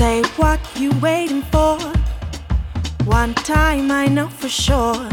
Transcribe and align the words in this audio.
Say 0.00 0.22
what 0.38 0.58
you 0.76 0.92
waiting 1.00 1.42
for. 1.42 1.76
One 3.04 3.34
time 3.34 3.90
I 3.90 4.06
know 4.06 4.28
for 4.28 4.48
sure. 4.48 5.06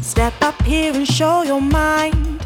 Step 0.00 0.32
up 0.40 0.62
here 0.62 0.94
and 0.94 1.06
show 1.06 1.42
your 1.42 1.60
mind. 1.60 2.40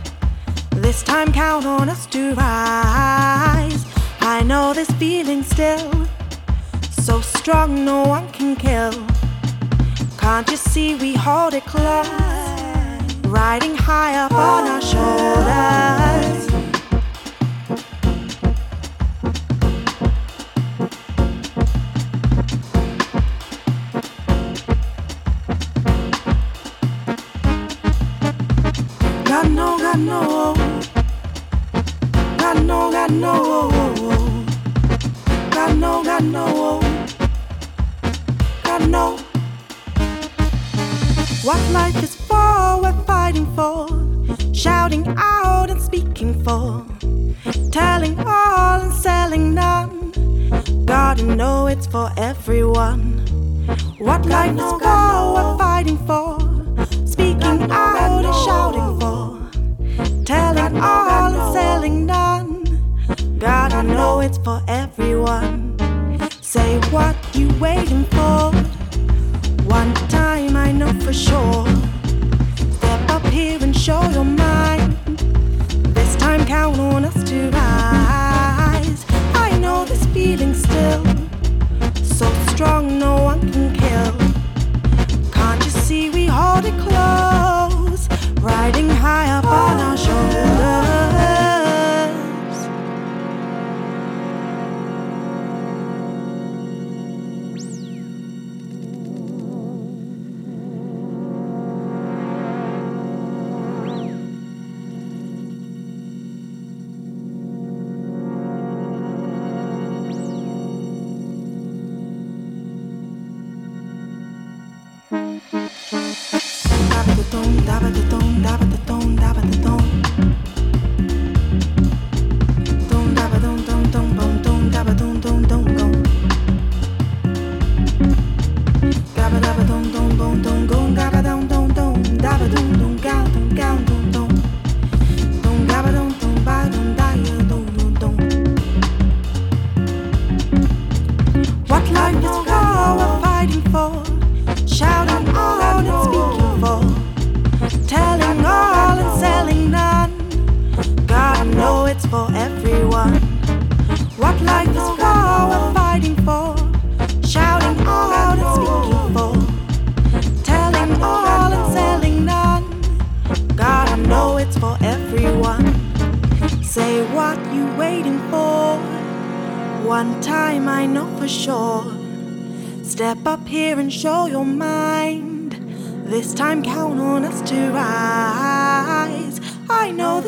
This 0.72 1.04
time 1.04 1.32
count 1.32 1.64
on 1.64 1.88
us 1.88 2.04
to 2.06 2.34
rise. 2.34 3.86
I 4.22 4.42
know 4.44 4.74
this 4.74 4.90
feeling 4.98 5.44
still. 5.44 5.92
So 6.90 7.20
strong, 7.20 7.84
no 7.84 8.02
one 8.02 8.28
can 8.32 8.56
kill. 8.56 8.94
Can't 10.18 10.50
you 10.50 10.56
see 10.56 10.96
we 10.96 11.14
hold 11.14 11.54
it 11.54 11.64
close? 11.64 12.10
Riding 13.24 13.76
high 13.76 14.16
up 14.18 14.32
on 14.32 14.66
our 14.66 14.82
shoulders. 14.82 16.45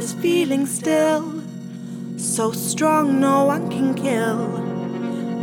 This 0.09 0.21
feeling 0.21 0.67
still. 0.67 1.43
So 2.17 2.53
strong, 2.53 3.21
no 3.21 3.45
one 3.47 3.69
can 3.69 3.95
kill. 3.95 4.49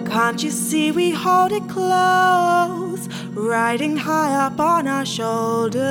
Can't 0.06 0.44
you 0.44 0.52
see 0.52 0.92
we 0.92 1.12
hold 1.12 1.52
it 1.52 1.68
close? 1.68 3.08
Riding 3.34 3.98
high 3.98 4.34
up 4.34 4.60
on 4.60 4.88
our 4.88 5.06
shoulders. 5.06 5.82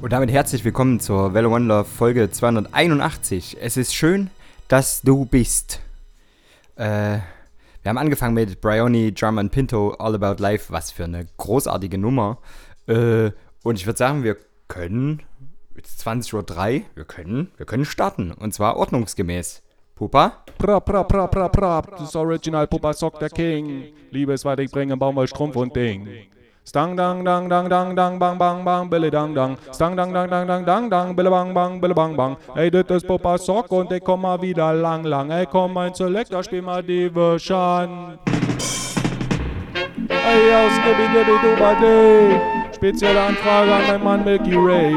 Und 0.00 0.12
damit 0.12 0.30
herzlich 0.30 0.64
willkommen 0.64 1.00
zur 1.00 1.34
Velo 1.34 1.52
One 1.52 1.66
Love 1.66 1.84
Folge 1.84 2.30
281. 2.30 3.56
Es 3.60 3.76
ist 3.76 3.92
schön, 3.94 4.30
dass 4.68 5.02
du 5.02 5.24
bist. 5.24 5.80
Äh, 6.76 7.18
wir 7.82 7.88
haben 7.90 7.98
angefangen 7.98 8.34
mit 8.34 8.60
Bryony, 8.60 9.12
Drum 9.12 9.38
and 9.38 9.50
Pinto, 9.50 9.90
All 9.98 10.14
About 10.14 10.40
Life. 10.40 10.72
Was 10.72 10.92
für 10.92 11.04
eine 11.04 11.26
großartige 11.36 11.98
Nummer. 11.98 12.38
Äh, 12.86 13.32
und 13.64 13.76
ich 13.76 13.86
würde 13.86 13.98
sagen, 13.98 14.22
wir 14.22 14.36
können, 14.68 15.22
jetzt 15.74 16.06
20.03 16.06 16.80
Uhr, 16.80 16.84
wir 16.94 17.04
können, 17.04 17.50
wir 17.56 17.66
können 17.66 17.84
starten. 17.84 18.32
Und 18.32 18.54
zwar 18.54 18.76
ordnungsgemäß. 18.76 19.62
Pupa? 19.94 20.44
Pra, 20.58 20.78
pra, 20.78 21.02
pra, 21.02 21.26
pra, 21.26 21.48
pra, 21.48 21.82
das 21.98 22.14
Original 22.14 22.68
Puppa 22.68 22.92
Sock 22.92 23.18
der 23.18 23.30
King. 23.30 23.92
Liebes, 24.12 24.44
was 24.44 24.58
ich 24.60 24.70
bringe, 24.70 24.96
Baumwoll, 24.96 25.26
Strumpf 25.26 25.56
und 25.56 25.74
Ding. 25.74 26.06
Stang, 26.64 26.96
dang, 26.96 27.24
dang, 27.24 27.48
dang, 27.48 27.68
dang, 27.68 27.96
dang, 27.96 28.18
bang, 28.18 28.38
bang, 28.38 28.64
bang, 28.64 28.90
bille, 28.90 29.10
dang, 29.10 29.34
dang. 29.34 29.56
Stang, 29.72 29.96
dang, 29.96 30.12
dang, 30.12 30.28
dang, 30.28 30.46
dang, 30.46 30.64
dang, 30.64 30.90
dang, 30.90 31.16
bille, 31.16 31.30
bang, 31.30 31.54
bang, 31.54 31.80
bille, 31.80 31.94
bang, 31.94 32.14
bang. 32.14 32.36
Ey, 32.54 32.70
das 32.70 32.84
ist 32.90 33.06
Puppa 33.08 33.38
Sock 33.38 33.72
und 33.72 33.90
ich 33.90 34.04
komm 34.04 34.22
mal 34.22 34.40
wieder 34.40 34.72
lang, 34.72 35.02
lang. 35.02 35.30
Ey, 35.30 35.46
komm, 35.46 35.72
mein 35.72 35.94
Selector, 35.94 36.44
spiel 36.44 36.62
mal 36.62 36.82
die 36.82 37.10
Version. 37.10 38.18
Ey, 40.08 40.54
aus 40.54 40.76
Gibi, 40.84 41.06
Gibi, 41.08 41.38
Dubade. 41.42 42.57
Spezielle 42.78 43.20
Anfrage 43.20 43.74
an 43.74 43.82
mein 43.88 44.04
Mann 44.04 44.24
Milky 44.24 44.54
Ray. 44.54 44.94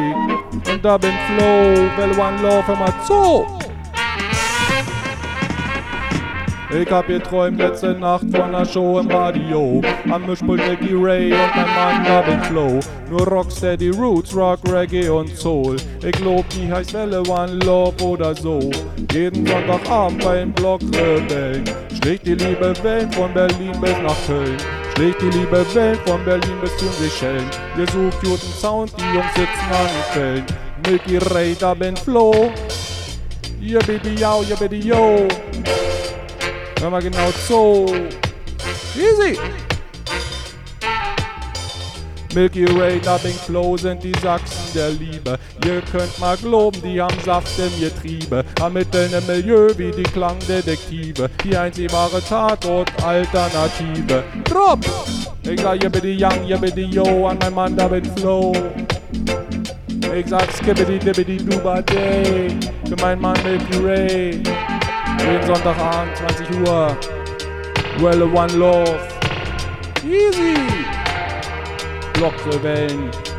Und 0.72 0.86
da 0.86 1.00
bin 1.00 1.14
Flow, 1.26 1.90
Well 1.98 2.12
One 2.12 2.40
Love, 2.44 2.72
immer 2.72 2.94
zu. 3.08 3.44
Ich 6.80 6.92
hab 6.92 7.08
geträumt 7.08 7.58
letzte 7.58 7.94
Nacht 7.96 8.26
von 8.30 8.42
einer 8.42 8.66
Show 8.66 9.00
im 9.00 9.10
Radio. 9.10 9.82
Am 10.12 10.28
Mischpult 10.28 10.62
Nicky 10.70 10.94
Ray 10.94 11.34
und 11.34 11.56
mein 11.56 11.74
Mann 11.74 12.04
Gavin 12.04 12.40
Flow. 12.44 12.80
Nur 13.10 13.28
Rocksteady, 13.28 13.90
Roots, 13.90 14.36
Rock, 14.36 14.60
Reggae 14.72 15.10
und 15.10 15.36
Soul. 15.36 15.78
Ich 16.04 16.20
lob 16.20 16.46
die 16.50 16.72
heißt 16.72 16.94
Welle 16.94 17.24
One 17.28 17.54
Love 17.66 17.96
oder 18.04 18.36
so. 18.36 18.60
Jeden 19.12 19.44
Sonntagabend 19.48 20.24
beim 20.24 20.54
Block 20.54 20.82
Rebellen. 20.94 21.64
Schlägt 22.00 22.28
die 22.28 22.36
liebe 22.36 22.76
Wellen 22.84 23.12
von 23.12 23.34
Berlin 23.34 23.72
bis 23.82 23.98
nach 24.04 24.28
Köln. 24.28 24.58
Schlägt 25.02 25.20
die 25.20 25.30
liebe 25.32 25.66
Wellen 25.74 25.98
von 26.06 26.24
Berlin 26.24 26.62
bis 26.62 26.78
zu 26.78 26.86
den 26.86 26.94
Seychellen. 26.94 27.50
Ihr 27.76 27.88
sucht 27.88 28.22
guten 28.22 28.54
Sound, 28.54 28.94
die 29.00 29.16
Jungs 29.16 29.34
sitzen 29.34 29.72
an 29.72 29.88
den 29.88 30.14
Fällen. 30.14 30.46
Milky 30.86 31.18
Ray, 31.34 31.56
bin 31.74 31.98
Flo. 31.98 32.52
Yeah, 33.60 33.80
baby, 33.88 34.10
yo, 34.10 34.44
yeah, 34.48 34.56
baby, 34.60 34.78
yo. 34.78 35.28
Hör 36.80 36.92
mal 36.92 37.02
genau 37.02 37.32
so. 37.48 37.88
Easy. 38.96 39.40
Milky 42.34 42.66
Way, 42.78 43.02
Dubbing 43.02 43.34
Flow 43.34 43.76
sind 43.76 44.02
die 44.04 44.14
Sachsen 44.22 44.74
der 44.74 44.92
Liebe. 44.92 45.38
Ihr 45.66 45.82
könnt 45.92 46.18
mal 46.18 46.38
glauben, 46.38 46.82
die 46.82 47.02
haben 47.02 47.20
Saft 47.26 47.60
im 47.60 47.78
Getriebe. 47.80 48.46
Ermitteln 48.60 49.12
im 49.12 49.26
Milieu 49.28 49.74
wie 49.78 49.92
die 49.92 50.04
Klangdetektive. 50.04 51.30
Die 51.44 51.58
einzig 51.58 51.92
wahre 51.92 52.22
Tatort-Alternative. 52.22 54.24
Drop! 54.46 54.80
Ich 55.44 55.60
sag, 55.60 55.84
yibbidi 55.84 56.24
young, 56.24 56.46
yibbidi 56.48 56.86
yo, 56.86 57.28
an 57.28 57.38
mein 57.42 57.54
Mann 57.54 57.76
Dubbing 57.76 58.10
Flow. 58.18 58.54
Ich 60.16 60.28
sag 60.28 60.50
skibbidi 60.54 61.00
dibbidi 61.00 61.36
duba 61.38 61.82
day 61.82 62.48
für 62.88 62.96
meinen 63.02 63.22
Mann 63.22 63.38
Milky 63.44 63.78
Ray. 63.86 64.42
Jeden 65.20 65.48
Sonntagabend, 65.48 66.16
20 66.16 66.62
Uhr. 66.62 66.96
Well, 68.00 68.24
one 68.24 68.54
love. 68.58 68.98
Easy. 70.06 71.01
Blockrebellen. 72.22 73.31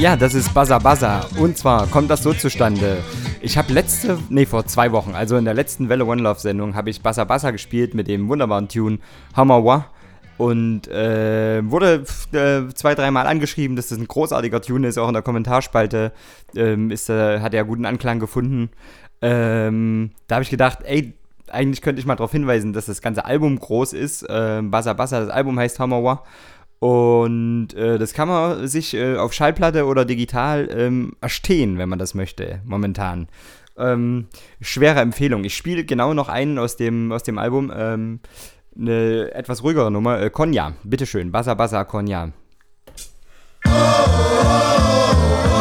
Ja, 0.00 0.16
das 0.16 0.32
ist 0.32 0.54
Buzzer 0.54 0.80
Buzzer. 0.80 1.26
Und 1.38 1.58
zwar 1.58 1.86
kommt 1.86 2.08
das 2.08 2.22
so 2.22 2.32
zustande. 2.32 2.96
Ich 3.42 3.58
habe 3.58 3.70
letzte, 3.74 4.18
nee, 4.30 4.46
vor 4.46 4.64
zwei 4.64 4.92
Wochen, 4.92 5.14
also 5.14 5.36
in 5.36 5.44
der 5.44 5.52
letzten 5.52 5.90
Welle 5.90 6.06
One 6.06 6.22
Love 6.22 6.40
Sendung, 6.40 6.74
habe 6.74 6.88
ich 6.88 7.02
Buzzer 7.02 7.26
Buzzer 7.26 7.52
gespielt 7.52 7.92
mit 7.92 8.08
dem 8.08 8.26
wunderbaren 8.28 8.66
Tune 8.66 8.98
Hamawa. 9.36 9.90
Und 10.38 10.88
äh, 10.88 11.60
wurde 11.70 12.04
äh, 12.32 12.72
zwei, 12.72 12.94
dreimal 12.94 13.26
angeschrieben, 13.26 13.76
dass 13.76 13.88
das 13.88 13.98
ein 13.98 14.08
großartiger 14.08 14.62
Tune 14.62 14.88
ist, 14.88 14.96
auch 14.96 15.08
in 15.08 15.12
der 15.12 15.22
Kommentarspalte. 15.22 16.12
Ähm, 16.56 16.90
ist, 16.90 17.10
äh, 17.10 17.40
hat 17.40 17.52
er 17.52 17.64
guten 17.66 17.84
Anklang 17.84 18.20
gefunden. 18.20 18.70
Ähm, 19.20 20.12
da 20.28 20.36
habe 20.36 20.44
ich 20.44 20.50
gedacht, 20.50 20.78
ey, 20.84 21.12
eigentlich 21.50 21.82
könnte 21.82 22.00
ich 22.00 22.06
mal 22.06 22.16
darauf 22.16 22.32
hinweisen, 22.32 22.72
dass 22.72 22.86
das 22.86 23.02
ganze 23.02 23.26
Album 23.26 23.58
groß 23.58 23.92
ist. 23.92 24.24
Ähm, 24.30 24.70
Buzzer 24.70 24.94
Buzzer, 24.94 25.20
das 25.20 25.28
Album 25.28 25.58
heißt 25.58 25.78
Hamawa. 25.78 26.24
Und 26.80 27.74
äh, 27.74 27.98
das 27.98 28.14
kann 28.14 28.28
man 28.28 28.66
sich 28.66 28.94
äh, 28.94 29.16
auf 29.16 29.32
Schallplatte 29.32 29.84
oder 29.84 30.04
digital 30.04 30.68
ähm, 30.72 31.12
erstehen, 31.20 31.78
wenn 31.78 31.88
man 31.88 31.98
das 31.98 32.14
möchte, 32.14 32.60
momentan. 32.64 33.28
Ähm, 33.76 34.26
schwere 34.60 35.00
Empfehlung. 35.00 35.44
Ich 35.44 35.56
spiele 35.56 35.84
genau 35.84 36.14
noch 36.14 36.28
einen 36.28 36.58
aus 36.58 36.76
dem, 36.76 37.12
aus 37.12 37.22
dem 37.22 37.38
Album. 37.38 37.70
Ähm, 37.74 38.20
eine 38.76 39.32
etwas 39.34 39.62
ruhigere 39.62 39.90
Nummer. 39.90 40.20
Äh, 40.20 40.30
Konya, 40.30 40.72
bitteschön. 40.82 41.30
Bassa 41.30 41.54
Bassa 41.54 41.84
Konya. 41.84 42.32
She's 43.62 45.59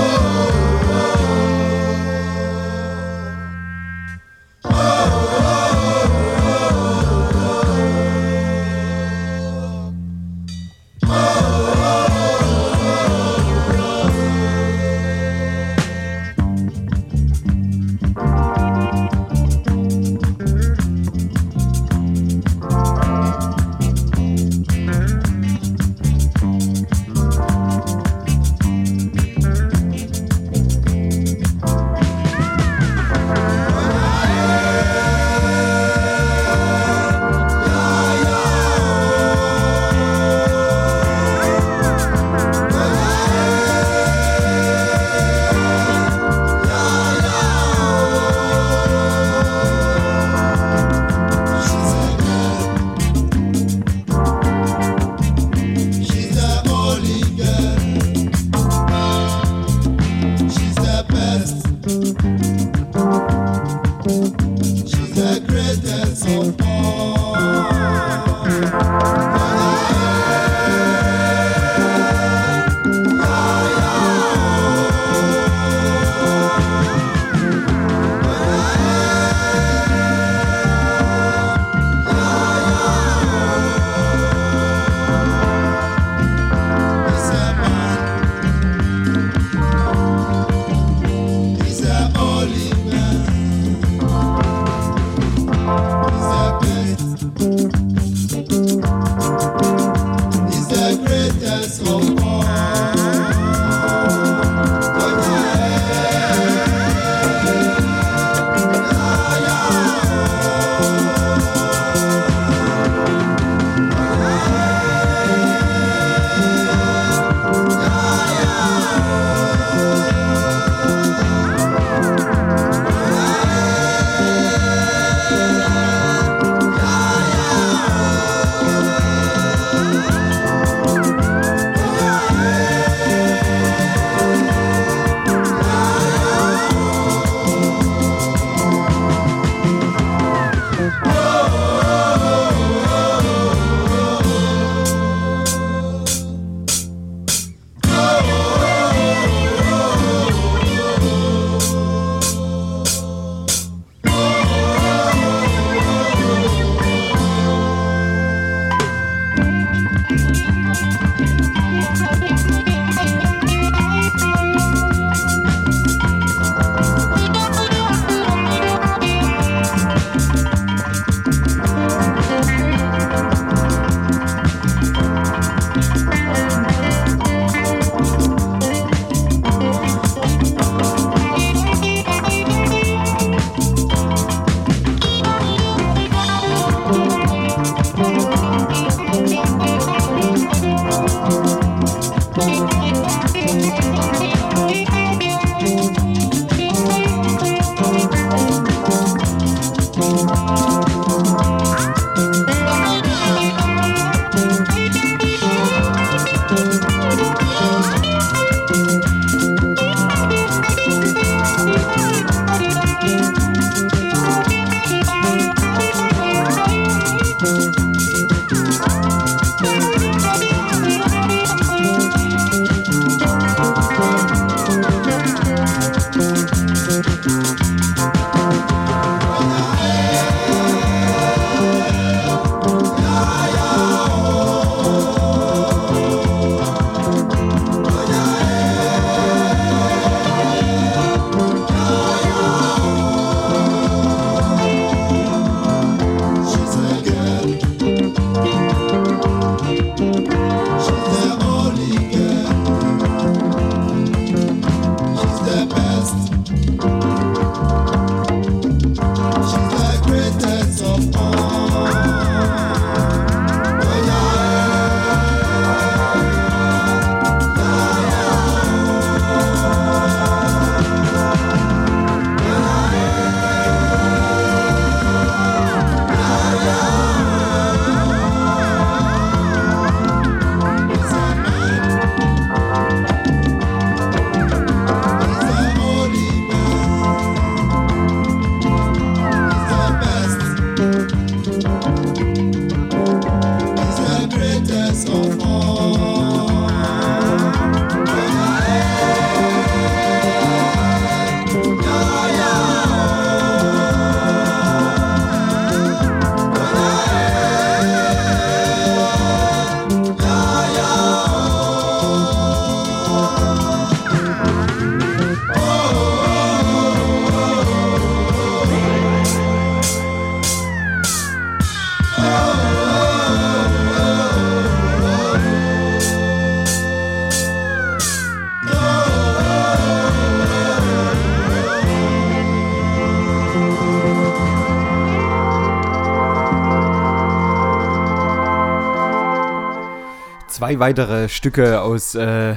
zwei 340.70 340.80
weitere 340.80 341.30
Stücke 341.30 341.82
aus 341.82 342.14
äh, 342.14 342.56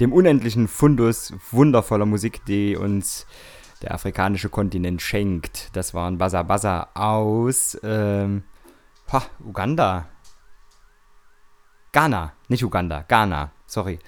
dem 0.00 0.14
unendlichen 0.14 0.66
Fundus 0.66 1.34
wundervoller 1.50 2.06
Musik, 2.06 2.42
die 2.46 2.74
uns 2.74 3.26
der 3.82 3.92
afrikanische 3.92 4.48
Kontinent 4.48 5.02
schenkt. 5.02 5.68
Das 5.74 5.92
waren 5.92 6.16
Basa 6.16 6.42
Basa 6.42 6.88
aus 6.94 7.78
ähm, 7.82 8.44
ha, 9.12 9.24
Uganda. 9.44 10.08
Ghana, 11.92 12.32
nicht 12.48 12.64
Uganda, 12.64 13.04
Ghana, 13.06 13.52
sorry. 13.66 13.98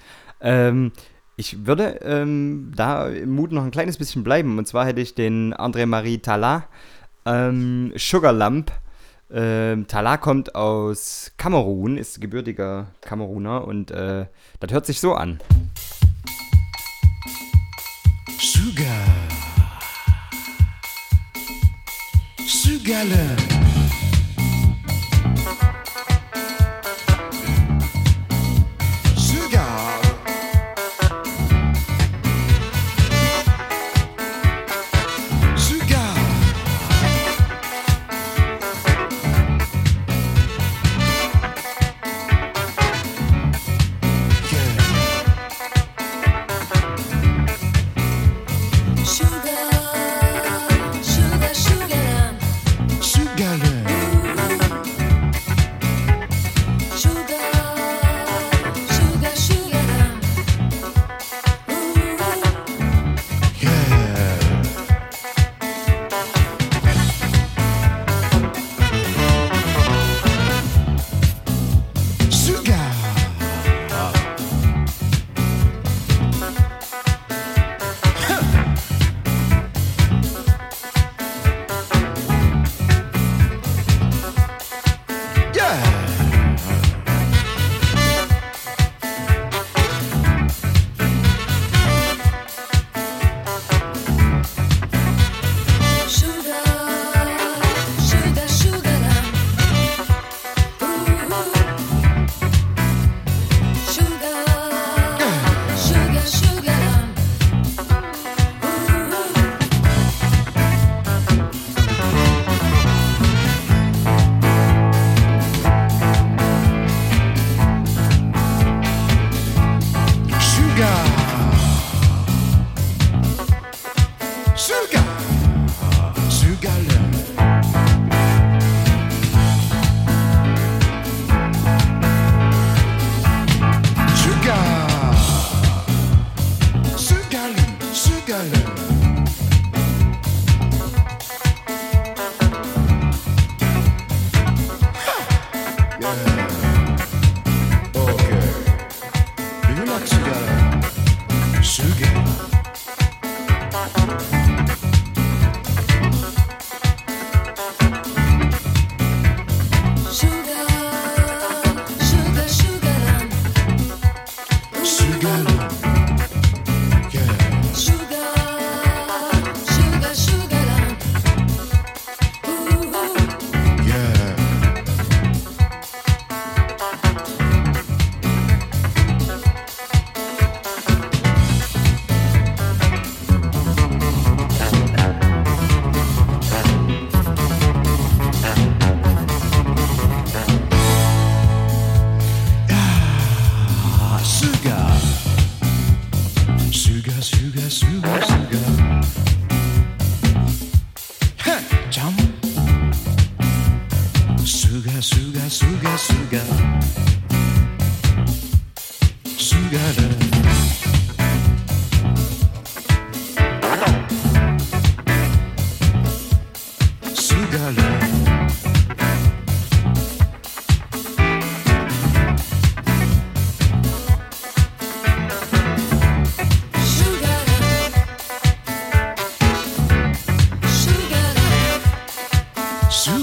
Ähm, 0.41 0.91
ich 1.35 1.67
würde 1.67 1.99
ähm, 2.01 2.71
da 2.75 3.07
im 3.07 3.35
Mut 3.35 3.51
noch 3.51 3.63
ein 3.63 3.69
kleines 3.69 3.99
bisschen 3.99 4.23
bleiben. 4.23 4.57
Und 4.57 4.67
zwar 4.67 4.87
hätte 4.87 5.01
ich 5.01 5.13
den 5.13 5.53
André-Marie 5.53 6.17
Tala, 6.17 6.63
ähm, 7.27 7.93
Sugar 7.97 8.33
Lump. 8.33 8.71
Ähm, 9.31 9.87
Tala 9.87 10.17
kommt 10.17 10.55
aus 10.55 11.31
Kamerun, 11.37 11.97
ist 11.97 12.21
gebürtiger 12.21 12.87
Kameruner 13.01 13.65
und 13.67 13.91
äh, 13.91 14.25
das 14.59 14.71
hört 14.71 14.85
sich 14.85 14.99
so 14.99 15.13
an. 15.13 15.39
Sugar. 18.37 19.05
Sugar 22.45 23.03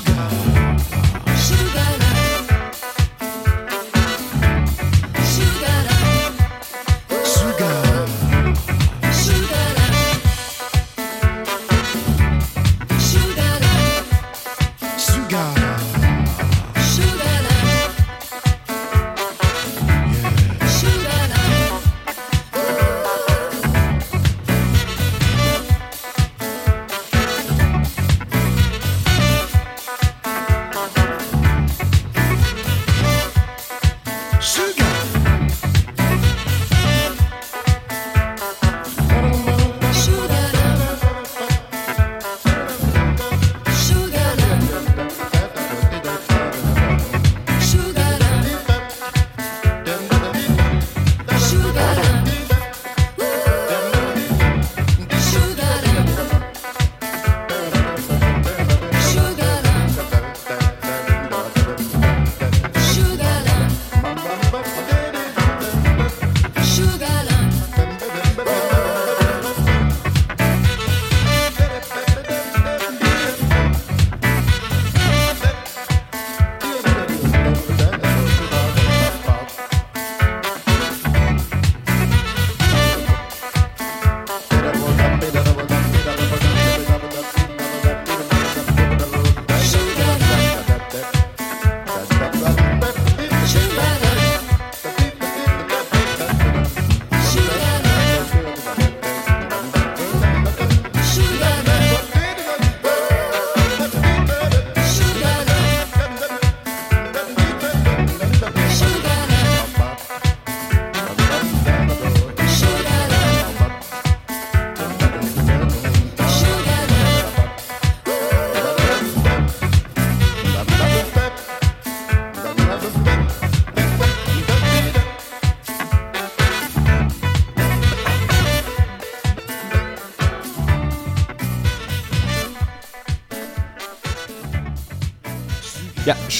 Sugar. 0.00 0.30
Sugar 1.36 1.99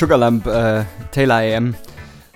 Sugarlamp, 0.01 0.47
äh, 0.47 0.85
Taylor 1.13 1.37
AM. 1.37 1.75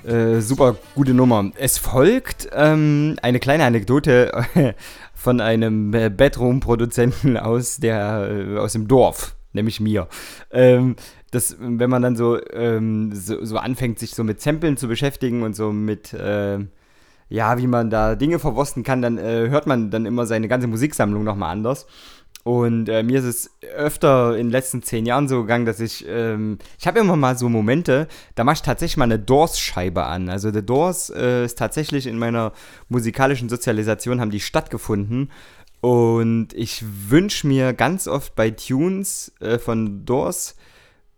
Äh, 0.04 0.42
super 0.42 0.76
gute 0.94 1.14
Nummer. 1.14 1.50
Es 1.56 1.78
folgt 1.78 2.46
ähm, 2.52 3.16
eine 3.22 3.40
kleine 3.40 3.64
Anekdote 3.64 4.44
von 5.14 5.40
einem 5.40 5.94
äh, 5.94 6.10
Bedroom-Produzenten 6.10 7.36
aus, 7.38 7.82
äh, 7.82 8.58
aus 8.58 8.74
dem 8.74 8.86
Dorf, 8.86 9.34
nämlich 9.54 9.80
mir. 9.80 10.08
Ähm, 10.50 10.96
das, 11.30 11.56
wenn 11.58 11.88
man 11.88 12.02
dann 12.02 12.16
so, 12.16 12.38
ähm, 12.52 13.12
so, 13.14 13.42
so 13.42 13.56
anfängt, 13.56 13.98
sich 13.98 14.14
so 14.14 14.24
mit 14.24 14.42
Samplen 14.42 14.76
zu 14.76 14.86
beschäftigen 14.86 15.42
und 15.42 15.56
so 15.56 15.72
mit, 15.72 16.12
äh, 16.12 16.58
ja, 17.30 17.56
wie 17.56 17.66
man 17.66 17.88
da 17.88 18.14
Dinge 18.14 18.40
verwursten 18.40 18.82
kann, 18.82 19.00
dann 19.00 19.16
äh, 19.16 19.48
hört 19.48 19.66
man 19.66 19.90
dann 19.90 20.04
immer 20.04 20.26
seine 20.26 20.48
ganze 20.48 20.66
Musiksammlung 20.66 21.24
nochmal 21.24 21.52
anders. 21.52 21.86
Und 22.44 22.90
äh, 22.90 23.02
mir 23.02 23.20
ist 23.20 23.24
es 23.24 23.50
öfter 23.74 24.36
in 24.36 24.46
den 24.46 24.52
letzten 24.52 24.82
zehn 24.82 25.06
Jahren 25.06 25.28
so 25.28 25.40
gegangen, 25.40 25.64
dass 25.64 25.80
ich, 25.80 26.04
ähm, 26.06 26.58
ich 26.78 26.86
habe 26.86 27.00
immer 27.00 27.16
mal 27.16 27.38
so 27.38 27.48
Momente, 27.48 28.06
da 28.34 28.44
mache 28.44 28.56
ich 28.56 28.62
tatsächlich 28.62 28.98
mal 28.98 29.04
eine 29.04 29.18
Doors-Scheibe 29.18 30.04
an. 30.04 30.28
Also 30.28 30.52
The 30.52 30.64
Doors 30.64 31.08
äh, 31.08 31.46
ist 31.46 31.58
tatsächlich 31.58 32.06
in 32.06 32.18
meiner 32.18 32.52
musikalischen 32.90 33.48
Sozialisation, 33.48 34.20
haben 34.20 34.30
die 34.30 34.40
stattgefunden. 34.40 35.30
Und 35.80 36.48
ich 36.52 36.84
wünsche 37.08 37.46
mir 37.46 37.72
ganz 37.72 38.06
oft 38.06 38.34
bei 38.34 38.50
Tunes 38.50 39.32
äh, 39.40 39.58
von 39.58 40.04
Doors, 40.04 40.54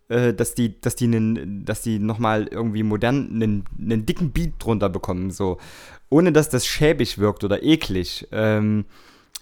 äh, 0.07 0.33
dass 0.33 0.55
die, 0.55 0.79
dass 0.79 0.95
die, 0.95 1.07
nen, 1.07 1.65
dass 1.65 1.81
die 1.81 1.99
nochmal 1.99 2.47
irgendwie 2.47 2.83
modern 2.83 3.29
einen, 3.33 3.65
einen 3.77 4.05
dicken 4.05 4.31
Beat 4.31 4.53
drunter 4.59 4.87
bekommen, 4.87 5.31
so. 5.31 5.57
Ohne 6.09 6.31
dass 6.31 6.47
das 6.47 6.65
schäbig 6.65 7.17
wirkt 7.17 7.43
oder 7.43 7.63
eklig. 7.63 8.29
Ähm, 8.31 8.85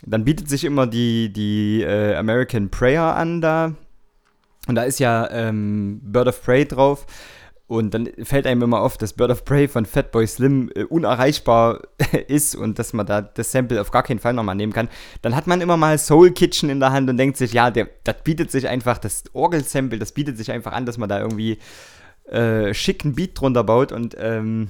dann 0.05 0.25
bietet 0.25 0.49
sich 0.49 0.63
immer 0.63 0.87
die, 0.87 1.31
die 1.31 1.81
äh, 1.81 2.15
American 2.15 2.69
Prayer 2.69 3.15
an 3.15 3.41
da. 3.41 3.73
Und 4.67 4.75
da 4.75 4.83
ist 4.83 4.99
ja 4.99 5.29
ähm, 5.31 5.99
Bird 6.03 6.27
of 6.27 6.43
Prey 6.43 6.65
drauf. 6.65 7.05
Und 7.67 7.95
dann 7.95 8.09
fällt 8.21 8.45
einem 8.45 8.61
immer 8.61 8.81
auf, 8.81 8.95
dass 8.97 9.13
Bird 9.13 9.31
of 9.31 9.43
Prey 9.43 9.67
von 9.67 9.87
Fatboy 9.87 10.27
Slim 10.27 10.69
äh, 10.75 10.83
unerreichbar 10.83 11.81
ist 12.27 12.55
und 12.55 12.77
dass 12.77 12.93
man 12.93 13.07
da 13.07 13.21
das 13.21 13.51
Sample 13.51 13.81
auf 13.81 13.89
gar 13.89 14.03
keinen 14.03 14.19
Fall 14.19 14.33
nochmal 14.33 14.55
nehmen 14.55 14.73
kann. 14.73 14.87
Dann 15.23 15.35
hat 15.35 15.47
man 15.47 15.61
immer 15.61 15.75
mal 15.75 15.97
Soul 15.97 16.31
Kitchen 16.31 16.69
in 16.69 16.79
der 16.79 16.91
Hand 16.91 17.09
und 17.09 17.17
denkt 17.17 17.37
sich, 17.37 17.53
ja, 17.53 17.71
der, 17.71 17.89
das 18.03 18.21
bietet 18.23 18.51
sich 18.51 18.67
einfach, 18.67 18.99
das 18.99 19.23
Orgelsample, 19.33 19.97
das 19.97 20.11
bietet 20.11 20.37
sich 20.37 20.51
einfach 20.51 20.73
an, 20.73 20.85
dass 20.85 20.99
man 20.99 21.09
da 21.09 21.19
irgendwie 21.19 21.57
äh, 22.29 22.71
schicken 22.75 23.15
Beat 23.15 23.39
drunter 23.39 23.63
baut 23.63 23.91
und, 23.91 24.15
ähm, 24.19 24.69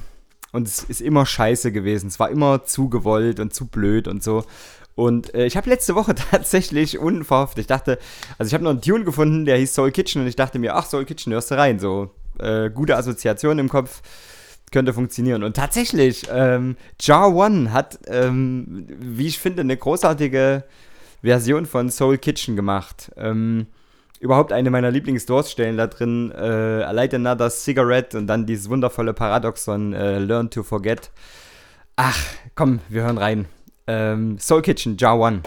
und 0.54 0.66
es 0.66 0.84
ist 0.86 1.02
immer 1.02 1.26
scheiße 1.26 1.74
gewesen. 1.74 2.08
Es 2.08 2.18
war 2.18 2.30
immer 2.30 2.64
zu 2.64 2.90
gewollt 2.90 3.42
und 3.42 3.54
zu 3.54 3.68
blöd 3.68 4.08
und 4.08 4.24
so. 4.24 4.46
Und 4.96 5.34
äh, 5.36 5.46
ich 5.46 5.58
habe 5.58 5.70
letzte 5.70 5.96
Woche 5.96 6.16
tatsächlich 6.32 6.98
unverhofft, 6.98 7.58
ich 7.60 7.68
dachte, 7.68 8.00
also 8.38 8.50
ich 8.50 8.54
habe 8.54 8.64
noch 8.64 8.72
einen 8.72 8.82
Tune 8.82 9.04
gefunden, 9.04 9.46
der 9.46 9.58
hieß 9.58 9.74
Soul 9.74 9.92
Kitchen 9.92 10.22
und 10.22 10.28
ich 10.28 10.36
dachte 10.36 10.58
mir, 10.58 10.76
ach, 10.76 10.86
Soul 10.86 11.06
Kitchen, 11.06 11.34
hörst 11.34 11.52
du 11.52 11.56
rein, 11.56 11.80
so 11.80 12.12
äh, 12.40 12.70
gute 12.70 12.96
Assoziation 12.96 13.60
im 13.60 13.70
Kopf, 13.70 14.02
könnte 14.72 14.94
funktionieren. 14.94 15.44
Und 15.44 15.56
tatsächlich, 15.56 16.24
ähm, 16.32 16.76
Jar 17.00 17.34
One 17.34 17.72
hat, 17.72 18.00
ähm, 18.08 18.88
wie 19.00 19.28
ich 19.28 19.40
finde, 19.40 19.62
eine 19.62 19.78
großartige 19.78 20.64
Version 21.22 21.66
von 21.66 21.90
Soul 21.90 22.18
Kitchen 22.18 22.56
gemacht. 22.56 23.12
Ähm, 23.18 23.68
überhaupt 24.20 24.52
eine 24.52 24.70
meiner 24.70 24.92
Lieblingsdurststellen 24.92 25.78
da 25.78 25.88
drin, 25.88 26.32
äh, 26.32 26.90
I 26.90 26.94
Light 26.94 27.14
Another 27.14 27.50
Cigarette 27.50 28.18
und 28.18 28.28
dann 28.28 28.46
dieses 28.46 28.70
wundervolle 28.70 29.14
Paradoxon 29.14 29.94
äh, 29.94 30.20
Learn 30.20 30.50
to 30.50 30.64
Forget. 30.64 31.12
Ach, 31.96 32.18
komm, 32.56 32.80
wir 32.90 33.04
hören 33.04 33.18
rein. 33.18 33.46
Ähm, 33.88 34.38
Soul 34.40 34.62
Kitchen, 34.62 34.98
Jar 34.98 35.20
One. 35.20 35.42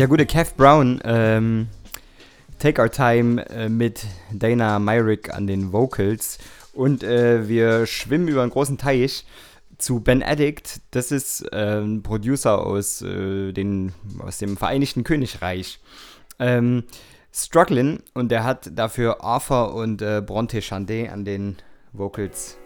Der 0.00 0.08
gute 0.08 0.24
Kev 0.24 0.54
Brown, 0.56 0.98
ähm, 1.04 1.68
Take 2.58 2.80
Our 2.80 2.90
Time 2.90 3.46
äh, 3.50 3.68
mit 3.68 4.06
Dana 4.32 4.78
Myrick 4.78 5.28
an 5.28 5.46
den 5.46 5.74
Vocals. 5.74 6.38
Und 6.72 7.04
äh, 7.04 7.46
wir 7.48 7.84
schwimmen 7.84 8.26
über 8.26 8.40
einen 8.40 8.50
großen 8.50 8.78
Teich 8.78 9.26
zu 9.76 10.00
Ben 10.00 10.22
Addict. 10.22 10.80
Das 10.90 11.12
ist 11.12 11.42
äh, 11.52 11.82
ein 11.82 12.02
Producer 12.02 12.64
aus, 12.64 13.02
äh, 13.02 13.52
den, 13.52 13.92
aus 14.20 14.38
dem 14.38 14.56
Vereinigten 14.56 15.04
Königreich. 15.04 15.80
Ähm, 16.38 16.84
Struggling 17.30 18.00
und 18.14 18.30
der 18.30 18.44
hat 18.44 18.70
dafür 18.72 19.22
Arthur 19.22 19.74
und 19.74 20.00
äh, 20.00 20.22
Bronte 20.24 20.60
Chandé 20.60 21.10
an 21.10 21.26
den 21.26 21.58
Vocals. 21.92 22.59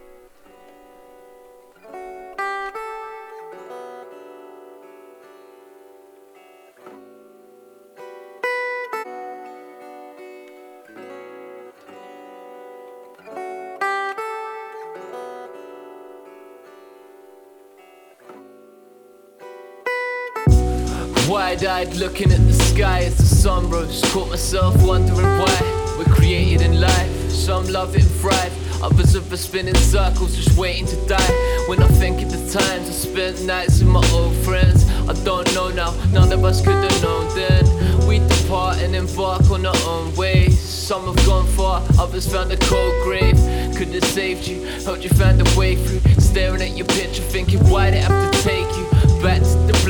Wide-eyed 21.55 21.95
looking 21.95 22.33
at 22.33 22.45
the 22.49 22.53
sky. 22.53 23.05
As 23.05 23.17
the 23.17 23.23
sun 23.23 23.71
rose 23.71 24.03
Caught 24.13 24.31
myself 24.31 24.75
wondering 24.83 25.39
why 25.39 25.95
we're 25.97 26.13
created 26.13 26.63
in 26.63 26.81
life. 26.81 27.31
Some 27.31 27.69
love 27.69 27.95
it 27.95 28.03
and 28.03 28.11
thrive 28.11 28.83
Others 28.83 29.15
of 29.15 29.33
us 29.33 29.43
spin 29.43 29.69
in 29.69 29.75
circles 29.77 30.35
just 30.35 30.59
waiting 30.59 30.85
to 30.87 30.97
die. 31.07 31.33
When 31.69 31.81
I 31.81 31.87
think 31.87 32.23
of 32.23 32.33
the 32.33 32.59
times 32.59 32.89
I 32.89 32.91
spent 32.91 33.45
nights 33.45 33.79
with 33.79 33.89
my 33.89 34.05
old 34.11 34.35
friends 34.39 34.85
I 35.09 35.13
don't 35.23 35.47
know 35.55 35.69
now, 35.69 35.95
none 36.11 36.33
of 36.33 36.45
us 36.45 36.61
could 36.61 36.75
have 36.75 37.03
known 37.05 37.33
then. 37.37 38.09
We 38.09 38.19
depart 38.19 38.79
and 38.79 38.97
embark 38.97 39.49
on 39.53 39.65
our 39.65 39.83
own 39.87 40.13
ways 40.17 40.59
Some 40.59 41.07
have 41.07 41.25
gone 41.25 41.47
far, 41.47 41.85
others 42.01 42.27
found 42.27 42.51
a 42.51 42.57
cold 42.57 42.95
grave. 43.05 43.37
Could 43.77 43.95
have 43.95 44.05
saved 44.07 44.49
you, 44.49 44.61
helped 44.83 45.05
you 45.05 45.11
find 45.11 45.41
a 45.41 45.59
way 45.59 45.77
through. 45.77 46.01
Staring 46.21 46.63
at 46.63 46.77
your 46.77 46.87
picture 46.89 47.23
thinking 47.23 47.61
why'd 47.71 47.95
it 47.95 48.03
have 48.03 48.33
to 48.33 48.43
take 48.43 48.67
you 48.77 48.85
Back 49.25 49.41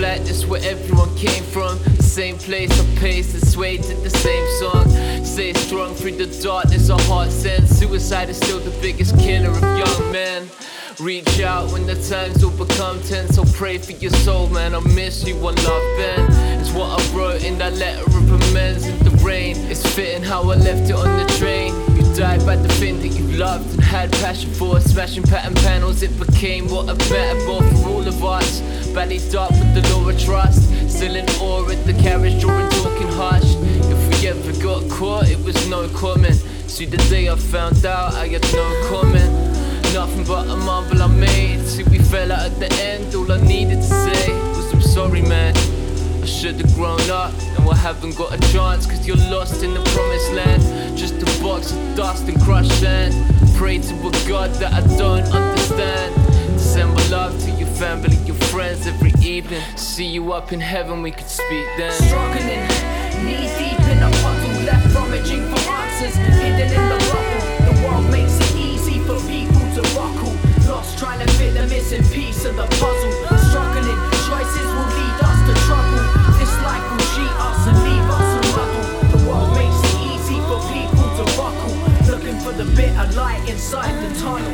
the 0.05 0.47
where 0.49 0.61
everyone 0.63 1.15
came 1.17 1.43
from. 1.45 1.79
The 1.97 2.03
same 2.03 2.37
place 2.37 2.71
I 2.79 2.85
paced 2.97 3.35
and 3.35 3.47
swayed 3.47 3.83
to 3.85 3.95
the 3.95 4.11
same 4.11 4.47
song. 4.61 4.85
Stay 5.25 5.55
strong 5.55 5.95
through 5.95 6.17
the 6.17 6.27
darkness, 6.43 6.91
our 6.91 7.01
heart 7.03 7.31
sends. 7.31 7.71
Suicide 7.79 8.29
is 8.29 8.37
still 8.37 8.61
the 8.61 8.77
biggest 8.83 9.19
killer 9.19 9.49
of 9.49 9.63
young 9.63 10.13
men. 10.13 10.47
Reach 11.01 11.41
out 11.41 11.73
when 11.73 11.87
the 11.87 11.95
times 12.09 12.45
will 12.45 12.67
become 12.67 13.01
tense. 13.03 13.37
So 13.37 13.45
pray 13.55 13.79
for 13.79 13.93
your 13.93 14.13
soul, 14.27 14.49
man. 14.49 14.75
I 14.75 14.81
miss 14.81 15.27
you, 15.27 15.37
one 15.37 15.57
love, 15.57 15.83
Ben. 15.97 16.61
It's 16.61 16.73
what 16.73 17.01
I 17.01 17.17
wrote 17.17 17.43
in 17.43 17.57
that 17.59 17.73
letter 17.75 18.03
of 18.03 18.31
amends 18.31 18.87
in 18.87 18.99
the 18.99 19.11
rain. 19.25 19.57
It's 19.71 19.85
fitting 19.95 20.23
how 20.23 20.43
I 20.43 20.57
left 20.57 20.91
it 20.91 20.97
on 20.97 21.09
the 21.19 21.27
train. 21.39 21.94
Died 22.15 22.47
by 22.47 22.55
the 22.55 22.69
thing 22.75 23.01
that 23.01 23.09
you 23.09 23.25
loved 23.37 23.75
and 23.75 23.83
had 23.83 24.13
passion 24.13 24.49
for. 24.53 24.79
Smashing 24.79 25.25
pattern 25.25 25.55
panels, 25.55 26.01
it 26.03 26.17
became 26.17 26.69
what 26.69 26.89
a 26.89 26.95
metaphor 27.11 27.61
for 27.61 27.89
all 27.89 28.07
of 28.07 28.25
us. 28.25 28.61
Badly 28.95 29.19
dark 29.33 29.51
with 29.51 29.75
the 29.75 29.83
lower 29.93 30.13
trust. 30.13 30.63
Still 30.89 31.17
in 31.17 31.29
awe 31.41 31.69
at 31.69 31.85
the 31.85 31.93
carriage 31.95 32.41
drawing, 32.41 32.71
talking 32.71 33.09
harsh. 33.09 33.57
If 33.91 34.23
we 34.23 34.29
ever 34.29 34.53
got 34.63 34.89
caught, 34.89 35.29
it 35.29 35.45
was 35.45 35.57
no 35.69 35.89
comment. 35.89 36.37
See, 36.69 36.87
the 36.87 36.99
day 37.09 37.29
I 37.29 37.35
found 37.35 37.85
out, 37.85 38.15
I 38.15 38.29
had 38.29 38.43
no 38.53 38.89
comment. 38.89 39.33
Nothing 39.93 40.23
but 40.23 40.47
a 40.49 40.57
mumble 40.57 41.03
I 41.03 41.09
made. 41.09 41.67
See, 41.67 41.83
we 41.83 41.99
fell 41.99 42.31
out 42.31 42.47
at 42.47 42.61
the 42.61 42.73
end. 42.81 43.13
All 43.17 43.31
I 43.33 43.41
needed 43.43 43.79
to 43.79 43.83
say 43.83 44.33
was, 44.51 44.73
I'm 44.73 44.83
sorry, 44.83 45.23
man. 45.23 45.57
I 46.23 46.27
should 46.27 46.61
have 46.61 46.73
grown 46.77 47.11
up. 47.11 47.35
I 47.71 47.77
haven't 47.77 48.17
got 48.17 48.33
a 48.35 48.39
chance, 48.53 48.87
cause 48.87 49.07
you're 49.07 49.17
lost 49.17 49.63
in 49.63 49.75
the 49.75 49.81
promised 49.81 50.33
land. 50.33 50.97
Just 50.97 51.15
a 51.15 51.43
box 51.43 51.73
of 51.73 51.97
dust 51.97 52.29
and 52.29 52.41
crushed 52.43 52.73
sand. 52.81 53.15
Pray 53.57 53.79
to 53.79 53.95
a 53.95 54.11
God 54.29 54.51
that 54.55 54.73
I 54.73 54.81
don't 54.97 55.25
understand. 55.33 56.61
Send 56.61 56.95
my 56.95 57.09
love 57.09 57.39
to 57.45 57.51
your 57.53 57.69
family, 57.69 58.17
your 58.27 58.37
friends 58.37 58.87
every 58.87 59.13
evening. 59.23 59.63
See 59.77 60.07
you 60.07 60.33
up 60.33 60.53
in 60.53 60.61
heaven, 60.61 61.03
we 61.03 61.11
could 61.11 61.29
speak 61.29 61.67
then. 61.77 61.93
Struggling, 61.93 62.65
knee 63.25 63.49
deep 63.59 63.81
in 63.93 63.99
a 64.03 64.11
puddle, 64.23 64.65
left 64.65 64.95
rummaging 64.95 65.45
for 65.51 65.71
answers, 65.71 66.17
hidden 66.17 66.69
in 66.69 66.89
the 66.89 66.99
rubble. 67.13 67.73
The 67.73 67.87
world 67.87 68.11
makes 68.11 68.39
it 68.41 68.57
easy 68.57 68.99
for 69.01 69.19
people 69.29 69.65
to 69.77 69.83
buckle. 69.95 70.35
Lost 70.69 70.99
trying 70.99 71.25
to 71.25 71.33
fit 71.35 71.55
the 71.55 71.67
missing 71.67 72.05
piece 72.13 72.45
of 72.45 72.57
the 72.57 72.67
puzzle. 72.67 73.34
Inside 83.55 83.95
the 84.03 84.21
tunnel. 84.21 84.53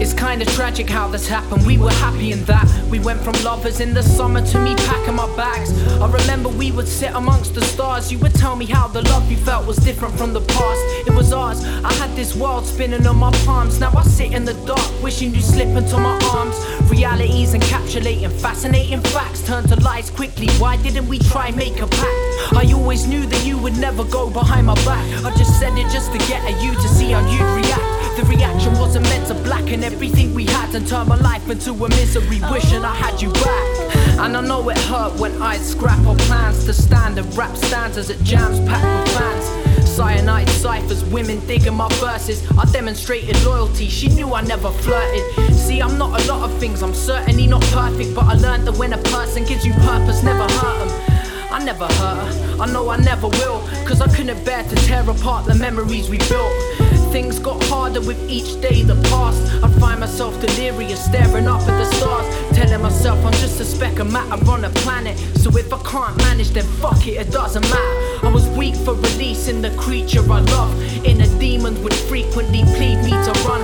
It's 0.00 0.12
kinda 0.12 0.44
tragic 0.44 0.88
how 0.88 1.08
this 1.08 1.26
happened. 1.26 1.66
We 1.66 1.78
were 1.78 1.96
happy 2.04 2.30
in 2.30 2.44
that. 2.44 2.66
We 2.90 3.00
went 3.00 3.20
from 3.24 3.34
lovers 3.42 3.80
in 3.80 3.92
the 3.92 4.02
summer 4.02 4.40
to 4.52 4.58
me 4.58 4.74
packing 4.88 5.16
my 5.16 5.28
bags. 5.36 5.70
I 6.04 6.06
remember 6.06 6.48
we 6.50 6.70
would 6.70 6.86
sit 6.86 7.12
amongst 7.14 7.54
the 7.54 7.62
stars. 7.62 8.12
You 8.12 8.18
would 8.18 8.34
tell 8.34 8.54
me 8.54 8.66
how 8.66 8.86
the 8.88 9.02
love 9.12 9.28
you 9.30 9.38
felt 9.38 9.66
was 9.66 9.78
different 9.78 10.14
from 10.18 10.32
the 10.32 10.42
past. 10.42 10.80
It 11.08 11.14
was 11.14 11.32
ours. 11.32 11.64
I 11.82 11.92
had 11.94 12.14
this 12.14 12.36
world 12.36 12.66
spinning 12.66 13.06
on 13.06 13.16
my 13.16 13.32
palms. 13.46 13.80
Now 13.80 13.90
I 13.96 14.02
sit 14.02 14.32
in 14.32 14.44
the 14.44 14.54
dark, 14.66 14.88
wishing 15.02 15.34
you 15.34 15.40
slip 15.40 15.68
into 15.80 15.96
my 15.98 16.16
arms. 16.36 16.56
Realities 16.90 17.54
encapsulating 17.54 18.30
fascinating 18.30 19.00
facts 19.00 19.42
turn 19.42 19.64
to 19.68 19.76
lies 19.80 20.10
quickly. 20.10 20.48
Why 20.62 20.76
didn't 20.76 21.08
we 21.08 21.18
try 21.18 21.50
make 21.52 21.80
a 21.80 21.86
pact? 21.86 22.20
I 22.52 22.70
always 22.74 23.06
knew 23.06 23.24
that 23.26 23.44
you 23.44 23.58
would 23.58 23.76
never 23.78 24.04
go 24.04 24.30
behind 24.30 24.66
my 24.66 24.76
back. 24.84 25.04
I 25.24 25.34
just 25.36 25.58
said 25.58 25.72
it 25.78 25.90
just 25.90 26.12
to 26.12 26.18
get 26.30 26.44
at 26.44 26.62
you 26.62 26.74
to 26.74 26.88
see 26.88 27.10
how 27.12 27.22
you'd 27.32 27.64
react. 27.64 27.95
The 28.16 28.24
reaction 28.24 28.72
wasn't 28.78 29.04
meant 29.10 29.26
to 29.26 29.34
blacken 29.34 29.84
everything 29.84 30.32
we 30.32 30.46
had 30.46 30.74
and 30.74 30.88
turn 30.88 31.06
my 31.06 31.16
life 31.16 31.50
into 31.50 31.72
a 31.72 31.88
misery, 31.90 32.40
wishing 32.50 32.82
I 32.82 32.94
had 32.94 33.20
you 33.20 33.30
back. 33.30 34.18
And 34.18 34.34
I 34.34 34.40
know 34.40 34.66
it 34.70 34.78
hurt 34.78 35.20
when 35.20 35.42
I'd 35.42 35.60
scrap 35.60 35.98
our 36.06 36.16
plans 36.16 36.64
to 36.64 36.72
stand 36.72 37.18
and 37.18 37.36
rap 37.36 37.54
stanzas 37.58 38.08
at 38.08 38.18
jams 38.22 38.58
packed 38.60 39.08
with 39.08 39.18
fans. 39.18 39.86
Cyanide 39.90 40.48
ciphers, 40.48 41.04
women 41.04 41.46
digging 41.46 41.74
my 41.74 41.88
verses. 41.96 42.42
I 42.52 42.64
demonstrated 42.72 43.36
loyalty, 43.44 43.86
she 43.88 44.08
knew 44.08 44.32
I 44.32 44.40
never 44.40 44.70
flirted. 44.70 45.54
See, 45.54 45.82
I'm 45.82 45.98
not 45.98 46.18
a 46.18 46.32
lot 46.32 46.50
of 46.50 46.58
things, 46.58 46.82
I'm 46.82 46.94
certainly 46.94 47.46
not 47.46 47.60
perfect, 47.64 48.14
but 48.14 48.24
I 48.24 48.32
learned 48.32 48.66
that 48.66 48.78
when 48.78 48.94
a 48.94 48.98
person 49.12 49.44
gives 49.44 49.66
you 49.66 49.74
purpose, 49.74 50.22
never 50.22 50.50
hurt 50.54 50.88
them. 50.88 51.52
I 51.52 51.62
never 51.62 51.84
hurt 51.84 52.32
her, 52.32 52.62
I 52.62 52.72
know 52.72 52.88
I 52.88 52.96
never 52.96 53.28
will, 53.28 53.60
cause 53.84 54.00
I 54.00 54.08
couldn't 54.08 54.42
bear 54.42 54.62
to 54.62 54.74
tear 54.86 55.08
apart 55.08 55.44
the 55.44 55.54
memories 55.54 56.08
we 56.08 56.16
built. 56.16 56.85
Things 57.12 57.38
got 57.38 57.62
harder 57.64 58.00
with 58.00 58.20
each 58.28 58.60
day 58.60 58.82
that 58.82 59.02
passed. 59.06 59.40
I 59.64 59.68
find 59.80 60.00
myself 60.00 60.38
delirious, 60.40 61.02
staring 61.02 61.46
up 61.48 61.62
at 61.62 61.78
the 61.78 61.84
stars, 61.96 62.26
telling 62.54 62.82
myself 62.82 63.24
I'm 63.24 63.32
just 63.32 63.58
a 63.60 63.64
speck 63.64 63.98
of 64.00 64.12
matter 64.12 64.38
on 64.50 64.64
a 64.64 64.70
planet. 64.70 65.16
So 65.38 65.50
if 65.56 65.72
I 65.72 65.78
can't 65.82 66.16
manage, 66.18 66.50
then 66.50 66.64
fuck 66.64 67.06
it, 67.06 67.16
it 67.16 67.30
doesn't 67.30 67.62
matter. 67.62 68.26
I 68.26 68.30
was 68.30 68.46
weak 68.50 68.74
for 68.74 68.94
releasing 68.94 69.62
the 69.62 69.70
creature 69.76 70.20
I 70.30 70.40
love. 70.40 71.06
Inner 71.06 71.26
demons 71.38 71.78
would 71.80 71.94
frequently 71.94 72.62
plead 72.76 72.98
me 73.04 73.10
to 73.10 73.32
run. 73.48 73.62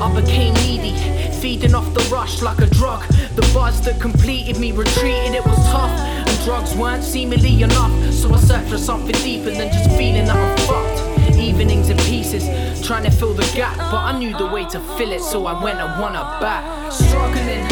I 0.00 0.20
became 0.20 0.54
needy, 0.54 0.96
feeding 1.32 1.74
off 1.74 1.92
the 1.92 2.08
rush 2.10 2.40
like 2.40 2.60
a 2.60 2.66
drug. 2.66 3.02
The 3.34 3.42
buzz 3.52 3.80
that 3.82 4.00
completed 4.00 4.58
me 4.58 4.72
retreated, 4.72 5.34
it 5.34 5.44
was 5.44 5.58
tough. 5.66 5.90
And 5.90 6.44
drugs 6.44 6.74
weren't 6.74 7.04
seemingly 7.04 7.62
enough. 7.62 7.92
So 8.12 8.32
I 8.32 8.38
searched 8.38 8.70
for 8.70 8.78
something 8.78 9.16
deeper 9.16 9.50
than 9.50 9.70
just 9.70 9.90
feeling 9.98 10.24
that 10.24 10.36
I'm 10.36 10.56
fucked. 10.66 11.05
Evenings 11.56 11.88
in 11.88 11.96
pieces, 11.96 12.44
trying 12.86 13.04
to 13.04 13.10
fill 13.10 13.32
the 13.32 13.48
gap. 13.56 13.78
But 13.78 14.04
I 14.04 14.18
knew 14.18 14.36
the 14.36 14.44
way 14.44 14.66
to 14.66 14.78
fill 15.00 15.10
it, 15.10 15.22
so 15.22 15.46
I 15.46 15.56
went 15.64 15.80
and 15.80 15.88
won 15.98 16.12
her 16.12 16.28
back. 16.38 16.92
Struggling, 16.92 17.64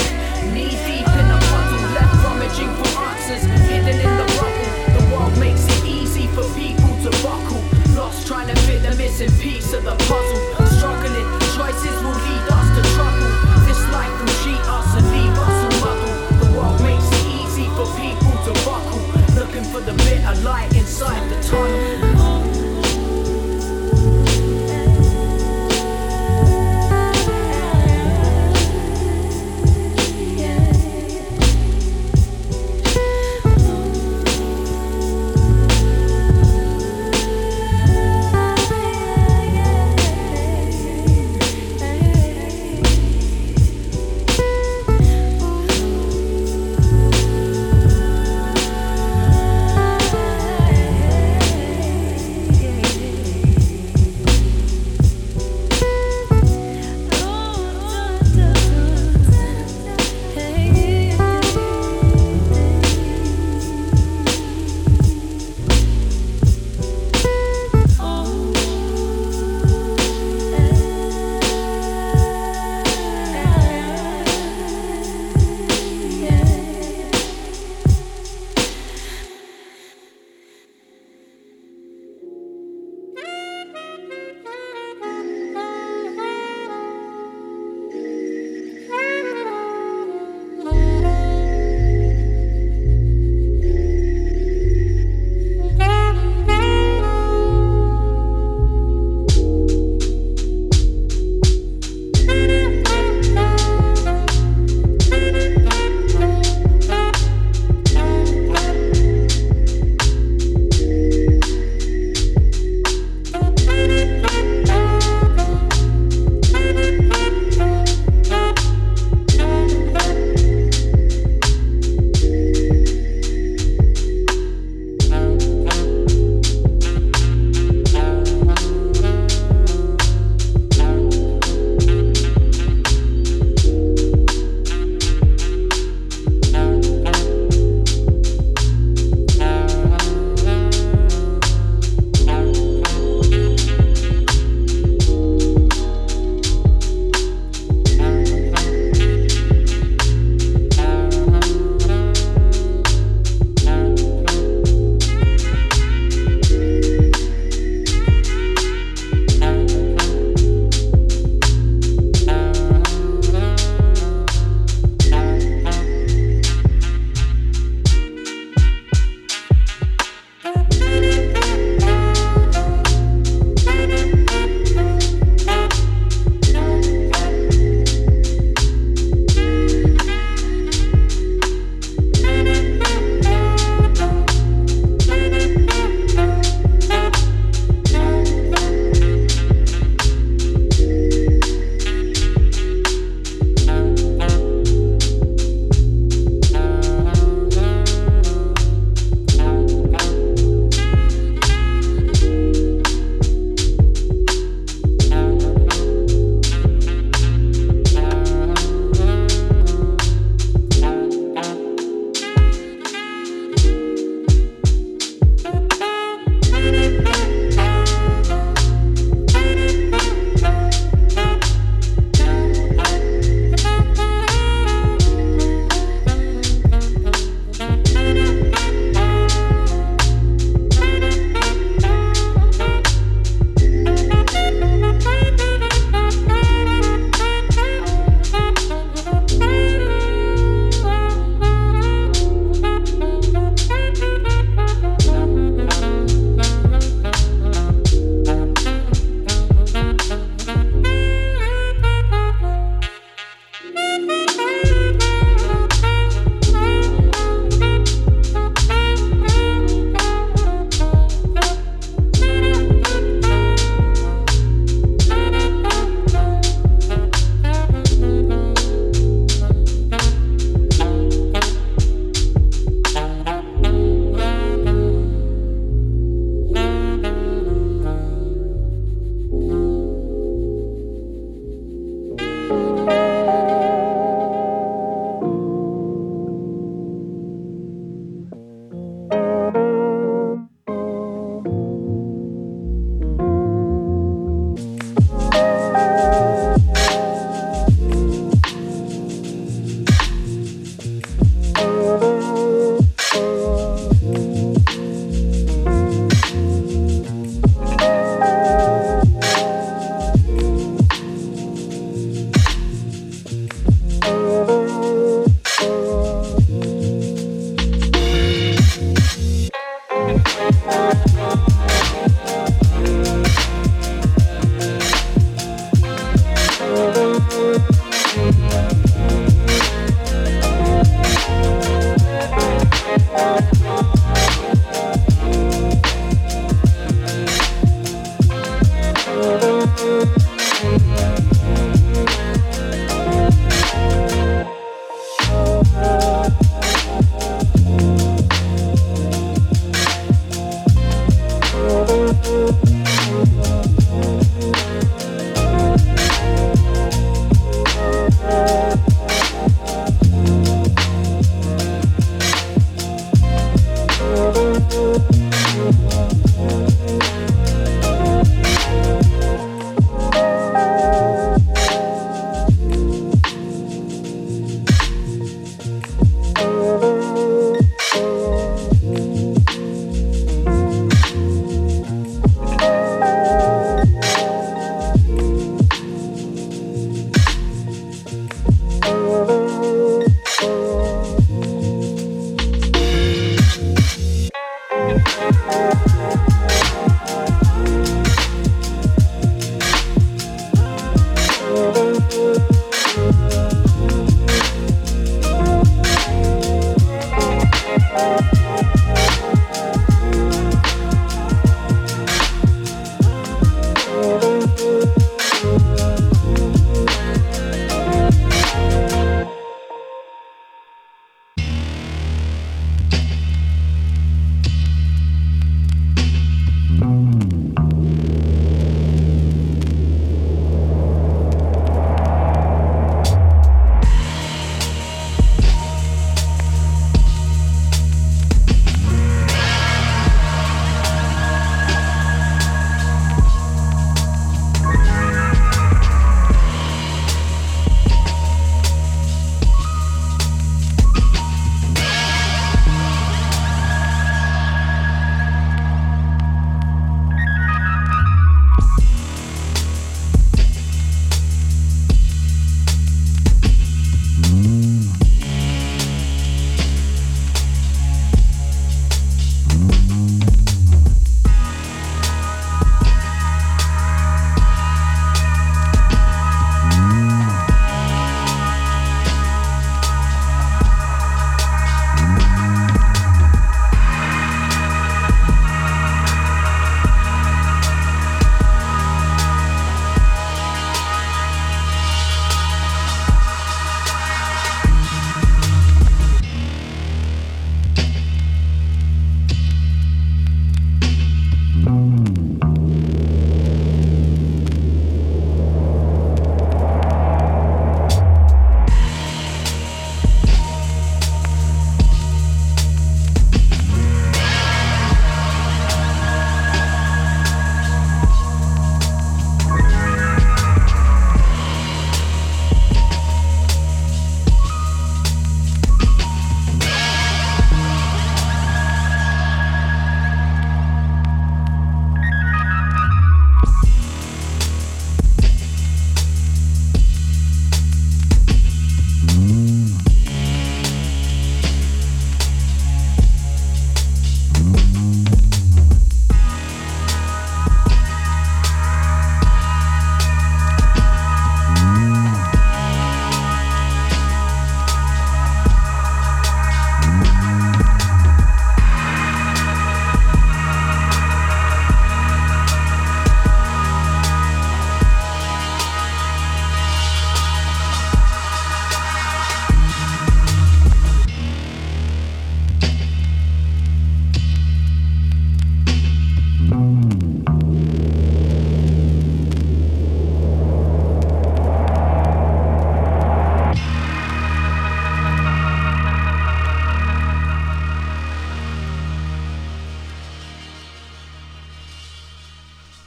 knee 0.56 0.72
deep 0.88 1.04
in 1.04 1.26
a 1.28 1.38
puddle, 1.52 1.84
left 1.92 2.16
rummaging 2.24 2.72
for 2.80 2.88
answers, 3.04 3.44
hidden 3.68 4.00
in 4.00 4.12
the 4.16 4.24
rubble. 4.40 4.72
The 4.96 5.04
world 5.12 5.36
makes 5.36 5.68
it 5.68 5.84
easy 5.84 6.28
for 6.28 6.48
people 6.56 6.96
to 7.04 7.12
buckle. 7.20 7.60
Lost 7.92 8.26
trying 8.26 8.48
to 8.48 8.56
fit 8.64 8.80
the 8.80 8.96
missing 8.96 9.28
piece 9.36 9.74
of 9.74 9.84
the 9.84 9.96
puzzle. 10.08 10.40
Struggling, 10.80 11.28
choices 11.52 11.96
will 12.00 12.16
lead 12.24 12.44
us 12.56 12.68
to 12.72 12.82
trouble. 12.96 13.28
This 13.68 13.84
life 13.92 14.16
will 14.16 14.32
cheat 14.40 14.64
us 14.64 14.88
and 14.96 15.04
leave 15.12 15.36
us 15.36 15.58
a 15.60 15.70
muddle. 15.84 16.16
The 16.40 16.48
world 16.56 16.80
makes 16.80 17.04
it 17.20 17.24
easy 17.36 17.68
for 17.76 17.84
people 18.00 18.32
to 18.48 18.52
buckle. 18.64 19.04
Looking 19.36 19.64
for 19.68 19.84
the 19.84 19.92
bitter 20.08 20.40
light 20.40 20.72
inside 20.72 21.20
the 21.28 21.36
tunnel. 21.44 21.83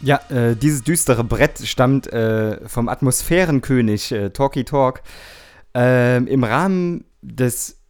Ja, 0.08 0.22
äh, 0.30 0.56
dieses 0.56 0.84
düstere 0.84 1.26
Brett 1.26 1.60
stammt 1.68 2.08
äh, 2.08 2.66
vom 2.66 2.88
Atmosphärenkönig 2.88 4.14
äh, 4.14 4.30
Talkie 4.30 4.64
Talk. 4.64 5.02
Ähm, 5.74 6.28
Im 6.28 6.46
Rahmen 6.46 7.04
des 7.22 7.82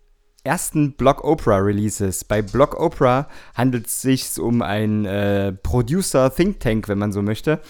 ersten 0.43 0.93
Block 0.93 1.23
Opera 1.23 1.57
Releases. 1.57 2.23
Bei 2.23 2.41
Block 2.41 2.73
Opera 2.79 3.27
handelt 3.53 3.85
es 3.85 4.01
sich 4.01 4.39
um 4.39 4.63
ein 4.63 5.05
äh, 5.05 5.53
Producer 5.53 6.33
Think 6.33 6.59
Tank, 6.59 6.87
wenn 6.87 6.97
man 6.97 7.11
so 7.11 7.21
möchte. 7.21 7.61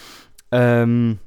Ähm, 0.50 1.18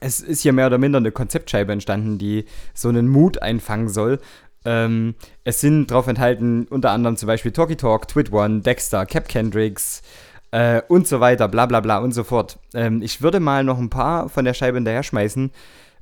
es 0.00 0.20
ist 0.20 0.42
hier 0.42 0.52
mehr 0.52 0.68
oder 0.68 0.78
minder 0.78 0.98
eine 0.98 1.10
Konzeptscheibe 1.10 1.72
entstanden, 1.72 2.18
die 2.18 2.44
so 2.72 2.88
einen 2.88 3.08
Mut 3.08 3.42
einfangen 3.42 3.88
soll. 3.88 4.20
Ähm, 4.64 5.16
es 5.42 5.60
sind 5.60 5.90
drauf 5.90 6.06
enthalten 6.06 6.68
unter 6.70 6.92
anderem 6.92 7.16
zum 7.16 7.26
Beispiel 7.26 7.50
Talkie 7.50 7.74
Talk, 7.74 8.06
Twit 8.06 8.32
One, 8.32 8.60
Dexter, 8.60 9.06
Cap 9.06 9.28
Kendricks 9.28 10.02
äh, 10.51 10.81
und 10.87 11.07
so 11.07 11.19
weiter, 11.19 11.47
bla 11.47 11.65
bla 11.65 11.79
bla 11.79 11.97
und 11.99 12.13
so 12.13 12.23
fort. 12.23 12.59
Ähm, 12.73 13.01
ich 13.01 13.21
würde 13.21 13.39
mal 13.39 13.63
noch 13.63 13.79
ein 13.79 13.89
paar 13.89 14.29
von 14.29 14.45
der 14.45 14.53
Scheibe 14.53 14.77
hinterher 14.77 15.03
schmeißen. 15.03 15.51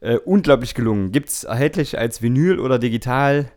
Äh, 0.02 0.18
unglaublich 0.18 0.74
gelungen. 0.74 1.12
Gibt 1.12 1.30
es 1.30 1.44
erhältlich 1.44 1.98
als 1.98 2.22
Vinyl 2.22 2.60
oder 2.60 2.80
digital, 2.80 3.52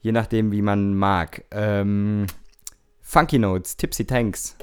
je 0.00 0.12
nachdem, 0.12 0.50
wie 0.50 0.62
man 0.62 0.94
mag. 0.94 1.44
Ähm, 1.50 2.26
Funky 3.02 3.38
Notes, 3.38 3.76
Tipsy 3.76 4.06
Tanks. 4.06 4.56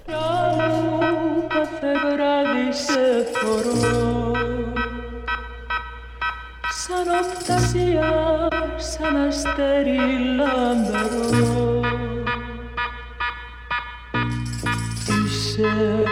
κάθε 1.50 1.94
βράδυ 1.94 2.72
σε 2.72 3.28
φορώ 3.34 4.32
Σαν 6.70 7.08
οπτασία, 7.24 8.12
σαν 8.78 9.16
αστέρι 9.16 10.00
λαμπερό 10.36 11.82
Είσαι 15.53 16.03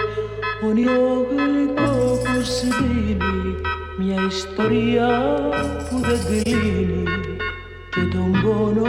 όνειρο 0.68 1.26
γλυκό 1.30 2.18
που 2.24 2.40
σβήνει 2.42 3.54
Μια 3.98 4.26
ιστορία 4.28 5.08
που 5.90 6.00
δεν 6.00 6.18
κλείνει 6.24 7.02
Και 7.90 8.16
τον 8.16 8.32
πόνο 8.42 8.86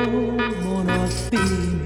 μόνο 0.63 0.91
αφήνει 1.03 1.83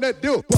what 0.00 0.24
you 0.24 0.49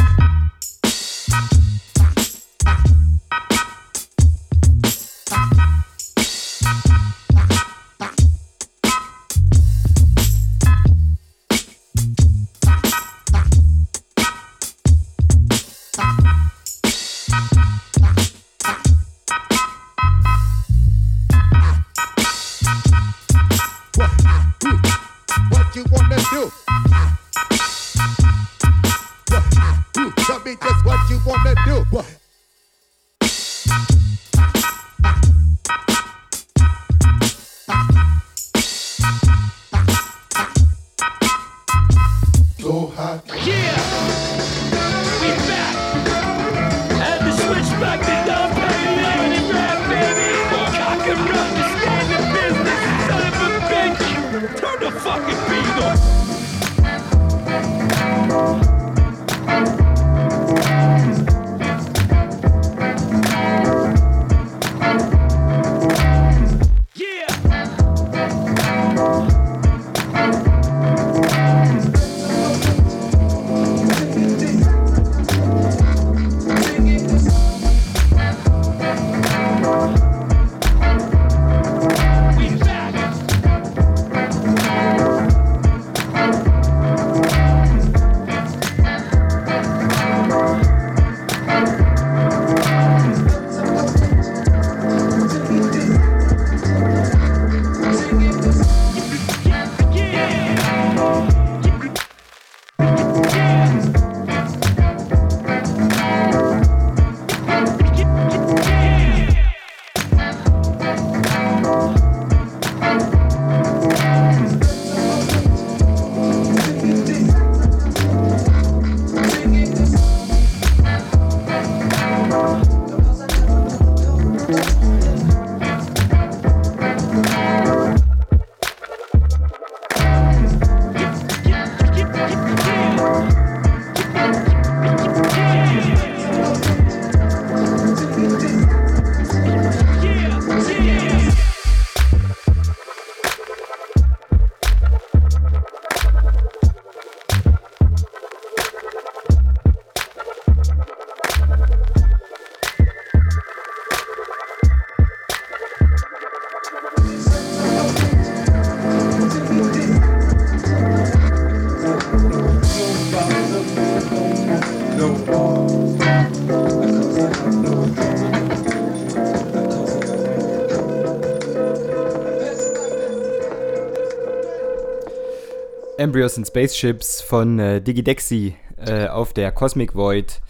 Embryos 176.03 176.37
and 176.37 176.45
Spaceships 176.45 177.21
von 177.21 177.61
äh, 177.61 177.81
Digidexi 177.81 178.57
äh, 178.77 179.07
auf 179.07 179.33
der 179.33 179.53
Cosmic 179.53 179.95
Void. 179.95 180.41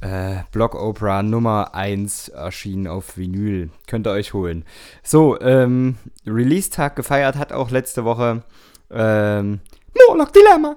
äh, 0.00 0.36
Block 0.52 0.76
Opera 0.76 1.24
Nummer 1.24 1.74
1 1.74 2.28
erschienen 2.28 2.86
auf 2.86 3.16
Vinyl. 3.16 3.70
Könnt 3.88 4.06
ihr 4.06 4.12
euch 4.12 4.34
holen. 4.34 4.64
So, 5.02 5.40
ähm, 5.40 5.96
Release-Tag 6.24 6.94
gefeiert 6.94 7.34
hat 7.34 7.52
auch 7.52 7.72
letzte 7.72 8.04
Woche 8.04 8.44
ähm, 8.92 9.58
Morlock 10.06 10.32
Dilemma. 10.32 10.76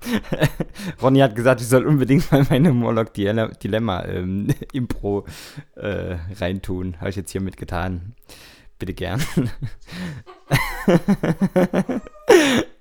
Ronny 1.02 1.18
hat 1.18 1.36
gesagt, 1.36 1.60
ich 1.60 1.68
soll 1.68 1.84
unbedingt 1.84 2.32
mal 2.32 2.46
meine 2.48 2.72
Morlock 2.72 3.12
Dilemma 3.12 4.02
ähm, 4.06 4.48
Impro 4.72 5.26
äh, 5.74 6.16
reintun. 6.40 6.98
Habe 7.00 7.10
ich 7.10 7.16
jetzt 7.16 7.32
hiermit 7.32 7.58
getan. 7.58 8.14
Bitte 8.78 8.94
gern. 8.94 9.22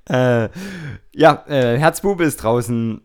äh, 0.10 0.50
ja, 1.14 1.44
äh, 1.48 1.78
Herzbube 1.78 2.24
ist 2.24 2.38
draußen. 2.38 3.02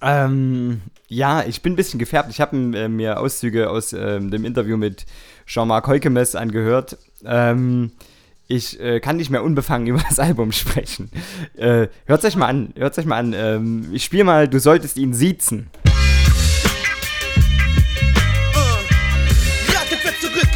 Ähm, 0.00 0.80
ja, 1.08 1.44
ich 1.44 1.62
bin 1.62 1.74
ein 1.74 1.76
bisschen 1.76 1.98
gefärbt. 1.98 2.30
Ich 2.30 2.40
habe 2.40 2.56
äh, 2.56 2.88
mir 2.88 3.20
Auszüge 3.20 3.68
aus 3.70 3.92
ähm, 3.92 4.30
dem 4.30 4.44
Interview 4.44 4.76
mit 4.76 5.04
Jean-Marc 5.46 5.86
Heukemes 5.86 6.34
angehört. 6.34 6.98
Ähm, 7.24 7.92
ich 8.48 8.80
äh, 8.80 9.00
kann 9.00 9.16
nicht 9.16 9.30
mehr 9.30 9.42
unbefangen 9.42 9.86
über 9.88 10.02
das 10.08 10.18
Album 10.18 10.52
sprechen. 10.52 11.10
Äh, 11.56 11.88
hört 12.06 12.24
euch 12.24 12.36
mal 12.36 12.46
an, 12.46 12.72
hört 12.76 12.98
euch 12.98 13.06
mal 13.06 13.18
an. 13.18 13.34
Ähm, 13.34 13.88
ich 13.92 14.04
spiele 14.04 14.24
mal, 14.24 14.48
du 14.48 14.58
solltest 14.58 14.96
ihn 14.96 15.12
siezen. 15.14 15.70
Ratet, 19.68 19.98
wer 20.02 20.18
zurück 20.20 20.48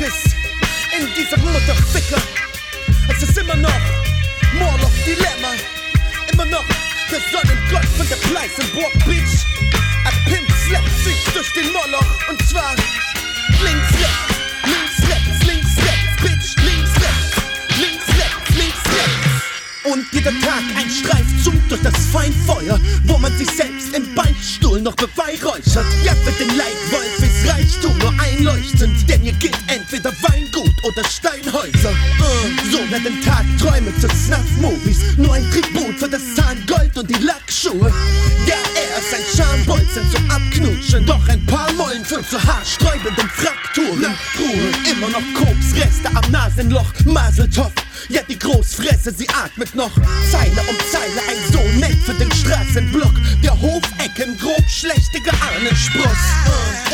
in 0.99 1.07
dieser 1.17 1.39
Mutterficker. 1.39 2.23
Es 3.11 3.23
ist 3.23 3.39
immer 3.39 3.57
noch 3.57 3.81
Morlock 4.59 4.86
Dilemma. 5.07 5.55
Immer 6.33 6.47
noch 6.47 6.65
der 7.09 7.21
Sonnengott 7.31 7.85
von 7.97 8.09
der 8.09 8.17
Pleißenburg 8.17 8.93
Beach. 9.05 9.47
Ein 10.05 10.25
Pimp 10.25 10.51
schleppt 10.67 10.99
sich 11.05 11.33
durch 11.33 11.53
den 11.53 11.73
Moloch 11.73 12.29
und 12.29 12.49
zwar 12.49 12.75
links, 13.63 13.93
rechts, 13.93 14.36
Und 19.93 20.05
jeder 20.13 20.33
Tag 20.41 20.63
ein 20.77 20.91
Streifzug 20.91 21.55
durch 21.69 21.81
das 21.83 21.95
Feinfeuer, 22.13 22.81
wo 23.05 23.19
man 23.19 23.37
sich 23.37 23.49
selbst 23.49 23.95
im 23.95 24.15
Beichtstuhl 24.15 24.81
noch 24.81 24.95
beweihräuchert. 24.95 25.87
Ja, 26.05 26.13
für 26.25 26.33
den 26.33 26.57
Leitwolf 26.57 27.19
ist 27.19 27.49
Reichtum 27.49 27.97
nur 27.99 28.13
einleuchtend, 28.19 29.09
denn 29.09 29.21
hier 29.21 29.33
gilt 29.35 29.57
entweder 29.69 30.11
Weingut 30.23 30.75
oder 30.85 31.05
Steinhäuser. 31.09 31.91
Uh, 31.91 32.71
so 32.73 32.79
werden 32.91 33.21
Tagträume 33.23 33.93
zu 34.01 34.09
Snuff-Movies, 34.09 35.17
nur 35.17 35.35
ein 35.35 35.49
Tribut 35.53 35.99
für 35.99 36.09
das 36.09 36.23
Zahngold 36.35 36.97
und 36.99 37.09
die 37.09 37.23
Lackschuhe. 37.23 37.93
Ja, 38.47 38.57
er 39.17 39.21
ist 39.21 39.41
ein 39.41 39.47
Schambolzen 39.47 40.11
zum 40.11 40.31
Abknutschen, 40.31 41.07
doch 41.07 41.29
ein 41.29 41.45
paar 41.47 41.73
Mollen 41.73 42.05
führen 42.05 42.25
zu 42.29 42.43
haarsträubenden 42.43 43.29
Frakturen. 43.31 44.15
Ruhe, 44.39 44.93
immer 44.93 45.09
noch 45.09 45.23
Koksreste 45.35 46.09
am 46.15 46.31
Nasenloch, 46.31 46.93
Maseltoff. 47.05 47.73
Ja, 48.09 48.21
die 48.29 48.39
Großfresse, 48.39 49.13
sie 49.17 49.29
atmet 49.29 49.75
noch. 49.75 49.91
Zeile 50.31 50.61
um 50.69 50.77
Zeile, 50.91 51.21
ein 51.29 51.53
so 51.53 51.79
nett 51.79 51.97
für 52.05 52.15
den 52.15 52.31
Straßenblock. 52.31 53.15
Der 53.43 53.61
Hofecken, 53.61 54.37
grob 54.39 54.65
schlechtige 54.69 55.31
Ahnenspross 55.31 56.19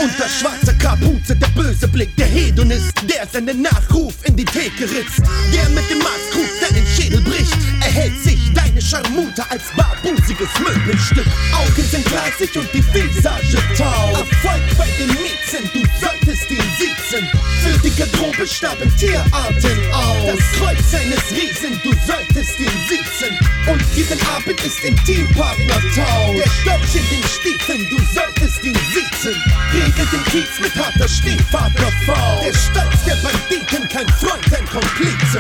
Unter 0.01 0.29
schwarzer 0.29 0.75
Kapuze, 0.75 1.37
der 1.37 1.49
böse 1.49 1.89
Blick 1.89 2.15
Der 2.17 2.27
Hedonist, 2.27 2.93
der 3.03 3.27
seinen 3.31 3.63
Nachruf 3.63 4.15
in 4.25 4.37
die 4.37 4.45
Theke 4.45 4.85
ritzt. 4.85 5.23
Der 5.53 5.69
mit 5.71 5.89
dem 5.91 5.99
Maßkrug 5.99 6.49
deinen 6.61 6.87
Schädel 6.87 7.21
bricht 7.23 7.57
Erhält 7.81 8.23
sich 8.23 8.32
deine 8.55 8.81
Scharmute 8.81 9.43
als 9.51 9.65
barbusiges 9.77 10.49
Möbelstück. 10.59 11.27
Augen 11.53 11.85
sind 11.91 12.05
glasig 12.07 12.57
und 12.57 12.69
die 12.73 12.85
Visage 12.95 13.59
taub. 13.77 14.19
Erfolg 14.19 14.63
bei 14.79 14.89
den 14.99 15.09
Miezen, 15.09 15.69
du 15.73 15.83
solltest 16.01 16.51
ihn 16.51 16.65
siezen. 16.79 17.29
Für 17.63 17.79
die 17.79 17.95
Garderobe 17.95 18.47
starben 18.47 18.97
Tierarten 18.97 19.79
auf 19.93 20.17
Das 20.27 20.41
Kreuz 20.59 20.95
eines 20.95 21.23
Riesen, 21.31 21.81
du 21.83 21.91
solltest 22.07 22.59
ihn 22.61 22.77
siezen. 22.89 23.39
Und 23.67 23.83
diesen 23.95 24.19
Abend 24.27 24.61
ist 24.65 24.81
Intimpartner 24.83 25.81
taub. 25.95 26.37
Der 26.37 26.51
Storch 26.63 26.95
in 26.97 27.09
den 27.11 27.29
Stiefeln, 27.29 27.87
du 27.91 27.99
solltest 28.15 28.65
ihn 28.65 28.79
siezen. 28.93 29.41
Regelt 29.73 30.13
den 30.13 30.25
Kiez 30.25 30.61
mit 30.61 30.75
harter 30.75 31.09
Stiefvaterfaust 31.09 32.45
Der 32.45 32.55
Stolz 32.55 33.05
der 33.07 33.17
Banditen, 33.17 33.89
kein 33.89 34.09
Freund, 34.09 34.55
ein 34.55 34.67
Komplize 34.67 35.39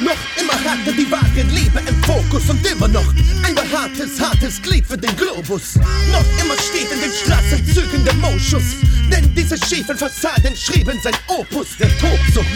noch 0.00 0.16
immer 0.40 0.54
hatte 0.64 0.92
die 0.92 1.10
wahre 1.10 1.42
Liebe 1.50 1.80
im 1.86 2.02
Fokus 2.02 2.48
und 2.48 2.66
immer 2.66 2.88
noch 2.88 3.06
ein 3.44 3.54
behaartes, 3.54 4.20
hartes 4.20 4.60
Glied 4.60 4.86
für 4.86 4.98
den 4.98 5.14
Globus. 5.16 5.76
Noch 6.10 6.24
immer 6.42 6.54
steht 6.58 6.90
in 6.90 7.00
den 7.00 7.12
Straßenzügen 7.12 8.04
der 8.04 8.14
Moschus, 8.14 8.76
denn 9.10 9.32
diese 9.34 9.56
schiefen 9.66 9.96
Fassaden 9.96 10.56
schrieben 10.56 10.98
sein 11.02 11.14
Opus 11.28 11.76
der 11.78 11.88
Tobsucht. 11.98 12.46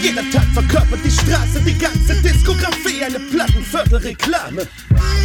Jeder 0.00 0.28
Tag 0.30 0.46
verkörpert 0.52 1.00
die 1.04 1.10
Straße, 1.10 1.60
die 1.66 1.76
ganze 1.78 2.14
Diskografie, 2.22 3.02
eine 3.02 3.18
Plattenviertelreklame. 3.18 4.66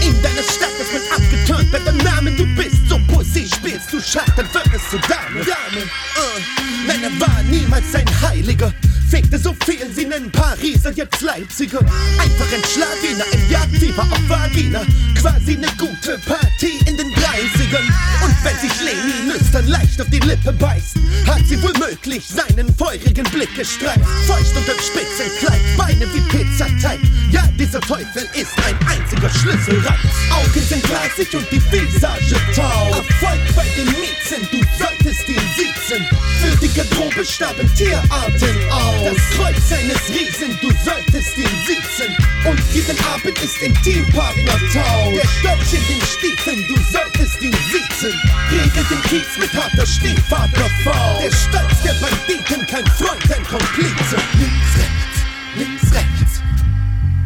In 0.01 0.22
deiner 0.24 0.43
Stadt 0.43 0.74
ist 0.80 0.93
man 0.93 1.03
abgeturnt 1.17 1.72
bei 1.72 1.80
dem 1.80 1.97
Namen, 1.97 2.36
du 2.38 2.45
bist 2.55 2.88
so 2.88 2.97
Poesie 3.13 3.47
spielst, 3.47 3.91
du 3.91 3.99
Schach, 3.99 4.30
dann 4.36 4.47
wird 4.53 4.67
es 4.74 4.89
Dame. 5.07 5.45
Dame, 5.45 5.84
uh, 5.84 6.39
nein, 6.88 7.03
er 7.03 7.20
war 7.20 7.43
niemals 7.43 7.93
ein 7.93 8.07
Heiliger. 8.22 8.74
Fegte 9.10 9.39
so 9.39 9.55
viel, 9.66 9.91
sie 9.95 10.05
nennen 10.05 10.32
Pariser 10.32 10.91
jetzt 10.91 11.22
Leipziger. 11.22 11.80
Einfach 11.80 12.45
ein 12.53 12.64
Schlawiner 12.64 13.26
im 13.32 13.49
Jagdfieber 13.49 14.03
auf 14.03 14.30
Vagina. 14.30 14.82
Quasi 15.20 15.57
eine 15.57 15.68
gute 15.80 16.20
Partie 16.28 16.78
in 16.86 16.95
den 16.95 17.07
30ern. 17.07 17.86
Und 18.24 18.36
wenn 18.43 18.55
sich 18.60 18.72
Leni 18.82 19.34
nüstern 19.34 19.68
leicht 19.68 19.99
auf 19.99 20.10
die 20.10 20.20
Lippe 20.20 20.53
beißt, 20.53 20.97
hat 21.26 21.41
sie 21.47 21.62
wohl 21.64 21.74
möglich 21.80 22.24
seinen 22.28 22.74
feurigen 22.76 23.26
Blick 23.32 23.53
gestreift. 23.55 24.05
Feucht 24.28 24.55
unterm 24.55 24.78
Spitzenkleid, 24.78 25.60
Beine 25.76 26.05
wie 26.14 26.22
Pizzateig. 26.30 26.99
Ja, 27.32 27.43
dieser 27.57 27.82
Teufel 27.82 28.30
ist 28.36 28.53
ein 28.68 28.78
einziger 28.88 29.30
Schlüsselreiz. 29.30 29.99
Augen 30.32 30.62
sind 30.68 30.84
glasig 30.84 31.34
und 31.34 31.47
die 31.51 31.62
Visage 31.72 32.36
taub. 32.55 32.95
Erfolg 32.95 33.55
bei 33.55 33.66
den 33.76 33.88
Miezen, 33.88 34.47
du 34.51 34.60
solltest 34.78 35.28
ihn 35.28 35.41
siezen. 35.57 36.05
Für 36.41 36.55
die 36.57 36.74
Garderobe 36.74 37.26
starben 37.26 37.70
Tierarten 37.76 38.72
auf. 38.72 38.99
Das 39.04 39.18
Kreuz 39.32 39.72
eines 39.72 40.10
Riesen, 40.10 40.60
du 40.62 40.70
solltest 40.84 41.38
ihn 41.38 41.50
siezen. 41.66 42.16
Und 42.45 42.60
diesen 42.74 42.97
Abend 43.06 43.38
ist 43.41 43.62
Intimpartner 43.62 44.60
taub. 44.74 45.14
Der 45.14 45.28
Storch 45.39 45.74
in 45.74 45.88
den 45.88 46.02
Stiefeln, 46.06 46.66
du 46.68 46.76
solltest 46.91 47.41
ihn 47.41 47.56
siezen. 47.72 48.14
Regelt 48.52 48.89
den 48.89 49.02
Kiez 49.04 49.38
mit 49.39 49.54
harter 49.54 49.86
Stiefvaterfaust. 49.86 51.24
Der 51.24 51.32
Stolz 51.32 51.82
der 51.84 51.93
Banditen, 51.93 52.66
kein 52.68 52.86
Freund, 52.88 53.24
ein 53.36 53.43
Komplize. 53.45 54.18
Links, 54.38 54.76
rechts, 54.78 55.20
links, 55.56 55.93
rechts. 55.93 56.41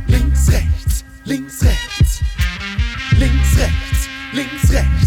Links, 0.07 0.49
rechts, 0.49 1.03
links, 1.25 1.63
rechts. 1.63 2.21
Links, 3.17 3.57
rechts, 3.57 4.09
links, 4.33 4.71
rechts. 4.71 5.02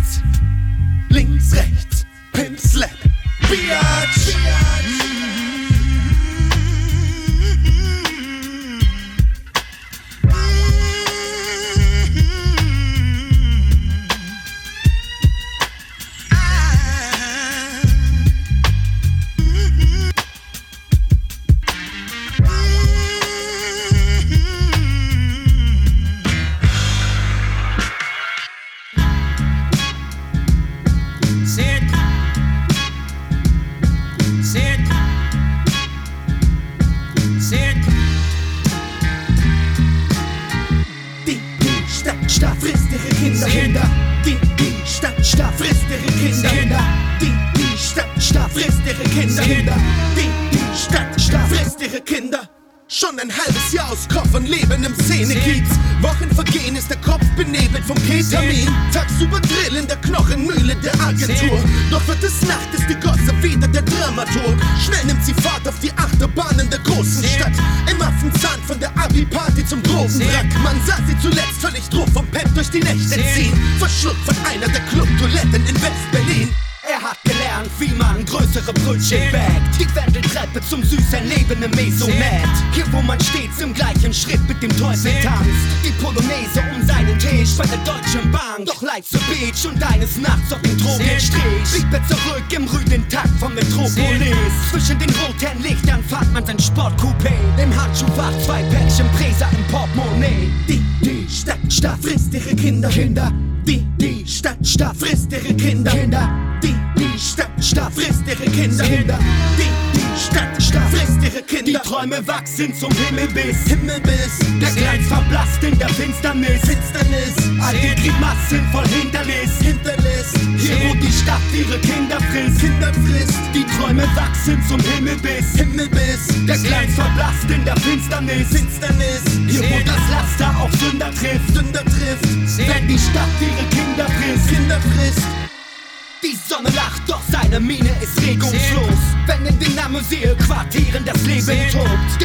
Wachsen 112.56 112.74
zum 112.74 112.95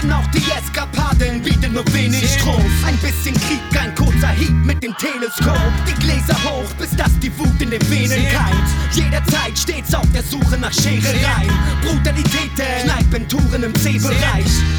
auch 0.10 0.26
die 0.28 0.41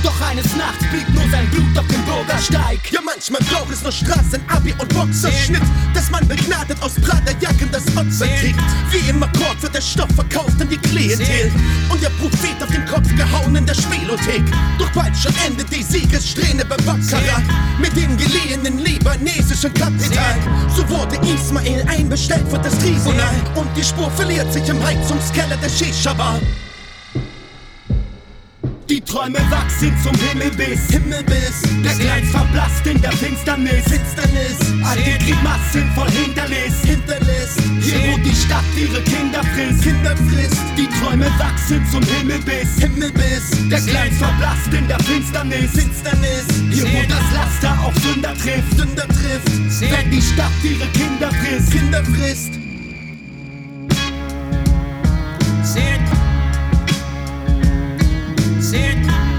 Doch 0.03 0.21
eines 0.21 0.57
Nachts 0.57 0.85
blieb 0.91 1.09
nur 1.11 1.23
sein 1.31 1.49
Blut 1.51 1.79
auf 1.79 1.87
dem 1.87 2.05
Bürgersteig. 2.05 2.81
Ja, 2.91 3.01
manchmal 3.05 3.41
braucht 3.43 3.73
es 3.73 3.83
nur 3.83 3.93
Straßen, 3.93 4.41
Abi 4.49 4.75
und 4.79 4.89
Boxerschnitt, 4.93 5.63
dass 5.95 6.11
man 6.11 6.27
begnadet 6.27 6.77
aus 6.83 6.95
Praterjacken 6.95 7.71
das 7.71 7.87
Opfer 7.97 8.27
kriegt. 8.27 8.59
Wie 8.91 9.09
im 9.09 9.23
Akkord 9.23 9.63
wird 9.63 9.75
der 9.75 9.81
Stoff 9.81 10.11
verkauft 10.15 10.61
an 10.61 10.69
die 10.69 10.79
Klientel 10.79 11.53
und 11.89 12.03
der 12.03 12.11
Prophet 12.11 12.61
auf 12.63 12.71
den 12.71 12.85
Kopf 12.87 13.09
gehauen 13.17 13.55
in 13.55 13.65
der 13.65 13.75
Spielothek. 13.75 14.43
Doch 14.79 14.91
bald 14.93 15.17
schon 15.17 15.35
endet 15.47 15.73
die 15.73 15.83
Siegessträhne 15.83 16.65
bei 16.65 16.77
Baccarat 16.79 17.43
mit 17.79 17.95
dem 17.97 18.17
geliehenen 18.17 18.79
libanesischen 18.79 19.73
Kapital. 19.75 20.37
So 20.75 20.89
wurde 20.89 21.17
Ismail 21.27 21.85
einbestellt 21.89 22.49
für 22.51 22.59
das 22.59 22.77
Tribunal 22.79 23.35
und 23.55 23.69
die 23.77 23.85
Spur 23.85 24.11
verliert 24.11 24.53
sich 24.53 24.69
im 24.69 24.83
Heizungskeller 24.83 25.57
der 25.57 25.69
Shisha-Bar. 25.69 26.41
Die 28.93 29.01
Träume 29.01 29.39
wachsen 29.49 29.91
zum 30.03 30.13
Himmelbiss. 30.21 30.91
Himmelbiss. 30.91 31.63
Der 31.83 31.95
Gleis 31.95 32.29
verblasst 32.31 32.87
in 32.87 33.01
der 33.01 33.13
Finsternis. 33.13 33.85
Finsternis. 33.89 34.59
Alte 34.85 35.17
Grimassen 35.25 35.91
voll 35.95 36.11
Hinterlist. 36.11 36.85
Hinterlist. 36.85 37.59
Hier, 37.81 38.13
wo 38.13 38.19
die 38.19 38.37
Stadt 38.37 38.69
ihre 38.77 39.01
Kinder 39.01 39.43
frisst. 39.55 39.83
Kinder 39.83 40.15
frisst. 40.29 40.61
Die 40.77 40.87
Träume 41.01 41.25
wachsen 41.39 41.81
zum 41.91 42.03
Himmelbiss. 42.03 42.77
Himmelbiss. 42.81 43.57
Der 43.71 43.81
Gleis 43.81 44.13
verblasst 44.19 44.69
in 44.71 44.87
der 44.87 45.01
Finsternis. 45.01 45.71
Finsternis. 45.73 46.45
Hier, 46.69 46.85
wo 46.85 47.01
das 47.09 47.25
Laster 47.33 47.73
auf 47.83 47.95
Sünder 47.97 48.35
trifft. 48.37 48.77
Sünder 48.77 49.09
trifft. 49.09 49.91
Wenn 49.91 50.11
die 50.11 50.21
Stadt 50.21 50.53
ihre 50.63 50.87
Kinder 50.89 51.31
frisst. 51.41 51.71
Kinder 51.73 52.05
frisst. 52.05 52.62
certa. 58.73 59.32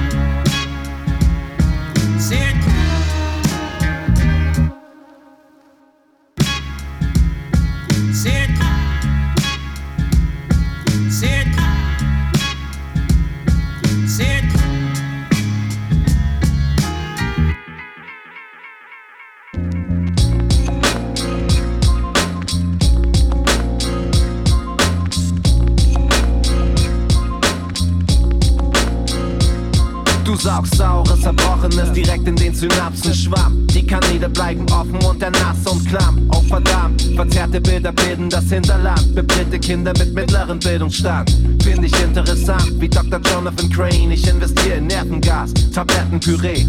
the. 37.59 37.72
Bilder 37.83 38.01
bilden 38.01 38.29
das 38.29 38.45
Hinterland. 38.45 39.13
Bebritte 39.13 39.59
Kinder 39.59 39.91
mit 39.99 40.13
mittlerem 40.13 40.57
Bildungsstand. 40.57 41.29
Find 41.61 41.83
ich 41.83 42.01
interessant, 42.01 42.71
wie 42.79 42.87
Dr. 42.87 43.19
Jonathan 43.19 43.69
Crane. 43.69 44.11
Ich 44.11 44.25
investiere 44.25 44.77
in 44.77 44.87
Nervengas, 44.87 45.53
Tablettenpüree. 45.73 46.65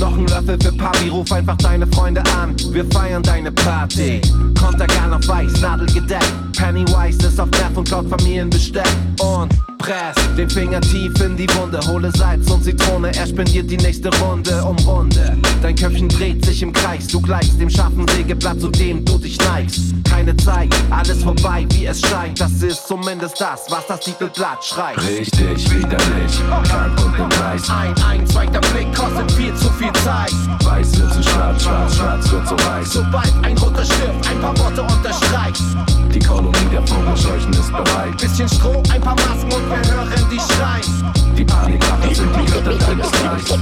Noch 0.00 0.16
ein 0.16 0.26
Löffel 0.26 0.58
für 0.62 0.72
Papi, 0.72 1.08
ruf 1.08 1.30
einfach 1.30 1.58
deine 1.58 1.86
Freunde 1.88 2.22
an. 2.38 2.56
Wir 2.70 2.86
feiern 2.86 3.22
deine 3.22 3.52
Party. 3.52 4.22
Kontergan 4.58 5.12
auf 5.12 5.28
weiß, 5.28 5.60
nadelgedeckt. 5.60 6.32
Pennywise 6.56 7.26
ist 7.26 7.38
auf 7.38 7.50
Nerv 7.50 7.76
und 7.76 7.86
klaut 7.86 8.08
Familienbesteck. 8.08 8.88
Und 9.20 9.52
press 9.78 10.14
den 10.36 10.48
Finger 10.48 10.80
tief 10.80 11.12
in 11.20 11.36
die 11.36 11.48
Wunde. 11.54 11.80
Hole 11.86 12.10
Salz 12.16 12.50
und 12.50 12.64
Zitrone, 12.64 13.14
er 13.14 13.26
spendiert 13.26 13.70
die 13.70 13.76
nächste 13.76 14.08
Runde 14.20 14.64
um 14.64 14.76
Runde. 14.86 15.36
Dein 15.62 15.76
Köpfchen 15.76 16.08
dreht 16.08 16.44
sich 16.44 16.62
im 16.62 16.72
Kreis. 16.72 17.06
Du 17.06 17.20
gleichst 17.20 17.60
dem 17.60 17.68
scharfen 17.68 18.06
Sägeblatt, 18.08 18.60
zu 18.60 18.68
dem 18.68 19.04
du 19.04 19.18
dich 19.18 19.38
neigst. 19.38 19.94
Keine 20.14 20.36
Zeit, 20.36 20.72
alles 20.90 21.24
vorbei, 21.24 21.66
wie 21.70 21.86
es 21.86 22.00
scheint. 22.00 22.40
Das 22.40 22.52
ist 22.62 22.86
zumindest 22.86 23.40
das, 23.40 23.66
was 23.68 23.84
das 23.88 23.98
Titelblatt 23.98 24.64
schreibt. 24.64 25.02
Richtig 25.02 25.68
widerlich, 25.72 26.40
krank 26.68 27.04
und 27.04 27.18
im 27.18 27.28
Kreis. 27.30 27.68
Ein, 27.68 27.92
ein 28.08 28.24
zweiter 28.24 28.60
Blick 28.60 28.94
kostet 28.94 29.32
viel 29.32 29.52
zu 29.56 29.68
viel 29.70 29.92
Zeit. 30.04 30.32
Weiß 30.64 30.96
wird 31.00 31.12
zu 31.14 31.20
schwarz, 31.20 31.64
schwarz, 31.64 31.96
schwarz 31.96 32.30
wird 32.30 32.46
zu 32.46 32.54
weiß. 32.54 32.92
Sobald 32.92 33.32
ein 33.42 33.58
roter 33.58 33.84
Stift 33.84 34.30
ein 34.30 34.40
paar 34.40 34.56
Worte 34.58 34.82
unterstreicht. 34.82 35.62
Die 36.14 36.20
Kolonie 36.20 36.68
der 36.70 36.86
Vogelscheuchen 36.86 37.52
ist 37.52 37.72
bereit. 37.72 38.16
Bisschen 38.16 38.48
Stroh, 38.48 38.80
ein 38.92 39.00
paar 39.00 39.16
Masken 39.16 39.52
und 39.52 39.68
wir 39.68 39.92
hören 39.92 40.28
die 40.30 40.38
schreien. 40.38 41.12
Die 41.36 41.44
Panikmacher 41.44 42.14
sind 42.14 42.30
die 42.36 42.52
Götter 42.52 42.78
deines 42.78 43.10
Reichs. 43.24 43.52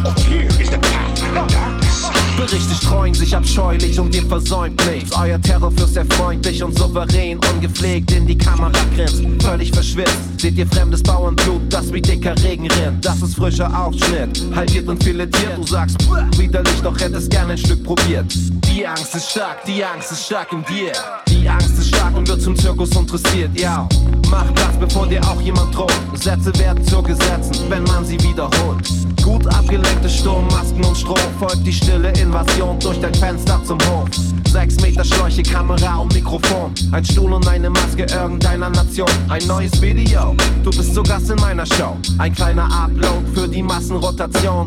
Berichte 2.37 2.75
streuen 2.75 3.15
sich 3.15 3.37
abscheulich 3.37 3.99
und 3.99 4.15
ihr 4.15 4.27
versäumt 4.27 4.81
nichts. 4.91 5.13
Euer 5.17 5.41
Terrorfürst 5.41 5.95
sehr 5.95 6.07
freundlich 6.07 6.63
und 6.63 6.77
souverän, 6.77 7.39
ungepflegt 7.55 8.11
in 8.13 8.27
die 8.27 8.37
Kamera 8.37 8.73
grinst. 8.95 9.23
Völlig 9.41 9.71
verschwitzt, 9.73 10.19
seht 10.39 10.57
ihr 10.57 10.67
fremdes 10.67 11.03
Bauernblut, 11.03 11.63
das 11.71 11.93
wie 11.93 12.01
dicker 12.01 12.35
Regen 12.43 12.69
rinnt. 12.71 13.05
Das 13.05 13.21
ist 13.23 13.37
frischer 13.37 13.71
Aufschnitt, 13.79 14.43
halbiert 14.55 14.89
und 14.89 15.03
filetiert. 15.03 15.57
Du 15.57 15.67
sagst, 15.67 15.99
"Puh, 15.99 16.17
widerlich, 16.39 16.81
doch 16.83 16.99
hättest 16.99 17.31
gern 17.31 17.51
ein 17.51 17.59
Stück 17.59 17.85
probiert. 17.85 18.27
Die 18.67 18.87
Angst 18.87 19.15
ist 19.15 19.31
stark, 19.31 19.65
die 19.67 19.85
Angst 19.85 20.13
ist 20.13 20.25
stark 20.27 20.53
in 20.53 20.65
dir. 20.65 20.93
Die 21.29 21.49
Angst 21.49 21.79
ist 21.79 21.89
stark 21.89 22.17
und 22.17 22.27
wird 22.29 22.41
zum 22.41 22.57
Zirkus 22.57 22.91
interessiert, 22.97 23.51
ja. 23.59 23.87
Mach 24.31 24.53
Platz, 24.55 24.77
bevor 24.81 25.07
dir 25.07 25.23
auch 25.25 25.41
jemand 25.41 25.75
droht. 25.75 25.93
Sätze 26.15 26.53
werden 26.59 26.83
zu 26.87 27.03
Gesetzen, 27.03 27.57
wenn 27.69 27.85
man 27.85 28.05
sie 28.05 28.19
wiederholt. 28.23 28.89
Gut 29.23 29.47
abgelenkte 29.47 30.09
Sturmmasken 30.09 30.85
und 30.85 30.97
Stroh 30.97 31.15
folgt 31.39 31.67
die 31.67 31.73
stille 31.73 32.11
Invasion 32.23 32.79
durch 32.79 33.01
dein 33.01 33.15
Fenster 33.15 33.61
zum 33.65 33.79
Hof. 33.91 34.09
Sechs 34.49 34.77
Meter 34.81 35.05
Schläuche, 35.05 35.43
Kamera 35.43 35.97
und 35.97 36.15
Mikrofon. 36.15 36.73
Ein 36.93 37.05
Stuhl 37.05 37.33
und 37.33 37.47
eine 37.49 37.69
Maske 37.69 38.05
irgendeiner 38.05 38.71
Nation. 38.71 39.09
Ein 39.29 39.45
neues 39.47 39.81
Video, 39.83 40.37
du 40.63 40.71
bist 40.71 40.95
zu 40.95 41.03
Gast 41.03 41.31
in 41.31 41.37
meiner 41.37 41.67
Show. 41.67 41.97
Ein 42.19 42.33
kleiner 42.33 42.69
Upload 42.71 43.27
für 43.35 43.49
die 43.49 43.63
Massenrotation. 43.63 44.67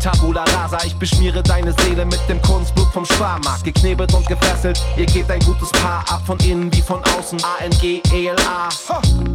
Tabula 0.00 0.44
rasa, 0.44 0.78
ich 0.86 0.96
beschmiere 0.96 1.42
deine 1.42 1.74
Seele 1.80 2.06
mit 2.06 2.20
dem 2.26 2.40
Kunstblut 2.40 2.88
vom 2.92 3.04
Sparmarkt. 3.04 3.64
Geknebelt 3.64 4.14
und 4.14 4.26
gefesselt, 4.26 4.80
ihr 4.96 5.04
gebt 5.04 5.30
ein 5.30 5.40
gutes 5.40 5.70
Paar 5.72 6.02
ab, 6.08 6.22
von 6.24 6.38
innen 6.38 6.72
wie 6.72 6.80
von 6.80 7.00
außen. 7.18 7.38
ANG, 7.60 8.00
ELA, 8.10 8.70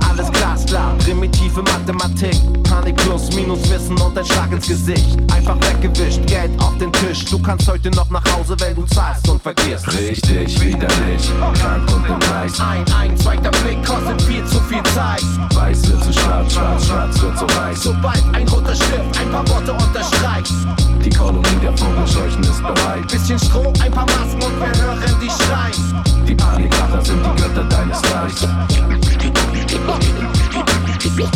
alles 0.09 0.31
glasklar. 0.31 0.95
Primitive 0.97 1.61
Mathematik, 1.61 2.35
Panik 2.63 2.95
plus 2.97 3.31
minus 3.35 3.69
Wissen 3.69 3.95
und 4.01 4.17
ein 4.17 4.25
Schlag 4.25 4.51
ins 4.51 4.67
Gesicht. 4.67 5.19
Einfach 5.31 5.55
weggewischt, 5.57 6.25
Geld 6.25 6.51
auf 6.59 6.75
den 6.79 6.91
Tisch. 6.93 7.25
Du 7.25 7.39
kannst 7.39 7.67
heute 7.67 7.91
noch 7.91 8.09
nach 8.09 8.23
Hause, 8.35 8.55
weil 8.59 8.73
du 8.73 8.85
zahlst 8.85 9.29
und 9.29 9.41
vergisst. 9.43 9.87
Richtig, 9.93 10.59
widerlich, 10.59 11.29
krank 11.59 11.93
und 11.93 12.05
im 12.07 12.21
Weiß. 12.29 12.59
Ein, 12.59 12.85
ein, 12.99 13.15
zweiter 13.17 13.51
Blick 13.51 13.85
kostet 13.85 14.19
viel 14.23 14.43
zu 14.45 14.59
viel 14.61 14.83
Zeit. 14.95 15.21
Weiß 15.53 15.87
wird 15.87 16.03
zu 16.03 16.11
schwarz, 16.11 16.53
schwarz, 16.53 16.87
schwarz 16.87 17.21
wird 17.21 17.37
zu 17.37 17.45
weiß. 17.45 17.83
Sobald 17.83 18.23
ein 18.33 18.47
roter 18.47 18.75
Stift 18.75 19.19
ein 19.19 19.31
paar 19.31 19.47
Worte 19.49 19.71
unterstreicht. 19.71 20.54
Die 21.03 21.09
Kolonie 21.09 21.59
der 21.61 21.77
Vogelscheuchen 21.77 22.43
ist 22.43 22.61
bereit. 22.61 23.07
Bisschen 23.07 23.39
Stroh, 23.39 23.71
ein 23.81 23.91
paar 23.91 24.05
Masken 24.05 24.41
und 24.43 24.59
wir 24.59 24.73
hören 24.81 24.99
die 25.21 25.29
schreien. 25.29 26.03
Die 26.27 26.35
Panikmacher 26.35 27.01
sind 27.03 27.19
die 27.23 27.41
Götter 27.41 27.63
deines 27.65 28.01
Reichs. 28.13 28.47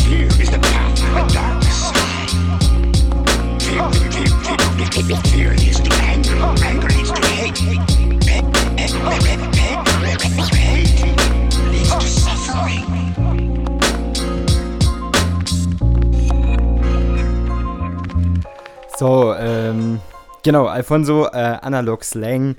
Here 0.10 0.28
is 0.28 0.50
the 0.50 0.60
path 0.60 0.96
to 0.96 1.06
the 1.06 1.24
dark 1.34 1.64
side. 1.64 2.00
Fear, 5.28 5.52
leads 5.56 5.80
to 5.80 5.94
anger. 5.94 6.36
Anger 6.66 6.90
leads 6.90 7.12
to 7.12 7.22
hate, 7.28 7.58
hate 8.26 8.70
leads 11.72 11.96
to 11.96 12.02
suffering. 12.02 12.99
So, 19.00 19.34
ähm, 19.34 20.02
genau, 20.44 20.66
Alfonso, 20.66 21.28
äh, 21.28 21.58
Analog 21.62 22.04
Slang, 22.04 22.58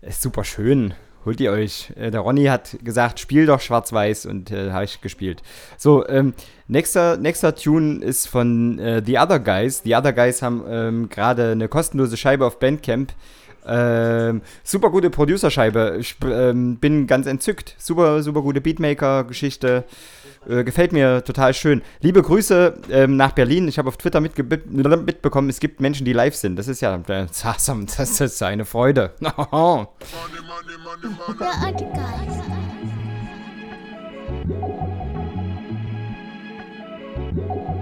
ist 0.00 0.22
super 0.22 0.42
schön. 0.42 0.94
Holt 1.26 1.38
ihr 1.38 1.52
euch. 1.52 1.92
Äh, 1.96 2.10
der 2.10 2.20
Ronny 2.20 2.46
hat 2.46 2.78
gesagt, 2.82 3.20
spiel 3.20 3.44
doch 3.44 3.60
schwarz-weiß 3.60 4.24
und 4.24 4.50
äh, 4.50 4.70
habe 4.70 4.86
ich 4.86 5.02
gespielt. 5.02 5.42
So, 5.76 6.08
ähm, 6.08 6.32
nächster, 6.66 7.18
nächster 7.18 7.54
Tune 7.54 8.02
ist 8.02 8.26
von 8.26 8.78
äh, 8.78 9.02
The 9.04 9.18
Other 9.18 9.38
Guys. 9.38 9.82
The 9.84 9.94
Other 9.94 10.14
Guys 10.14 10.40
haben 10.40 10.64
ähm, 10.66 11.08
gerade 11.10 11.50
eine 11.50 11.68
kostenlose 11.68 12.16
Scheibe 12.16 12.46
auf 12.46 12.58
Bandcamp. 12.58 13.12
Ähm, 13.66 14.40
super 14.64 14.88
gute 14.88 15.10
Producer-Scheibe. 15.10 15.98
Ich 16.00 16.16
ähm, 16.24 16.78
bin 16.78 17.06
ganz 17.06 17.26
entzückt. 17.26 17.74
Super, 17.76 18.22
super 18.22 18.40
gute 18.40 18.62
Beatmaker-Geschichte. 18.62 19.84
Äh, 20.48 20.64
gefällt 20.64 20.92
mir 20.92 21.22
total 21.24 21.54
schön. 21.54 21.82
Liebe 22.00 22.22
Grüße 22.22 22.74
ähm, 22.90 23.16
nach 23.16 23.32
Berlin. 23.32 23.68
Ich 23.68 23.78
habe 23.78 23.88
auf 23.88 23.96
Twitter 23.96 24.20
mitge 24.20 24.42
mitbekommen, 24.42 25.48
es 25.48 25.60
gibt 25.60 25.80
Menschen, 25.80 26.04
die 26.04 26.12
live 26.12 26.34
sind. 26.34 26.56
Das 26.56 26.68
ist 26.68 26.80
ja 26.80 26.96
äh, 27.08 27.26
das 27.96 28.20
ist 28.20 28.42
eine 28.42 28.64
Freude. 28.64 29.12
The 37.34 37.81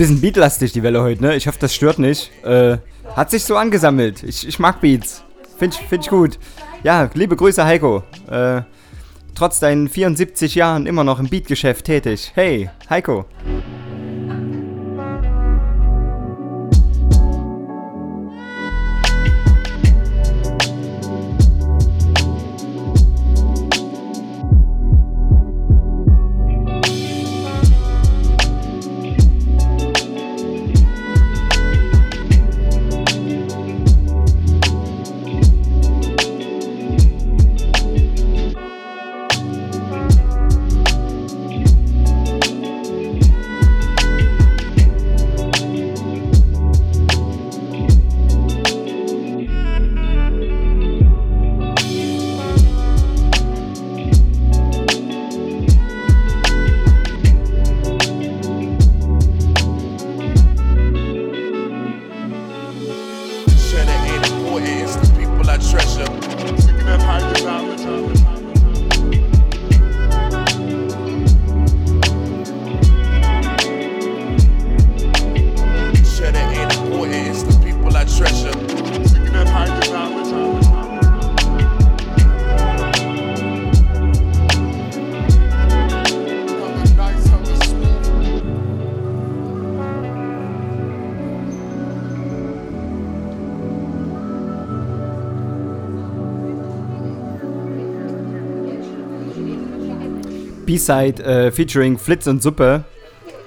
Bisschen 0.00 0.22
beatlastig 0.22 0.72
die 0.72 0.82
Welle 0.82 1.02
heute, 1.02 1.20
ne? 1.20 1.36
Ich 1.36 1.46
hoffe, 1.46 1.58
das 1.60 1.74
stört 1.74 1.98
nicht. 1.98 2.30
Äh, 2.42 2.78
hat 3.14 3.30
sich 3.30 3.44
so 3.44 3.58
angesammelt. 3.58 4.22
Ich, 4.22 4.48
ich 4.48 4.58
mag 4.58 4.80
Beats. 4.80 5.22
Find 5.58 5.74
ich, 5.74 5.86
find 5.88 6.04
ich 6.04 6.08
gut. 6.08 6.38
Ja, 6.82 7.10
liebe 7.12 7.36
Grüße, 7.36 7.62
Heiko. 7.62 8.02
Äh, 8.30 8.62
trotz 9.34 9.60
deinen 9.60 9.90
74 9.90 10.54
Jahren 10.54 10.86
immer 10.86 11.04
noch 11.04 11.20
im 11.20 11.28
Beatgeschäft 11.28 11.84
tätig. 11.84 12.32
Hey, 12.34 12.70
Heiko. 12.88 13.26
B-Side 100.80 101.22
äh, 101.22 101.52
featuring 101.52 101.98
Flitz 101.98 102.26
und 102.26 102.42
Suppe. 102.42 102.84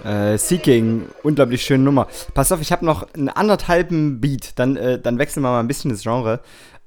Äh, 0.06 0.38
Seeking, 0.38 1.08
unglaublich 1.24 1.64
schöne 1.64 1.84
Nummer. 1.84 2.08
Pass 2.36 2.52
auf, 2.52 2.62
ich 2.62 2.72
habe 2.72 2.86
noch 2.86 3.12
einen 3.14 3.30
anderthalben 3.30 4.22
Beat, 4.22 4.60
dann, 4.60 4.78
äh, 4.78 5.00
dann 5.00 5.18
wechseln 5.18 5.42
wir 5.42 5.50
mal 5.50 5.60
ein 5.60 5.68
bisschen 5.68 5.90
das 5.90 6.04
Genre. 6.04 6.42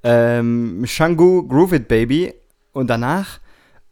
Ähm, 0.05 0.85
Shangu 0.87 1.49
Groove 1.49 1.73
It 1.73 1.89
Baby 1.89 2.33
und 2.73 2.89
danach 2.89 3.41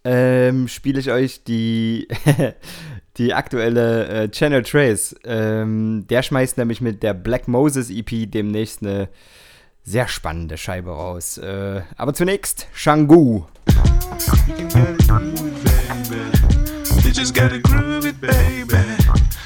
ähm, 0.04 0.68
spiele 0.68 1.00
ich 1.00 1.10
euch 1.10 1.42
die, 1.42 2.06
die 3.16 3.34
aktuelle 3.34 4.06
äh, 4.06 4.28
Channel 4.28 4.62
Trace. 4.62 5.16
Ähm, 5.24 6.06
der 6.08 6.22
schmeißt 6.22 6.56
nämlich 6.56 6.80
mit 6.80 7.02
der 7.02 7.14
Black 7.14 7.48
Moses 7.48 7.90
EP 7.90 8.30
demnächst 8.30 8.82
eine 8.82 9.08
sehr 9.82 10.06
spannende 10.06 10.56
Scheibe 10.56 10.90
raus. 10.90 11.36
Äh, 11.36 11.82
aber 11.96 12.14
zunächst 12.14 12.68
Shangu. 12.72 13.46
Just 17.14 17.32
gotta 17.32 17.60
groove 17.60 18.06
it, 18.06 18.20
baby. 18.20 18.76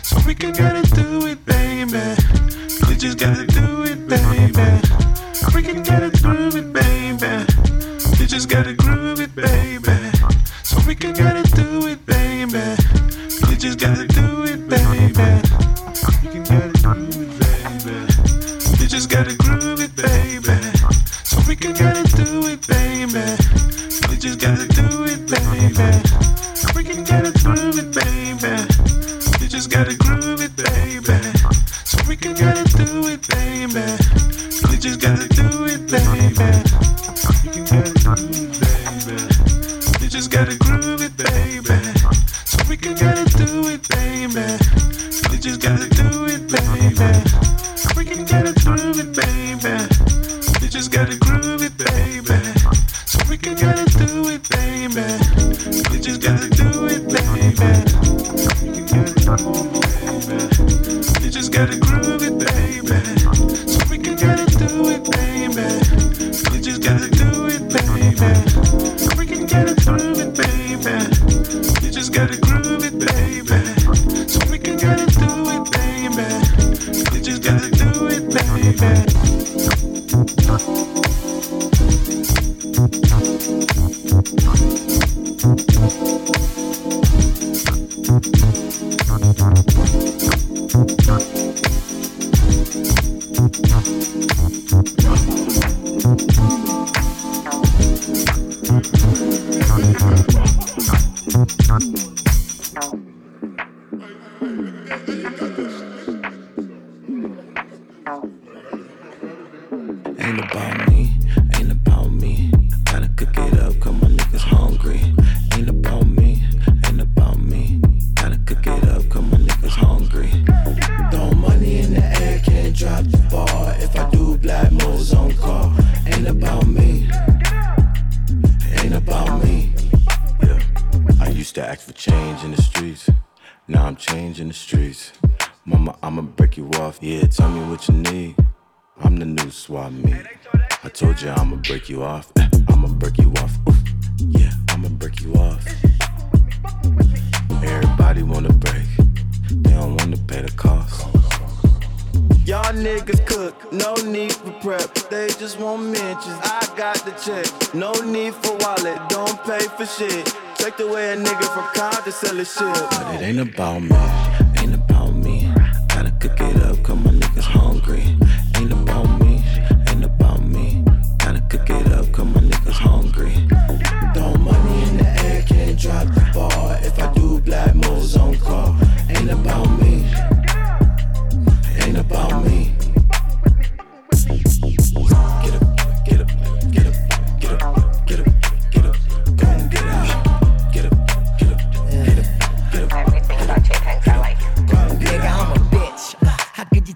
So 0.03 0.17
we 0.27 0.35
can 0.35 0.53
it, 0.75 0.91
do 0.95 1.27
it, 1.27 1.45
baby. 1.45 1.99
You 2.89 2.97
just 2.97 3.19
gotta 3.19 3.47
do 3.47 3.83
it, 3.83 4.09
baby. 4.09 4.71
We 5.55 5.63
can 5.63 5.83
it, 6.03 6.23
groove 6.23 6.57
it, 6.57 6.73
baby. 6.73 7.45
You 8.19 8.27
just 8.27 8.49
gotta 8.49 8.73
groove 8.73 9.21
it, 9.21 9.35
baby. 9.35 9.93
So 10.63 10.81
we 10.87 10.95
can 10.95 11.13
get 11.13 11.37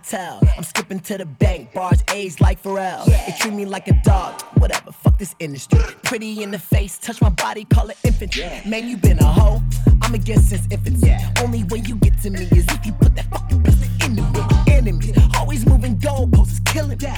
tell? 0.03 0.41
I'm 0.57 0.65
skipping 0.65 1.01
to 1.01 1.19
the 1.19 1.27
bank, 1.27 1.73
bars 1.73 2.03
A's 2.11 2.41
like 2.41 2.62
Pharrell. 2.62 3.05
They 3.07 3.35
treat 3.39 3.55
me 3.55 3.65
like 3.65 3.89
a 3.89 3.95
dog, 4.03 4.43
whatever. 4.59 4.93
Fuck 4.93 5.19
this 5.19 5.35
industry. 5.39 5.81
Pretty 6.03 6.43
in 6.43 6.51
the 6.51 6.59
face, 6.59 6.99
touch 6.99 7.20
my 7.20 7.31
body, 7.31 7.65
call 7.65 7.91
it 7.91 7.97
infantry. 8.05 8.45
Man, 8.66 8.89
you 8.89 8.97
been 8.97 9.19
a 9.19 9.24
hoe. 9.24 9.62
I'm 10.03 10.15
against 10.15 10.51
since 10.51 10.66
infancy. 10.70 11.15
Only 11.43 11.65
way 11.65 11.83
you 11.87 11.97
get 11.97 12.20
to 12.23 12.31
me 12.31 12.43
is 12.53 12.66
if 12.69 12.85
you 12.87 12.93
put 12.93 13.15
that 13.16 13.27
fucking 13.27 13.62
the. 14.85 15.31
Always 15.39 15.65
moving 15.67 15.97
goalposts, 15.97 16.53
is 16.53 16.61
killing 16.61 16.99
me. 16.99 17.09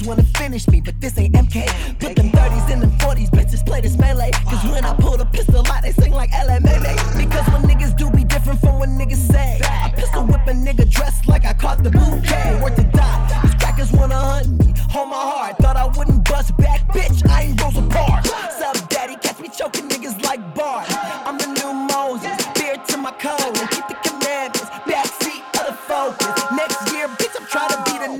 You 0.00 0.08
wanna 0.08 0.22
finish 0.36 0.68
me, 0.68 0.80
but 0.80 1.00
this 1.00 1.18
ain't 1.18 1.34
MK. 1.34 1.66
Put 1.98 2.16
them 2.16 2.30
30s 2.30 2.70
in 2.70 2.80
them 2.80 2.92
40s, 2.98 3.30
bitches 3.30 3.64
play 3.66 3.80
this 3.80 3.96
melee. 3.98 4.30
Cause 4.48 4.62
when 4.70 4.84
I 4.84 4.94
pull 4.94 5.16
the 5.16 5.24
pistol 5.26 5.66
out, 5.66 5.82
they 5.82 5.92
sing 5.92 6.12
like 6.12 6.30
LMA. 6.30 7.18
Because 7.18 7.46
when 7.48 7.62
niggas 7.62 7.96
do 7.96 8.10
be 8.10 8.24
different 8.24 8.60
from 8.60 8.78
what 8.78 8.88
niggas 8.88 9.30
say. 9.32 9.60
I 9.64 9.92
pistol 9.94 10.24
whip 10.24 10.46
a 10.46 10.52
nigga 10.52 10.88
dressed 10.90 11.26
like 11.26 11.44
I 11.44 11.54
caught 11.54 11.82
the 11.82 11.90
bouquet. 11.90 12.60
Worth 12.62 12.76
to 12.76 12.84
die. 12.84 13.40
These 13.42 13.54
crackers 13.56 13.92
wanna 13.92 14.18
hunt 14.18 14.48
me. 14.64 14.74
Hold 14.90 15.08
my 15.08 15.16
heart, 15.16 15.58
thought 15.58 15.76
I 15.76 15.86
wouldn't 15.86 16.24
bust 16.24 16.56
back, 16.56 16.86
bitch. 16.88 17.28
I 17.28 17.42
ain't 17.42 17.60
Rosa 17.60 17.82
Parks. 17.82 18.30
Sup, 18.58 18.88
daddy, 18.88 19.16
catch 19.16 19.40
me 19.40 19.48
choking 19.48 19.88
niggas 19.88 20.22
like 20.24 20.40
Bart. 20.54 20.86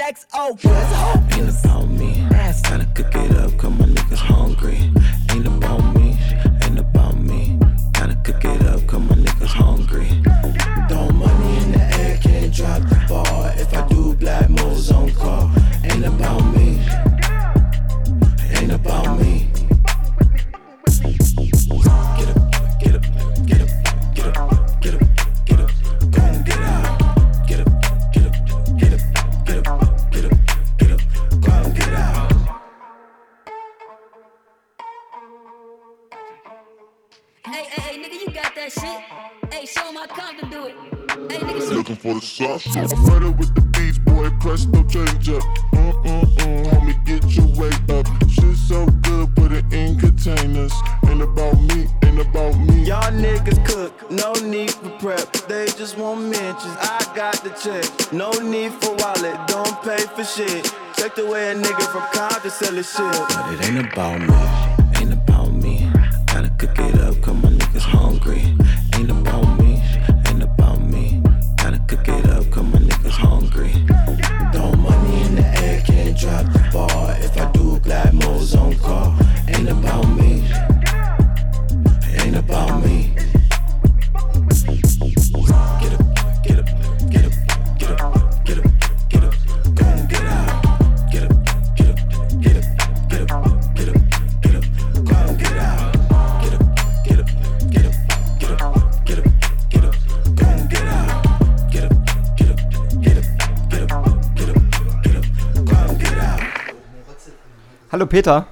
racks 0.08 0.26
open. 0.34 0.70
Ain't 1.38 1.64
about 1.64 1.88
me. 1.90 2.26
It's 2.30 2.62
time 2.62 2.80
to 2.80 2.86
cook 2.94 3.14
it 3.14 3.36
up, 3.36 3.56
cause 3.58 3.70
my 3.78 3.84
niggas 3.84 4.16
hungry. 4.16 4.90
Ain't 5.30 5.46
about 5.46 5.94
me. 5.94 6.18
Ain't 6.62 6.78
about 6.78 7.16
me. 7.18 7.58
Gotta 7.92 8.16
cook 8.24 8.44
it 8.44 8.62
up, 8.66 8.86
cause 8.86 9.00
my 9.00 9.14
niggas 9.14 9.54
hungry. 9.62 10.08
Throw 10.88 11.10
money 11.10 11.56
in 11.62 11.72
the 11.72 11.84
air, 12.00 12.16
can't 12.22 12.54
drop 12.54 12.82
the 12.88 13.04
ball. 13.08 13.46
If 13.56 13.74
I 13.74 13.86
do, 13.88 14.14
black 14.14 14.48
moves 14.48 14.90
on 14.90 15.10
call. 15.12 15.50
Ain't 15.84 16.04
about 16.04 16.42
me. 16.42 16.47
That 38.68 38.80
shit. 38.80 39.52
Hey, 39.52 39.66
show 39.66 39.88
'em 39.88 39.94
how 39.94 40.06
Compton 40.06 40.50
do 40.50 40.66
it. 40.66 40.74
Hey, 41.30 41.38
nigga, 41.38 41.74
Looking 41.74 41.96
for 41.96 42.14
the 42.14 42.20
sauce. 42.20 42.66
Murder 43.08 43.30
with 43.30 43.54
the 43.54 43.62
beats, 43.62 43.98
boy. 43.98 44.30
Press 44.40 44.66
no 44.66 44.82
change 44.84 45.28
up. 45.30 45.42
Mm 45.72 45.92
mm 46.04 46.24
mm. 46.36 46.66
Homie, 46.70 47.04
get 47.04 47.24
your 47.36 47.46
weight 47.56 47.90
up. 47.90 48.06
Shit 48.28 48.56
so 48.56 48.86
good, 48.86 49.34
put 49.36 49.52
it 49.52 49.64
in 49.72 49.98
containers. 49.98 50.72
Ain't 51.08 51.22
about 51.22 51.58
me, 51.70 51.86
ain't 52.04 52.20
about 52.20 52.54
me. 52.58 52.84
Y'all 52.84 53.12
niggas 53.12 53.64
cook, 53.66 54.10
no 54.10 54.32
need 54.34 54.70
for 54.72 54.90
prep. 55.00 55.32
They 55.48 55.66
just 55.66 55.96
want 55.96 56.20
mentions. 56.22 56.76
I 56.80 57.00
got 57.14 57.36
the 57.44 57.50
check. 57.62 57.84
No 58.12 58.30
need 58.30 58.72
for 58.80 58.94
wallet, 58.96 59.38
don't 59.46 59.76
pay 59.82 60.02
for 60.14 60.24
shit. 60.24 60.64
Check 60.96 61.14
the 61.14 61.26
way 61.26 61.52
a 61.52 61.54
nigga 61.54 61.84
from 61.92 62.04
Compton 62.12 62.50
sell 62.50 62.74
his 62.74 62.90
shit. 62.92 63.12
But 63.30 63.54
it 63.54 63.64
ain't 63.68 63.92
about 63.92 64.20
me, 64.20 65.00
ain't 65.00 65.12
about 65.14 65.52
me. 65.52 65.90
Gotta 66.26 66.50
cook 66.50 66.78
it 66.78 67.00
up, 67.00 67.20
cause 67.22 67.34
my 67.34 67.47
niggas 67.47 67.47
hungry. 67.98 68.42
Ain't 68.94 69.10
about 69.10 69.46
me, 69.60 69.82
ain't 70.28 70.42
about 70.42 70.80
me. 70.80 71.20
Gotta 71.56 71.80
cook 71.88 72.08
it 72.08 72.26
up, 72.30 72.44
cause 72.50 72.64
my 72.72 72.78
niggas 72.78 73.18
hungry. 73.26 73.72
Throw 74.52 74.72
money 74.88 75.14
in 75.26 75.34
the 75.40 75.46
air, 75.64 75.80
can't 75.82 76.16
drop 76.16 76.44
the 76.52 76.62
ball. 76.72 77.08
If 77.26 77.36
I 77.36 77.50
do, 77.52 77.78
glad 77.80 78.14
mo's 78.14 78.54
on 78.54 78.74
call. 78.76 79.16
Ain't 79.48 79.68
about 79.68 80.06
me, 80.18 80.32
ain't 82.22 82.36
about 82.36 82.84
me. 82.84 83.17
Hallo 107.98 108.06
Peter. 108.06 108.46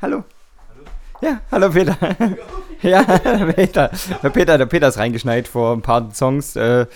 Hallo. 0.00 0.24
Ja, 1.20 1.42
hallo 1.52 1.68
Peter. 1.68 1.94
ja, 2.80 3.02
Peter. 3.02 3.90
Der 4.22 4.30
Peter, 4.30 4.56
der 4.56 4.64
Peter 4.64 4.88
ist 4.88 4.96
reingeschneit 4.96 5.46
vor 5.46 5.74
ein 5.74 5.82
paar 5.82 6.10
Songs. 6.14 6.56
Äh, 6.56 6.86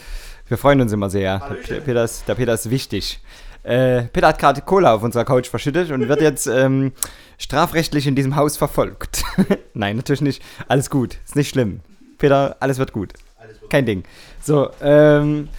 wir 0.49 0.57
freuen 0.57 0.81
uns 0.81 0.91
immer 0.95 1.11
sehr. 1.11 1.41
Der 1.69 1.83
Peter 1.83 2.03
ist, 2.03 2.27
der 2.27 2.37
Peter 2.37 2.55
ist 2.55 2.71
wichtig. 2.71 3.21
Äh, 3.63 4.05
Peter 4.05 4.29
hat 4.29 4.39
gerade 4.39 4.63
Cola 4.63 4.95
auf 4.95 5.03
unserer 5.03 5.27
Couch 5.27 5.49
verschüttet 5.49 5.91
und 5.91 6.09
wird 6.09 6.23
jetzt 6.23 6.47
ähm, 6.47 6.93
strafrechtlich 7.37 8.07
in 8.07 8.15
diesem 8.15 8.37
Haus 8.37 8.57
verfolgt. 8.57 9.23
Nein, 9.75 9.97
natürlich 9.97 10.23
nicht. 10.23 10.43
Alles 10.67 10.89
gut. 10.89 11.19
Ist 11.27 11.37
nicht 11.37 11.51
schlimm. 11.51 11.81
Peter, 12.17 12.57
alles 12.61 12.79
wird 12.79 12.93
gut. 12.95 13.13
Kein 13.69 13.85
Ding. 13.85 14.05
So, 14.41 14.71
ähm. 14.81 15.51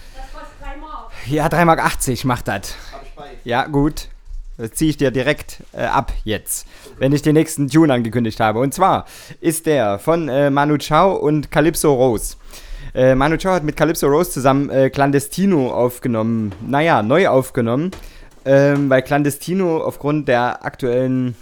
Ja, 1.26 1.46
3,80 1.46 1.64
Mark 1.64 2.24
macht 2.24 2.48
das. 2.48 2.74
Ja, 3.44 3.66
gut. 3.66 4.08
Das 4.58 4.72
ziehe 4.72 4.90
ich 4.90 4.96
dir 4.96 5.10
direkt 5.10 5.62
äh, 5.72 5.82
ab 5.82 6.12
jetzt, 6.24 6.66
wenn 6.98 7.12
ich 7.12 7.22
den 7.22 7.34
nächsten 7.34 7.68
Tune 7.68 7.92
angekündigt 7.92 8.40
habe. 8.40 8.60
Und 8.60 8.72
zwar 8.72 9.04
ist 9.40 9.66
der 9.66 9.98
von 9.98 10.28
äh, 10.28 10.50
Manu 10.50 10.78
Chao 10.78 11.14
und 11.14 11.50
Calypso 11.50 11.92
Rose. 11.92 12.36
Äh, 12.94 13.14
Manu 13.14 13.36
Chao 13.36 13.52
hat 13.52 13.64
mit 13.64 13.76
Calypso 13.76 14.06
Rose 14.06 14.30
zusammen 14.30 14.70
äh, 14.70 14.88
Clandestino 14.88 15.70
aufgenommen. 15.70 16.52
Naja, 16.66 17.02
neu 17.02 17.28
aufgenommen. 17.28 17.90
Ähm, 18.46 18.88
weil 18.88 19.02
Clandestino 19.02 19.82
aufgrund 19.82 20.28
der 20.28 20.64
aktuellen, 20.64 21.34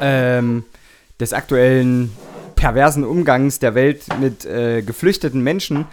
ähm, 0.00 0.64
des 1.18 1.32
aktuellen 1.32 2.12
perversen 2.54 3.04
Umgangs 3.04 3.58
der 3.58 3.74
Welt 3.74 4.04
mit 4.20 4.44
äh, 4.44 4.82
geflüchteten 4.82 5.42
Menschen 5.42 5.86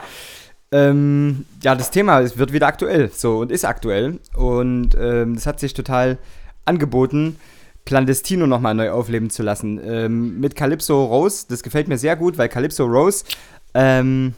ähm, 0.71 1.45
ja, 1.61 1.75
das 1.75 1.91
Thema 1.91 2.23
wird 2.37 2.53
wieder 2.53 2.67
aktuell, 2.67 3.11
so 3.13 3.39
und 3.39 3.51
ist 3.51 3.65
aktuell. 3.65 4.19
Und 4.35 4.95
ähm, 4.99 5.35
das 5.35 5.45
hat 5.45 5.59
sich 5.59 5.73
total 5.73 6.17
angeboten, 6.65 7.37
Clandestino 7.85 8.47
nochmal 8.47 8.75
neu 8.75 8.91
aufleben 8.91 9.29
zu 9.29 9.43
lassen. 9.43 9.79
Ähm, 9.83 10.39
mit 10.39 10.55
Calypso 10.55 11.05
Rose, 11.05 11.45
das 11.49 11.63
gefällt 11.63 11.87
mir 11.87 11.97
sehr 11.97 12.15
gut, 12.15 12.37
weil 12.37 12.47
Calypso 12.47 12.85
Rose 12.85 13.25
ähm, 13.73 14.33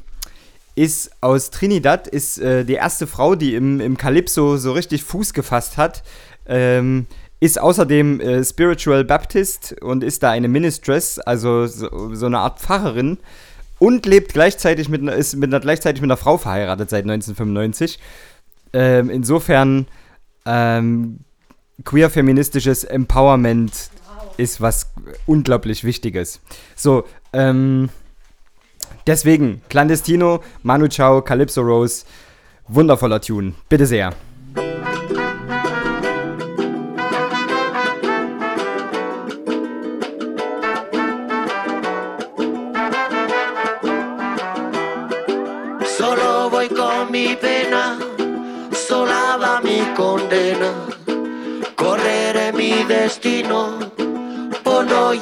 ist 0.76 1.12
aus 1.22 1.52
Trinidad, 1.52 2.08
ist 2.08 2.40
äh, 2.40 2.66
die 2.66 2.74
erste 2.74 3.06
Frau, 3.06 3.36
die 3.36 3.54
im, 3.54 3.80
im 3.80 3.98
Calypso 3.98 4.58
so 4.58 4.72
richtig 4.72 5.04
Fuß 5.04 5.34
gefasst 5.34 5.78
hat. 5.78 6.04
Ähm, 6.48 7.06
ist 7.40 7.60
außerdem 7.60 8.22
äh, 8.22 8.44
Spiritual 8.44 9.04
Baptist 9.04 9.76
und 9.82 10.04
ist 10.04 10.24
da 10.24 10.32
eine 10.32 10.48
Mistress, 10.48 11.20
also 11.20 11.68
so, 11.68 12.16
so 12.16 12.26
eine 12.26 12.40
Art 12.40 12.60
Pfarrerin 12.60 13.18
und 13.84 14.06
lebt 14.06 14.32
gleichzeitig 14.32 14.88
mit 14.88 15.02
einer, 15.02 15.12
ist 15.12 15.36
mit 15.36 15.50
einer, 15.50 15.60
gleichzeitig 15.60 16.02
mit 16.02 16.10
einer 16.10 16.16
Frau 16.16 16.38
verheiratet 16.38 16.90
seit 16.90 17.04
1995. 17.04 18.00
Ähm, 18.72 19.10
insofern 19.10 19.88
ähm, 20.46 21.20
queer-feministisches 21.84 22.86
Empowerment 22.86 23.90
ist 24.38 24.62
was 24.62 24.94
unglaublich 25.26 25.84
Wichtiges. 25.84 26.40
So, 26.78 27.04
ähm, 27.34 27.90
deswegen, 29.06 29.62
Clandestino, 29.68 30.42
Manu 30.62 30.88
Chao, 30.88 31.22
Calypso 31.22 31.60
Rose, 31.60 32.06
wundervoller 32.70 33.20
Tune. 33.20 33.54
Bitte 33.68 33.86
sehr. 33.86 34.14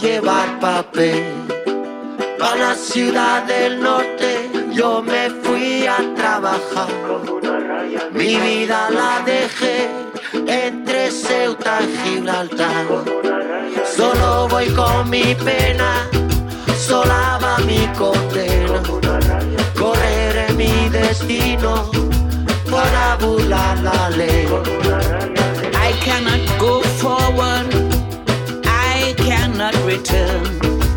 Llevar 0.01 0.59
papel. 0.59 1.23
A 2.41 2.55
la 2.55 2.75
ciudad 2.75 3.43
del 3.43 3.81
norte 3.81 4.49
yo 4.73 5.01
me 5.03 5.29
fui 5.43 5.85
a 5.85 5.99
trabajar. 6.15 6.89
Mi 8.11 8.35
vida 8.37 8.89
la 8.89 9.21
dejé 9.23 9.89
entre 10.47 11.11
Ceuta 11.11 11.79
y 11.81 11.97
Gibraltar. 11.97 12.85
Solo 13.85 14.47
voy 14.49 14.67
con 14.69 15.09
mi 15.09 15.35
pena, 15.35 16.09
sola 16.77 17.39
va 17.41 17.57
mi 17.59 17.87
condena. 17.97 18.81
Correré 19.77 20.51
mi 20.53 20.89
destino 20.89 21.91
para 22.69 23.17
burlar 23.17 23.77
la 23.79 24.09
ley. 24.09 24.47
I 25.73 25.93
cannot 26.03 26.59
go 26.59 26.81
forward, 26.99 27.70
cannot 29.71 29.85
return. 29.85 30.45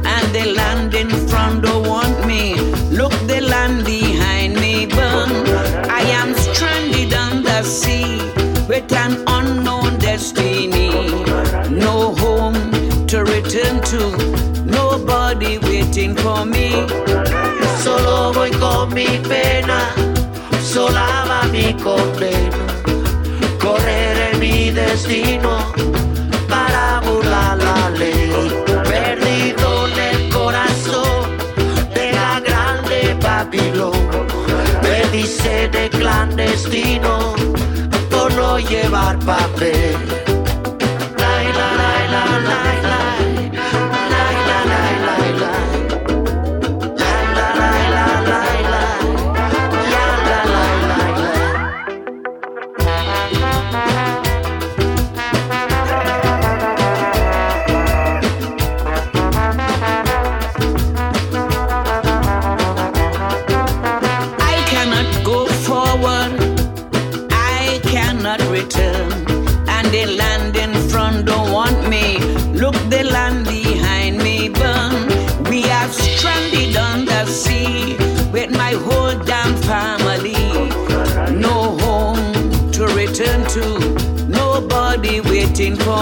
And 0.07 0.35
the 0.35 0.53
land 0.57 0.95
in 0.95 1.11
front 1.29 1.65
don't 1.65 1.87
want 1.87 2.27
me. 2.27 2.55
Look, 2.91 3.13
the 3.27 3.41
land 3.41 3.85
behind 3.85 4.55
me 4.57 4.87
burn. 4.87 5.31
I 5.89 6.01
am 6.21 6.35
stranded 6.35 7.15
on 7.15 7.43
the 7.43 7.63
sea 7.63 8.19
with 8.69 8.93
an 8.93 9.23
unknown 9.27 9.99
destiny. 9.99 10.91
No 11.71 12.15
home 12.15 12.55
to 13.07 13.25
return 13.25 13.81
to, 13.93 14.65
nobody 14.65 15.59
waiting 15.59 16.15
for 16.15 16.45
me. 16.45 16.87
Solo 17.83 18.33
voy 18.33 18.51
con 18.53 18.93
mi 18.95 19.07
pena, 19.29 19.93
sola 20.61 21.25
va 21.29 21.49
mi 21.51 21.75
condena. 21.75 22.65
Correré 23.59 24.39
mi 24.39 24.71
destino 24.71 25.73
para 26.49 27.01
burlar 27.05 27.59
la 27.59 27.91
ley. 27.91 28.64
Clandestino 35.91 37.35
por 38.11 38.33
no 38.35 38.59
llevar 38.59 39.19
papel. 39.21 40.34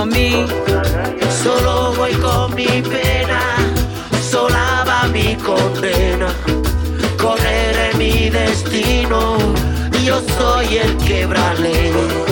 Solo 0.03 1.93
voy 1.97 2.13
con 2.15 2.53
mi 2.57 2.83
pena, 2.83 3.41
sola 4.21 4.83
va 4.85 5.07
mi 5.07 5.37
condena. 5.37 6.27
Correré 7.17 7.95
mi 7.97 8.29
destino, 8.29 9.37
yo 10.05 10.21
soy 10.37 10.79
el 10.79 10.97
quebrale. 10.97 12.32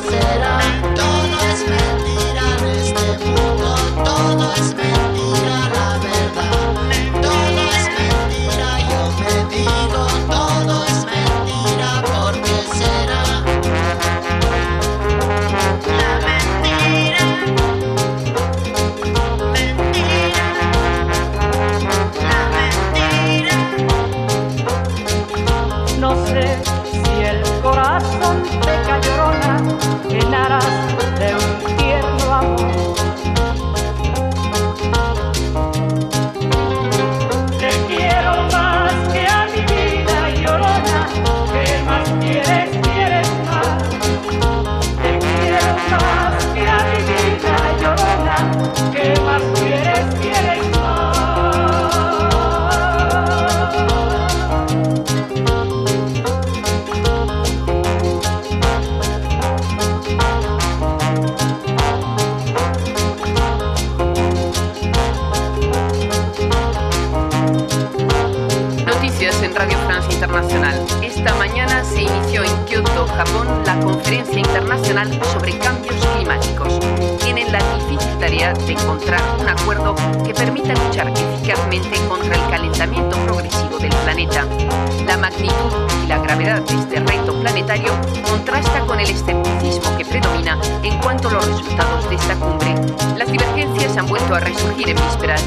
said 0.00 0.40
I 0.40 0.89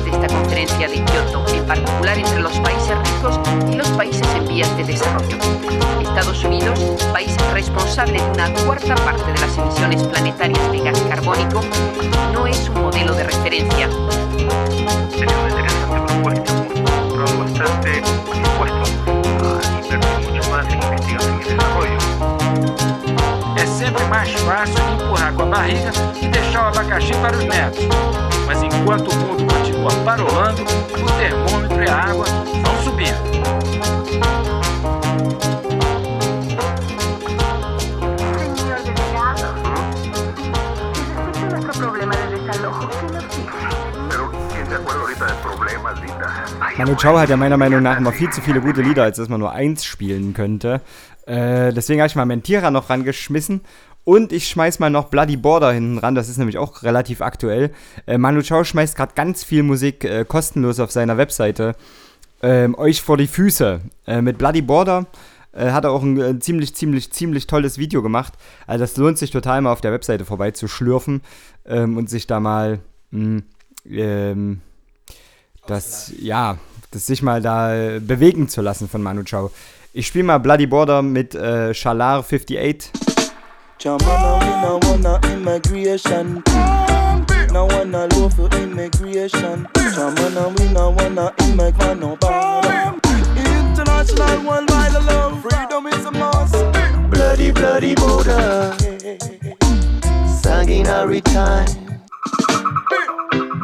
de 0.03 0.11
esta 0.11 0.28
conferencia 0.28 0.88
de 0.88 1.03
Kioto, 1.06 1.45
en 1.53 1.65
particular 1.65 2.18
entre 2.18 2.41
los 2.41 2.57
países 2.60 2.98
ricos 2.98 3.40
y 3.72 3.76
los 3.76 3.88
países 3.90 4.28
en 4.36 4.48
vías 4.48 4.76
de 4.78 4.84
desarrollo. 4.84 5.38
Estados 6.02 6.44
Unidos, 6.44 6.80
país 7.11 7.36
responsable 7.53 8.22
de 8.22 8.32
una 8.32 8.53
cuarta 8.65 8.95
parte 8.95 9.32
de 9.32 9.40
las 9.40 9.57
emisiones 9.57 10.03
planetarias 10.03 10.72
de 10.72 10.80
gas 10.80 11.02
carbónico, 11.10 11.61
no 12.32 12.45
es 12.45 12.70
un 12.70 12.82
modelo 12.82 13.14
de 13.14 13.24
referencia. 13.24 13.90
Sería 15.10 15.38
una 15.40 15.49
interesante 15.49 16.02
propuesta, 16.06 16.53
un 17.11 17.40
bastante 17.40 18.02
dispuesto 18.34 18.84
a 19.41 20.20
mucho 20.20 20.49
más 20.52 20.68
en 20.68 20.84
investigación 20.84 21.41
y 21.41 21.44
desarrollo. 21.49 21.98
É 23.57 23.65
sempre 23.65 24.06
mais 24.06 24.30
fácil 24.41 24.84
empurrar 24.94 25.34
com 25.34 25.44
a 25.44 25.45
barriga 25.45 25.91
e 26.22 26.28
deixar 26.28 26.65
o 26.65 26.68
abacaxi 26.68 27.14
para 27.15 27.38
os 27.38 27.44
netos. 27.45 27.88
Mas 28.45 28.61
enquanto 28.61 29.10
o 29.10 29.15
mundo 29.15 29.32
parolando, 30.05 30.61
o 30.61 31.18
termômetro 31.18 31.84
a 31.88 31.95
água 31.95 32.26
Manu 46.78 46.95
Chao 46.95 47.20
hat 47.20 47.30
ja 47.30 47.38
meiner 47.38 47.58
Meinung 47.58 47.84
nach 47.84 47.98
immer 47.98 48.12
viel 48.12 48.32
zu 48.32 48.41
viele 48.41 48.60
gute 48.60 48.82
Lieder, 48.82 49.04
als 49.04 49.18
dass 49.18 49.30
man 49.30 49.40
nur 49.40 49.52
eins 49.52 49.86
spielen 49.86 50.34
könnte. 50.34 50.82
Äh, 51.28 51.72
deswegen 51.72 52.02
habe 52.02 52.08
ich 52.08 52.16
mal 52.16 52.26
Mentira 52.26 52.72
noch 52.72 52.90
rangeschmissen. 52.90 53.62
Und 54.06 54.34
ich 54.34 54.48
schmeiß 54.48 54.80
mal 54.80 54.90
noch 54.90 55.06
Bloody 55.06 55.38
Border 55.38 55.72
hinten 55.72 56.00
ran, 56.00 56.16
das 56.16 56.30
ist 56.30 56.38
nämlich 56.38 56.58
auch 56.58 56.84
relativ 56.84 57.22
aktuell. 57.22 57.72
Äh, 58.08 58.18
Manu 58.18 58.41
Chao 58.41 58.64
schmeißt 58.64 58.98
gerade 58.98 59.14
ganz 59.16 59.44
viel 59.44 59.64
Musik 59.64 60.04
äh, 60.04 60.26
kostenlos 60.26 60.80
auf 60.80 60.91
seiner 60.91 61.18
Webseite 61.18 61.76
ähm, 62.41 62.76
euch 62.76 63.02
vor 63.02 63.18
die 63.18 63.28
Füße. 63.28 63.80
Äh, 64.08 64.22
mit 64.22 64.40
Bloody 64.40 64.62
Border 64.62 65.06
äh, 65.54 65.72
hat 65.72 65.86
er 65.86 65.91
auch 65.91 66.02
ein 66.04 66.20
äh, 66.20 66.40
ziemlich, 66.40 66.76
ziemlich, 66.76 67.14
ziemlich 67.14 67.48
tolles 67.48 67.78
Video 67.78 68.02
gemacht. 68.02 68.34
Also 68.68 68.84
das 68.84 68.98
lohnt 68.98 69.20
sich 69.20 69.32
total 69.32 69.62
mal 69.62 69.72
auf 69.72 69.82
der 69.82 69.94
Webseite 69.94 70.26
vorbei 70.26 70.52
zu 70.52 70.68
schlürfen 70.68 71.22
ähm, 71.66 71.98
und 71.98 72.10
sich 72.10 72.28
da 72.28 72.40
mal 72.40 72.80
mh, 73.12 73.44
ähm, 73.90 74.62
das, 75.68 76.11
ja, 76.19 76.57
das 76.91 77.06
sich 77.07 77.22
mal 77.22 77.41
da 77.41 77.73
äh, 77.73 77.99
bewegen 77.99 78.49
zu 78.49 78.61
lassen 78.61 78.90
von 78.90 79.02
Manu 79.02 79.23
Chao. 79.23 79.52
Ich 79.94 80.07
spiele 80.07 80.26
mal 80.26 80.40
Bloody 80.40 80.68
Border 80.68 81.02
mit 81.02 81.35
äh, 81.35 81.73
Shalar 81.73 82.23
58. 82.23 82.91
Jamana, 83.80 84.40
we 84.40 84.48
no 84.61 84.80
wanna 84.84 85.19
immigration. 85.34 86.41
No 87.52 87.68
wanna 87.68 88.07
law 88.15 88.30
for 88.30 88.49
immigration. 88.56 89.68
Jamana, 89.73 90.57
we 90.57 90.69
no 90.69 90.91
wanna 90.91 91.34
immigration. 91.40 91.99
No 91.99 92.15
border. 92.15 92.94
International 93.35 94.44
worldwide 94.45 94.94
love. 95.06 95.41
Freedom 95.41 95.88
is 95.88 96.06
a 96.06 96.11
must. 96.11 96.56
Bloody, 97.10 97.52
bloody 97.52 97.94
border. 97.95 98.73
Sanguinary 100.41 101.22
time. 101.22 101.68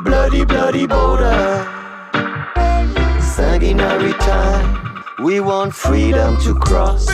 Bloody, 0.03 0.43
bloody 0.43 0.85
border. 0.85 1.88
Sanguinary 3.39 4.11
time. 4.15 5.05
We 5.23 5.39
want 5.39 5.73
freedom 5.73 6.35
to 6.41 6.53
cross. 6.55 7.07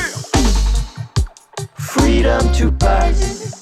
Freedom 1.76 2.42
to 2.54 2.72
pass. 2.72 3.60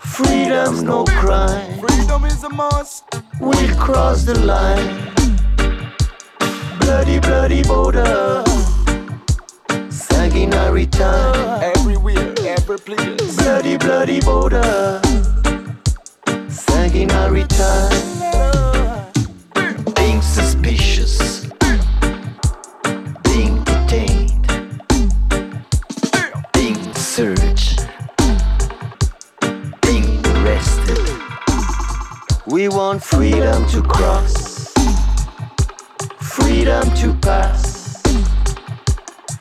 Freedom, 0.00 0.84
no 0.84 1.04
crime. 1.04 1.78
Freedom 1.78 2.24
is 2.24 2.42
a 2.42 2.48
must. 2.48 3.04
We'll 3.38 3.76
cross 3.76 4.24
the 4.24 4.36
line. 4.40 4.88
Bloody, 6.80 7.20
bloody 7.20 7.62
border. 7.62 8.42
Sanguinary 9.90 10.86
time. 10.86 11.62
Everywhere, 11.76 12.34
every 12.40 12.78
place. 12.78 13.36
Bloody, 13.36 13.76
bloody 13.78 14.20
border. 14.20 15.00
Sanguinary 16.48 17.44
time. 17.44 18.51
Being 20.72 20.80
suspicious. 20.80 21.50
Being 23.24 23.62
detained. 23.64 24.48
Being 26.54 26.94
searched. 26.94 27.86
Being 29.82 30.26
arrested. 30.28 30.98
We 32.46 32.68
want 32.68 33.04
freedom 33.04 33.66
to 33.66 33.82
cross. 33.82 34.72
Freedom 36.20 36.88
to 36.94 37.12
pass. 37.20 38.00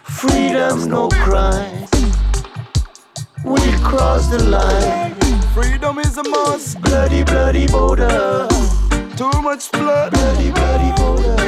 Freedom, 0.03 0.89
no 0.89 1.07
crime. 1.07 1.87
We'll 3.45 3.79
cross 3.79 4.27
the 4.27 4.43
line. 4.43 5.15
Freedom 5.53 5.97
is 5.99 6.17
a 6.17 6.23
must. 6.27 6.81
Bloody, 6.81 7.23
bloody 7.23 7.67
border. 7.67 8.49
Too 9.21 9.41
much 9.43 9.71
blood. 9.71 10.13
Bloody, 10.13 10.49
bloody 10.49 10.93
oh, 10.97 11.15
border. 11.15 11.40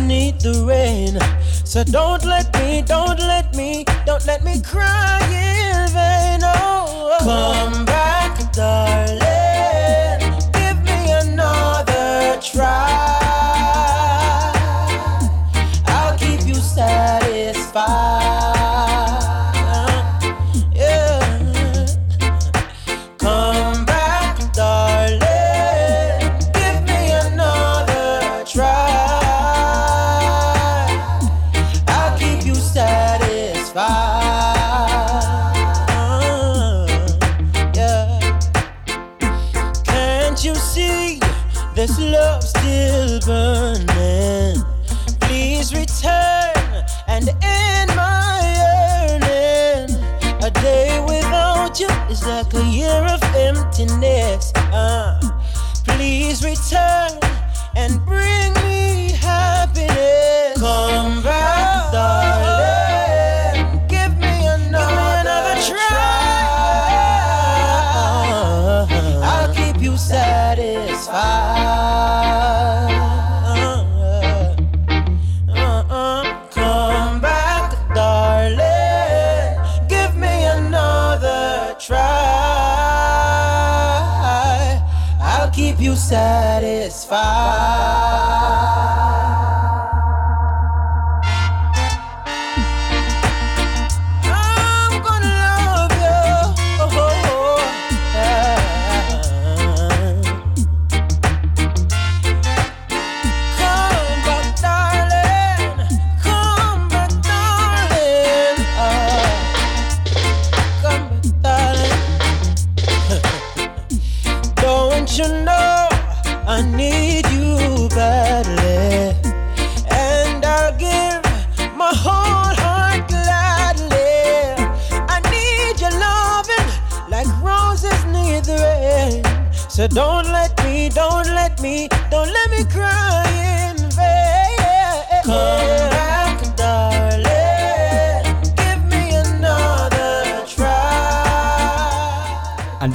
Need 0.00 0.40
the 0.40 0.64
rain. 0.66 1.18
So 1.64 1.84
don't 1.84 2.24
let 2.24 2.52
me, 2.58 2.82
don't 2.82 3.18
let 3.18 3.54
me, 3.54 3.84
don't 4.06 4.24
let 4.26 4.44
me 4.44 4.60
cry 4.60 5.18
in 5.26 5.88
vain. 5.90 6.40
Oh, 6.42 6.48
oh, 6.54 7.16
oh. 7.20 7.70
come 7.72 7.84
back, 7.84 8.52
darling. 8.52 9.31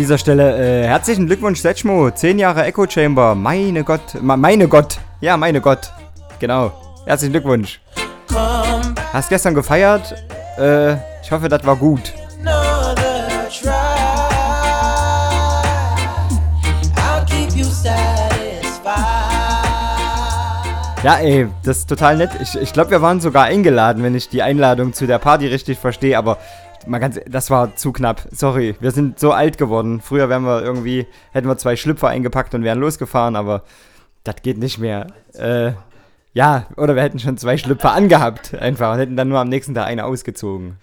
Dieser 0.08 0.18
Stelle 0.18 0.56
äh, 0.58 0.88
herzlichen 0.88 1.28
Glückwunsch, 1.28 1.60
Setchmo. 1.60 2.10
10 2.10 2.40
Jahre 2.40 2.64
Echo 2.64 2.88
Chamber. 2.90 3.36
Meine 3.36 3.84
Gott. 3.84 4.16
Meine 4.22 4.70
Gott. 4.70 5.00
Ja, 5.20 5.36
meine 5.36 5.60
Gott. 5.60 5.92
Genau. 6.40 6.72
Herzlichen 7.06 7.34
Glückwunsch. 7.34 7.82
Hast 9.12 9.28
gestern 9.28 9.54
gefeiert. 9.54 10.16
Äh, 10.58 10.94
ich 11.22 11.30
hoffe, 11.30 11.50
das 11.50 11.66
war 11.66 11.76
gut. 11.76 12.14
Ja, 21.04 21.18
ey, 21.18 21.48
das 21.64 21.80
ist 21.80 21.90
total 21.90 22.16
nett. 22.16 22.32
Ich, 22.42 22.56
ich 22.56 22.72
glaube, 22.72 22.92
wir 22.92 23.02
waren 23.02 23.20
sogar 23.20 23.44
eingeladen, 23.44 24.04
wenn 24.04 24.16
ich 24.16 24.30
die 24.30 24.42
Einladung 24.42 24.94
zu 24.94 25.06
der 25.06 25.20
Party 25.20 25.48
richtig 25.48 25.78
verstehe, 25.78 26.18
aber 26.18 26.38
mal 26.88 27.00
ganz, 27.00 27.20
das 27.28 27.50
war 27.50 27.76
zu 27.76 27.92
knapp. 27.92 28.28
Sorry, 28.32 28.76
wir 28.80 28.92
sind 28.92 29.20
so 29.20 29.32
alt 29.32 29.58
geworden. 29.58 30.02
Früher 30.02 30.30
wären 30.30 30.44
wir 30.44 30.64
irgendwie, 30.64 31.08
hätten 31.32 31.48
wir 31.48 31.58
zwei 31.58 31.76
Schlüpfer 31.76 32.08
eingepackt 32.08 32.54
und 32.54 32.64
wären 32.64 32.80
losgefahren, 32.80 33.36
aber 33.36 33.64
das 34.24 34.38
geht 34.42 34.58
nicht 34.58 34.78
mehr. 34.78 35.08
Äh, 35.34 35.74
ja, 36.34 36.68
oder 36.78 36.96
wir 36.96 37.02
hätten 37.04 37.20
schon 37.20 37.38
zwei 37.38 37.58
Schlüpfer 37.58 37.94
angehabt, 37.94 38.54
einfach, 38.54 38.94
und 38.94 39.00
hätten 39.00 39.18
dann 39.18 39.30
nur 39.30 39.40
am 39.40 39.50
nächsten 39.50 39.74
Tag 39.74 39.88
eine 39.88 40.06
ausgezogen. 40.06 40.78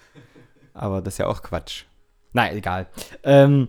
Aber 0.72 1.00
das 1.00 1.14
ist 1.14 1.18
ja 1.18 1.26
auch 1.26 1.42
Quatsch. 1.42 1.84
Na, 2.32 2.52
egal. 2.52 2.86
Ähm, 3.22 3.68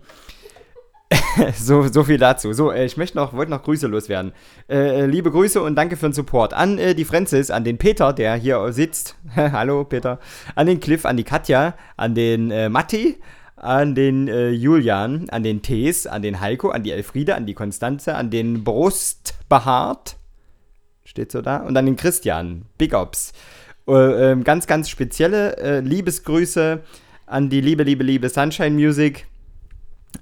so, 1.55 1.87
so 1.87 2.03
viel 2.03 2.17
dazu. 2.17 2.53
So, 2.53 2.71
äh, 2.71 2.85
ich 2.85 2.97
möchte 2.97 3.17
noch, 3.17 3.33
wollte 3.33 3.51
noch 3.51 3.63
Grüße 3.63 3.87
loswerden. 3.87 4.33
Äh, 4.67 5.01
äh, 5.01 5.05
liebe 5.05 5.31
Grüße 5.31 5.61
und 5.61 5.75
danke 5.75 5.97
für 5.97 6.07
den 6.09 6.13
Support 6.13 6.53
an 6.53 6.77
äh, 6.77 6.95
die 6.95 7.05
Francis, 7.05 7.51
an 7.51 7.63
den 7.63 7.77
Peter, 7.77 8.13
der 8.13 8.35
hier 8.35 8.71
sitzt. 8.71 9.15
Hallo 9.35 9.83
Peter. 9.83 10.19
An 10.55 10.67
den 10.67 10.79
Cliff, 10.79 11.05
an 11.05 11.17
die 11.17 11.23
Katja, 11.23 11.75
an 11.97 12.15
den 12.15 12.51
äh, 12.51 12.69
Matti, 12.69 13.17
an 13.55 13.95
den 13.95 14.27
äh, 14.27 14.49
Julian, 14.49 15.29
an 15.29 15.43
den 15.43 15.61
Tees, 15.61 16.07
an 16.07 16.21
den 16.21 16.41
Heiko, 16.41 16.69
an 16.69 16.83
die 16.83 16.91
Elfriede, 16.91 17.35
an 17.35 17.45
die 17.45 17.53
Konstanze, 17.53 18.15
an 18.15 18.29
den 18.29 18.63
Brustbehaart. 18.63 20.17
Steht 21.03 21.31
so 21.31 21.41
da. 21.41 21.57
Und 21.57 21.77
an 21.77 21.85
den 21.85 21.95
Christian. 21.95 22.65
Big 22.77 22.93
Ops. 22.93 23.33
Äh, 23.87 24.31
ähm, 24.31 24.43
ganz, 24.43 24.65
ganz 24.65 24.89
spezielle 24.89 25.81
Liebesgrüße 25.81 26.81
an 27.27 27.49
die 27.49 27.61
liebe, 27.61 27.83
liebe, 27.83 28.03
liebe 28.03 28.29
Sunshine 28.29 28.71
Music 28.71 29.27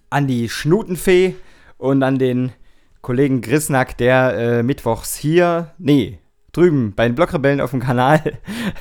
an 0.09 0.27
die 0.27 0.49
Schnutenfee 0.49 1.35
und 1.77 2.03
an 2.03 2.17
den 2.17 2.51
Kollegen 3.01 3.41
Grisnack, 3.41 3.97
der 3.97 4.37
äh, 4.37 4.63
mittwochs 4.63 5.15
hier, 5.15 5.71
nee, 5.77 6.19
drüben 6.53 6.93
bei 6.95 7.05
den 7.05 7.15
Blockrebellen 7.15 7.59
auf 7.59 7.71
dem 7.71 7.81
Kanal 7.81 8.21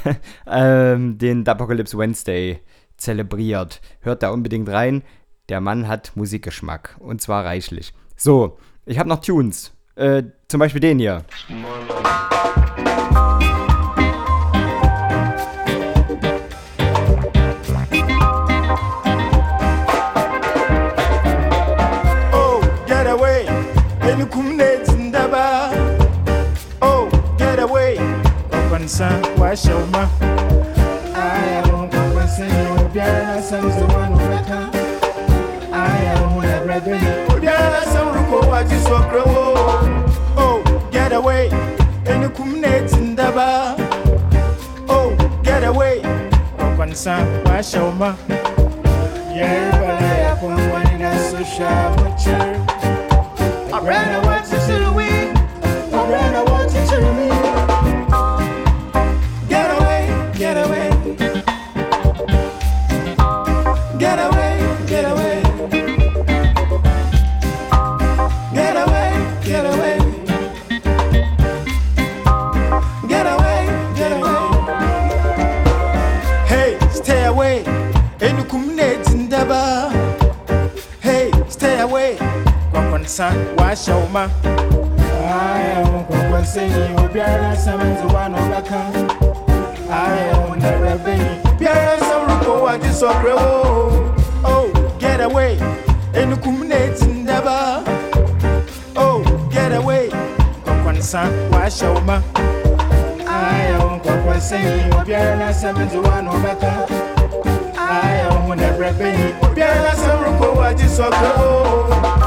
ähm, 0.47 1.19
den 1.19 1.47
Apocalypse 1.47 1.99
Wednesday 1.99 2.61
zelebriert. 2.97 3.81
Hört 4.01 4.23
da 4.23 4.31
unbedingt 4.31 4.69
rein. 4.69 5.03
Der 5.49 5.61
Mann 5.61 5.89
hat 5.89 6.13
Musikgeschmack 6.15 6.97
und 7.01 7.21
zwar 7.21 7.45
reichlich. 7.45 7.93
So, 8.17 8.59
ich 8.87 8.99
habe 8.99 9.09
noch 9.09 9.21
Tunes. 9.21 9.73
Äh, 9.97 10.23
zum 10.49 10.61
Beispiel 10.61 10.81
den 10.81 10.99
hier. 10.99 11.25
Oh, 11.51 12.42
Okwansa 28.93 29.39
wa 29.39 29.57
shoma. 29.57 30.09
I 31.15 31.63
don't 31.67 31.91
know 31.93 32.15
when 32.15 32.29
say 32.29 32.47
you 32.47 32.89
biara 32.91 33.41
some 33.43 33.71
the 33.71 33.87
one 33.87 34.13
who 34.13 34.21
I 35.73 35.97
am 36.13 36.37
one 36.37 36.67
brother. 36.67 36.99
Biara 37.41 37.85
some 37.85 38.13
ruko 38.15 38.49
wa 38.49 38.63
ji 38.63 38.77
so 38.81 38.99
grow. 39.09 39.25
Oh, 40.37 40.63
get 40.91 41.13
away. 41.13 41.49
Eni 42.05 42.29
kumne 42.29 42.87
zindaba. 42.87 43.77
Oh, 44.91 45.17
get 45.43 45.65
away. 45.65 46.03
Okwansa 46.59 47.17
wa 47.47 47.63
shoma. 47.63 48.17
Yeah, 49.35 49.71
but 49.81 49.89
I 49.89 50.03
have 50.03 50.43
one 50.43 50.57
when 50.57 51.03
I 51.03 51.17
so 51.17 51.43
sharp 51.43 51.99
with 52.03 52.27
you. 52.27 53.73
I 53.73 53.81
ran, 53.81 54.15
I 54.15 54.27
want 54.27 54.45
you 54.53 54.59
to 54.59 54.85
the 54.85 54.93
week. 54.93 55.33
I 55.95 56.11
ran, 56.11 56.35
I 56.35 56.43
want 56.43 56.75
you 56.75 56.87
to 56.87 57.01
me. 57.15 57.52
san 83.13 83.37
wahyɛ 83.59 83.93
wo 84.01 84.07
ma 84.09 84.25
ayɛ 85.45 85.85
wo 85.85 85.99
nkɔnkɔnsɛyi 86.01 86.83
obiara 87.05 87.49
nsɛm 87.53 87.81
nti 87.93 88.07
woana 88.13 88.37
wobɛka 88.41 88.79
ayɛ 90.01 90.35
wo 90.41 90.55
nɛrɛbɛyi 90.63 91.29
biara 91.59 91.95
nsɛm 92.01 92.23
rokɔ 92.29 92.53
wagye 92.65 92.91
sɔbrɛ 93.01 93.33
wo 93.37 93.53
oh 94.53 94.67
get 94.99 95.21
away. 95.21 95.59
Ɛnukum 96.17 96.57
na 96.69 96.77
ɛtim 96.87 97.27
daba 97.29 97.85
oh 98.97 99.21
get 99.53 99.73
away. 99.77 100.09
Nkɔnkɔnsa 100.65 101.21
wahyɛ 101.53 101.89
wo 101.95 102.01
ma 102.09 102.17
ayɛ 103.29 103.77
wo 103.83 103.91
nkɔnkɔnsɛyi 104.01 104.89
obiara 104.97 105.53
nsɛm 105.53 105.77
nti 105.85 105.99
woana 106.05 106.31
wobɛka 106.33 106.71
ayɛ 107.77 108.25
wo 108.49 108.55
nɛrɛbɛyi 108.57 109.27
biara 109.55 109.93
nsɛm 109.97 110.19
rokɔ 110.25 110.49
wagye 110.57 110.89
sɔbrɛ 110.97 111.31
wo 111.41 112.22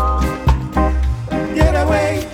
highway. 1.86 2.25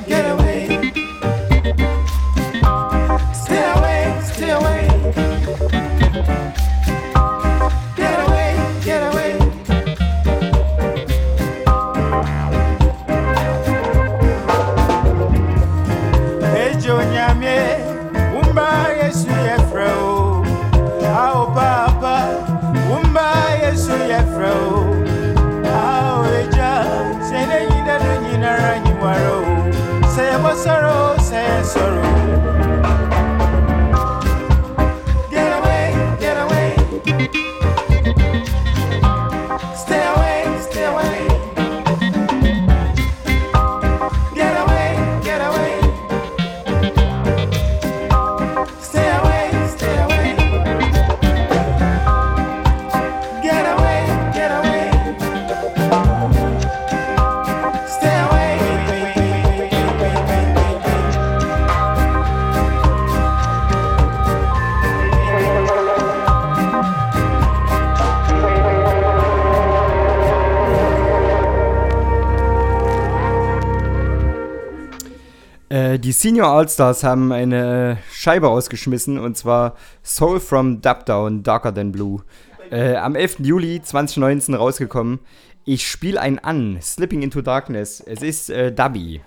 Die 76.01 76.11
Senior 76.11 76.47
All-Stars 76.47 77.03
haben 77.03 77.31
eine 77.31 77.99
Scheibe 78.11 78.49
ausgeschmissen 78.49 79.19
und 79.19 79.37
zwar 79.37 79.75
Soul 80.03 80.39
from 80.39 80.81
Dubdown, 80.81 81.43
Darker 81.43 81.73
Than 81.73 81.91
Blue. 81.91 82.23
Äh, 82.71 82.95
am 82.95 83.15
11. 83.15 83.39
Juli 83.39 83.81
2019 83.81 84.55
rausgekommen. 84.55 85.19
Ich 85.63 85.87
spiele 85.87 86.19
einen 86.19 86.39
an, 86.39 86.79
Slipping 86.81 87.21
into 87.21 87.41
Darkness. 87.41 87.99
Es 87.99 88.23
ist 88.23 88.49
äh, 88.49 88.71
Dubby. 88.71 89.21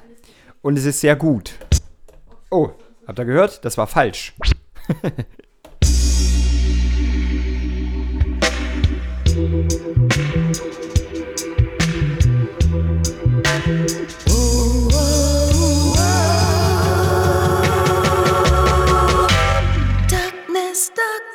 Und 0.62 0.76
es 0.76 0.84
ist 0.84 1.00
sehr 1.00 1.14
gut. 1.14 1.54
Oh, 2.50 2.70
habt 3.06 3.20
ihr 3.20 3.24
gehört? 3.24 3.64
Das 3.64 3.78
war 3.78 3.86
falsch. 3.86 4.34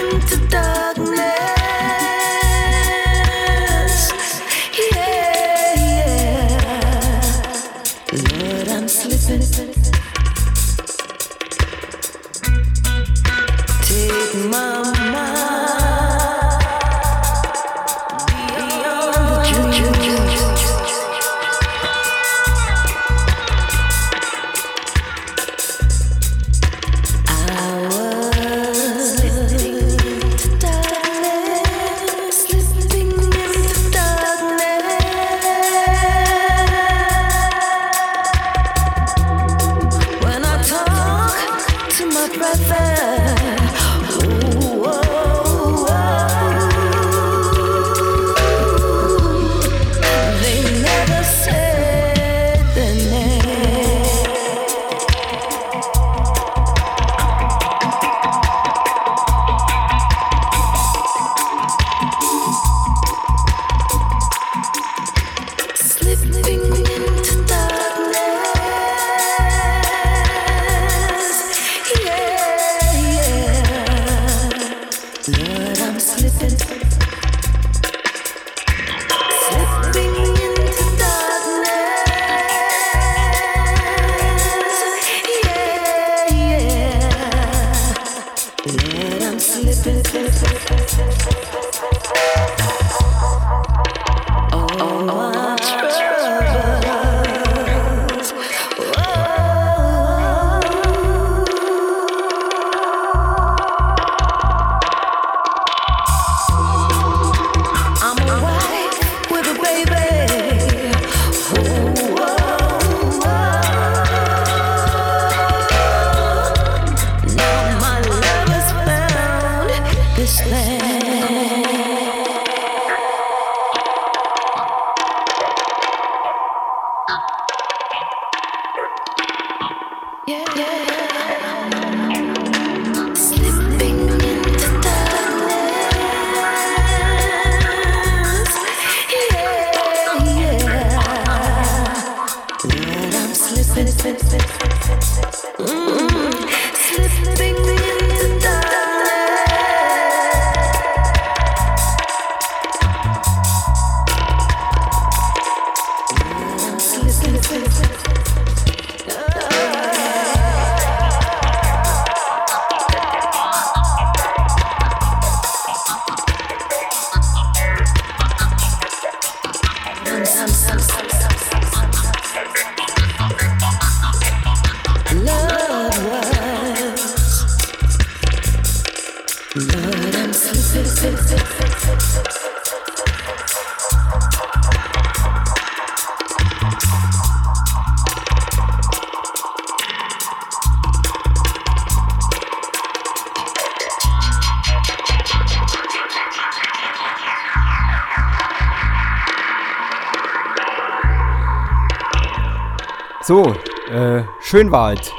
schön 204.55 204.71
war 204.71 204.93
es. 204.93 205.11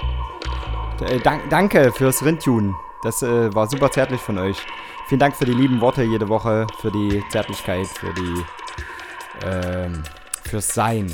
Äh, 1.01 1.19
dank, 1.19 1.49
danke 1.49 1.91
fürs 1.91 2.23
Rindtun. 2.23 2.73
Das 3.03 3.21
äh, 3.21 3.53
war 3.53 3.67
super 3.67 3.91
zärtlich 3.91 4.21
von 4.21 4.37
euch. 4.37 4.55
Vielen 5.09 5.19
Dank 5.19 5.35
für 5.35 5.43
die 5.43 5.51
lieben 5.51 5.81
Worte 5.81 6.03
jede 6.03 6.29
Woche, 6.29 6.65
für 6.79 6.89
die 6.89 7.21
Zärtlichkeit, 7.29 7.85
für 7.85 8.13
die, 8.13 8.45
ähm, 9.45 10.03
fürs 10.45 10.73
Sein. 10.73 11.11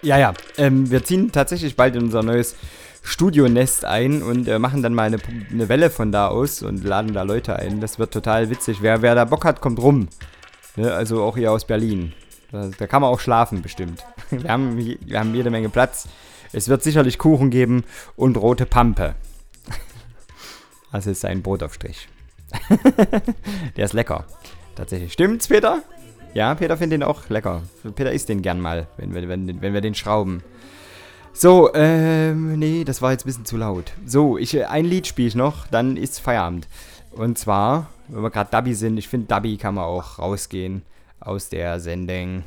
Ja, 0.00 0.16
ja, 0.16 0.32
ähm, 0.56 0.90
wir 0.90 1.04
ziehen 1.04 1.32
tatsächlich 1.32 1.76
bald 1.76 1.96
in 1.96 2.04
unser 2.04 2.22
neues 2.22 2.56
Studionest 3.02 3.84
ein 3.84 4.22
und 4.22 4.48
äh, 4.48 4.58
machen 4.58 4.82
dann 4.82 4.94
mal 4.94 5.02
eine, 5.02 5.18
eine 5.52 5.68
Welle 5.68 5.90
von 5.90 6.12
da 6.12 6.28
aus 6.28 6.62
und 6.62 6.82
laden 6.82 7.12
da 7.12 7.24
Leute 7.24 7.56
ein. 7.56 7.82
Das 7.82 7.98
wird 7.98 8.14
total 8.14 8.48
witzig. 8.48 8.78
Wer, 8.80 9.02
wer 9.02 9.14
da 9.14 9.26
Bock 9.26 9.44
hat, 9.44 9.60
kommt 9.60 9.80
rum. 9.80 10.08
Ne? 10.76 10.94
Also 10.94 11.22
auch 11.22 11.36
hier 11.36 11.52
aus 11.52 11.66
Berlin. 11.66 12.14
Da, 12.52 12.70
da 12.78 12.86
kann 12.86 13.02
man 13.02 13.10
auch 13.10 13.20
schlafen, 13.20 13.60
bestimmt. 13.60 14.02
Wir 14.42 14.50
haben, 14.50 14.76
wir 14.76 15.18
haben 15.18 15.34
jede 15.34 15.50
Menge 15.50 15.68
Platz. 15.70 16.06
Es 16.52 16.68
wird 16.68 16.82
sicherlich 16.82 17.18
Kuchen 17.18 17.50
geben 17.50 17.84
und 18.16 18.36
rote 18.36 18.66
Pampe. 18.66 19.14
Das 20.92 21.06
ist 21.06 21.24
ein 21.24 21.42
Brotaufstrich. 21.42 22.08
Der 23.76 23.84
ist 23.84 23.92
lecker. 23.92 24.24
Tatsächlich. 24.74 25.12
Stimmt's, 25.12 25.48
Peter? 25.48 25.82
Ja, 26.32 26.54
Peter 26.54 26.76
findet 26.76 27.00
den 27.00 27.02
auch 27.02 27.28
lecker. 27.28 27.62
Peter 27.94 28.12
isst 28.12 28.28
den 28.28 28.42
gern 28.42 28.60
mal, 28.60 28.86
wenn 28.96 29.14
wir, 29.14 29.28
wenn, 29.28 29.60
wenn 29.60 29.74
wir 29.74 29.80
den 29.80 29.94
schrauben. 29.94 30.42
So, 31.32 31.72
ähm, 31.74 32.58
nee, 32.58 32.84
das 32.84 33.02
war 33.02 33.12
jetzt 33.12 33.24
ein 33.24 33.28
bisschen 33.28 33.44
zu 33.44 33.56
laut. 33.56 33.92
So, 34.06 34.38
ich, 34.38 34.54
äh, 34.54 34.64
ein 34.64 34.84
Lied 34.84 35.06
spiele 35.06 35.28
ich 35.28 35.34
noch, 35.34 35.66
dann 35.66 35.96
ist 35.96 36.20
Feierabend. 36.20 36.68
Und 37.12 37.38
zwar, 37.38 37.90
wenn 38.08 38.22
wir 38.22 38.30
gerade 38.30 38.50
Dabby 38.50 38.74
sind, 38.74 38.96
ich 38.98 39.08
finde, 39.08 39.26
Dabby 39.26 39.56
kann 39.56 39.74
man 39.74 39.84
auch 39.84 40.18
rausgehen 40.18 40.82
aus 41.20 41.48
der 41.48 41.80
Sendung. 41.80 42.44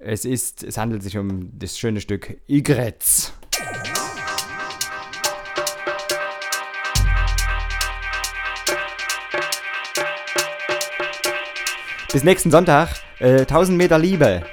Es 0.00 0.24
ist, 0.24 0.62
es 0.62 0.78
handelt 0.78 1.02
sich 1.02 1.18
um 1.18 1.50
das 1.58 1.76
schöne 1.76 2.00
Stück 2.00 2.40
Igretz. 2.46 3.32
Bis 12.12 12.22
nächsten 12.22 12.52
Sonntag. 12.52 12.90
Äh, 13.18 13.40
1000 13.40 13.76
Meter 13.76 13.98
Liebe. 13.98 14.44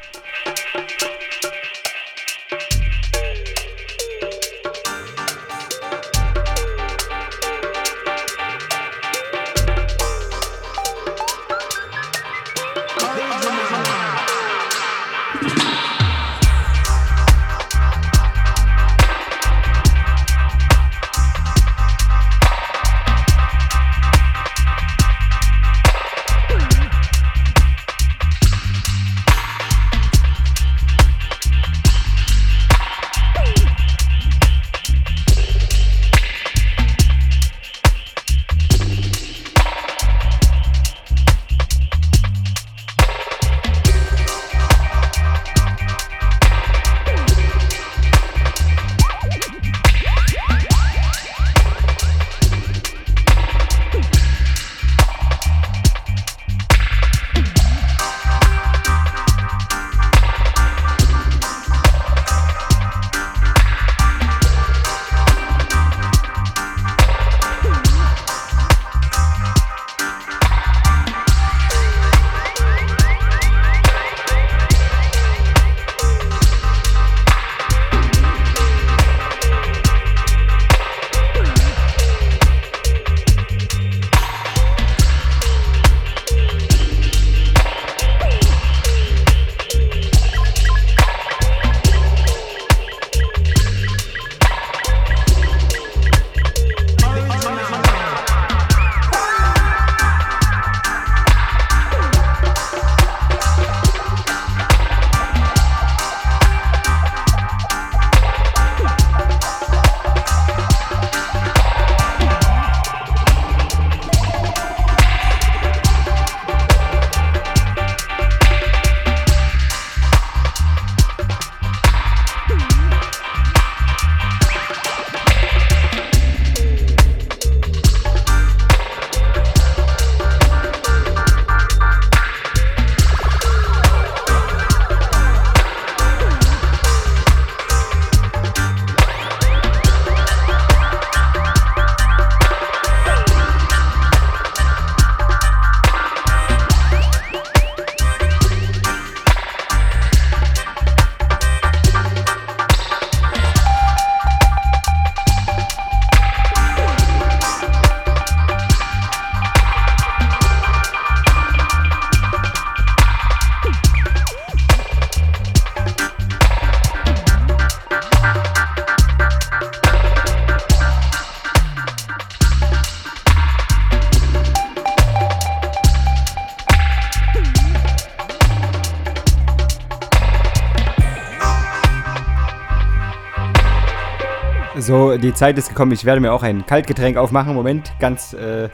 So, 184.86 185.18
die 185.18 185.34
Zeit 185.34 185.58
ist 185.58 185.70
gekommen. 185.70 185.94
Ich 185.94 186.06
werde 186.06 186.22
mir 186.22 186.32
auch 186.32 186.44
ein 186.44 186.64
Kaltgetränk 186.64 187.18
aufmachen. 187.18 187.56
Moment, 187.56 187.92
ganz 188.00 188.34
äh, 188.34 188.70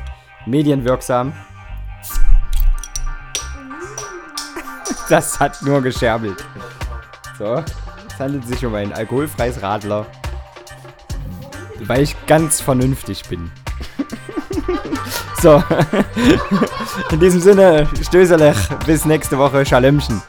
medienwirksam. 0.46 1.32
Das 5.08 5.40
hat 5.42 5.62
nur 5.62 5.82
gescherbelt. 5.82 6.46
So, 7.38 7.56
es 7.56 8.20
handelt 8.20 8.48
sich 8.48 8.66
um 8.66 8.76
ein 8.76 8.94
alkoholfreies 8.94 9.62
Radler. 9.62 10.06
Weil 11.82 12.02
ich 12.02 12.16
ganz 12.28 12.62
vernünftig 12.62 13.24
bin. 13.28 13.52
so, 15.42 15.62
in 17.12 17.20
diesem 17.20 17.42
Sinne, 17.42 17.90
Stößerlech, 18.02 18.70
bis 18.86 19.04
nächste 19.04 19.38
Woche, 19.38 19.66
Schalömchen. 19.66 20.22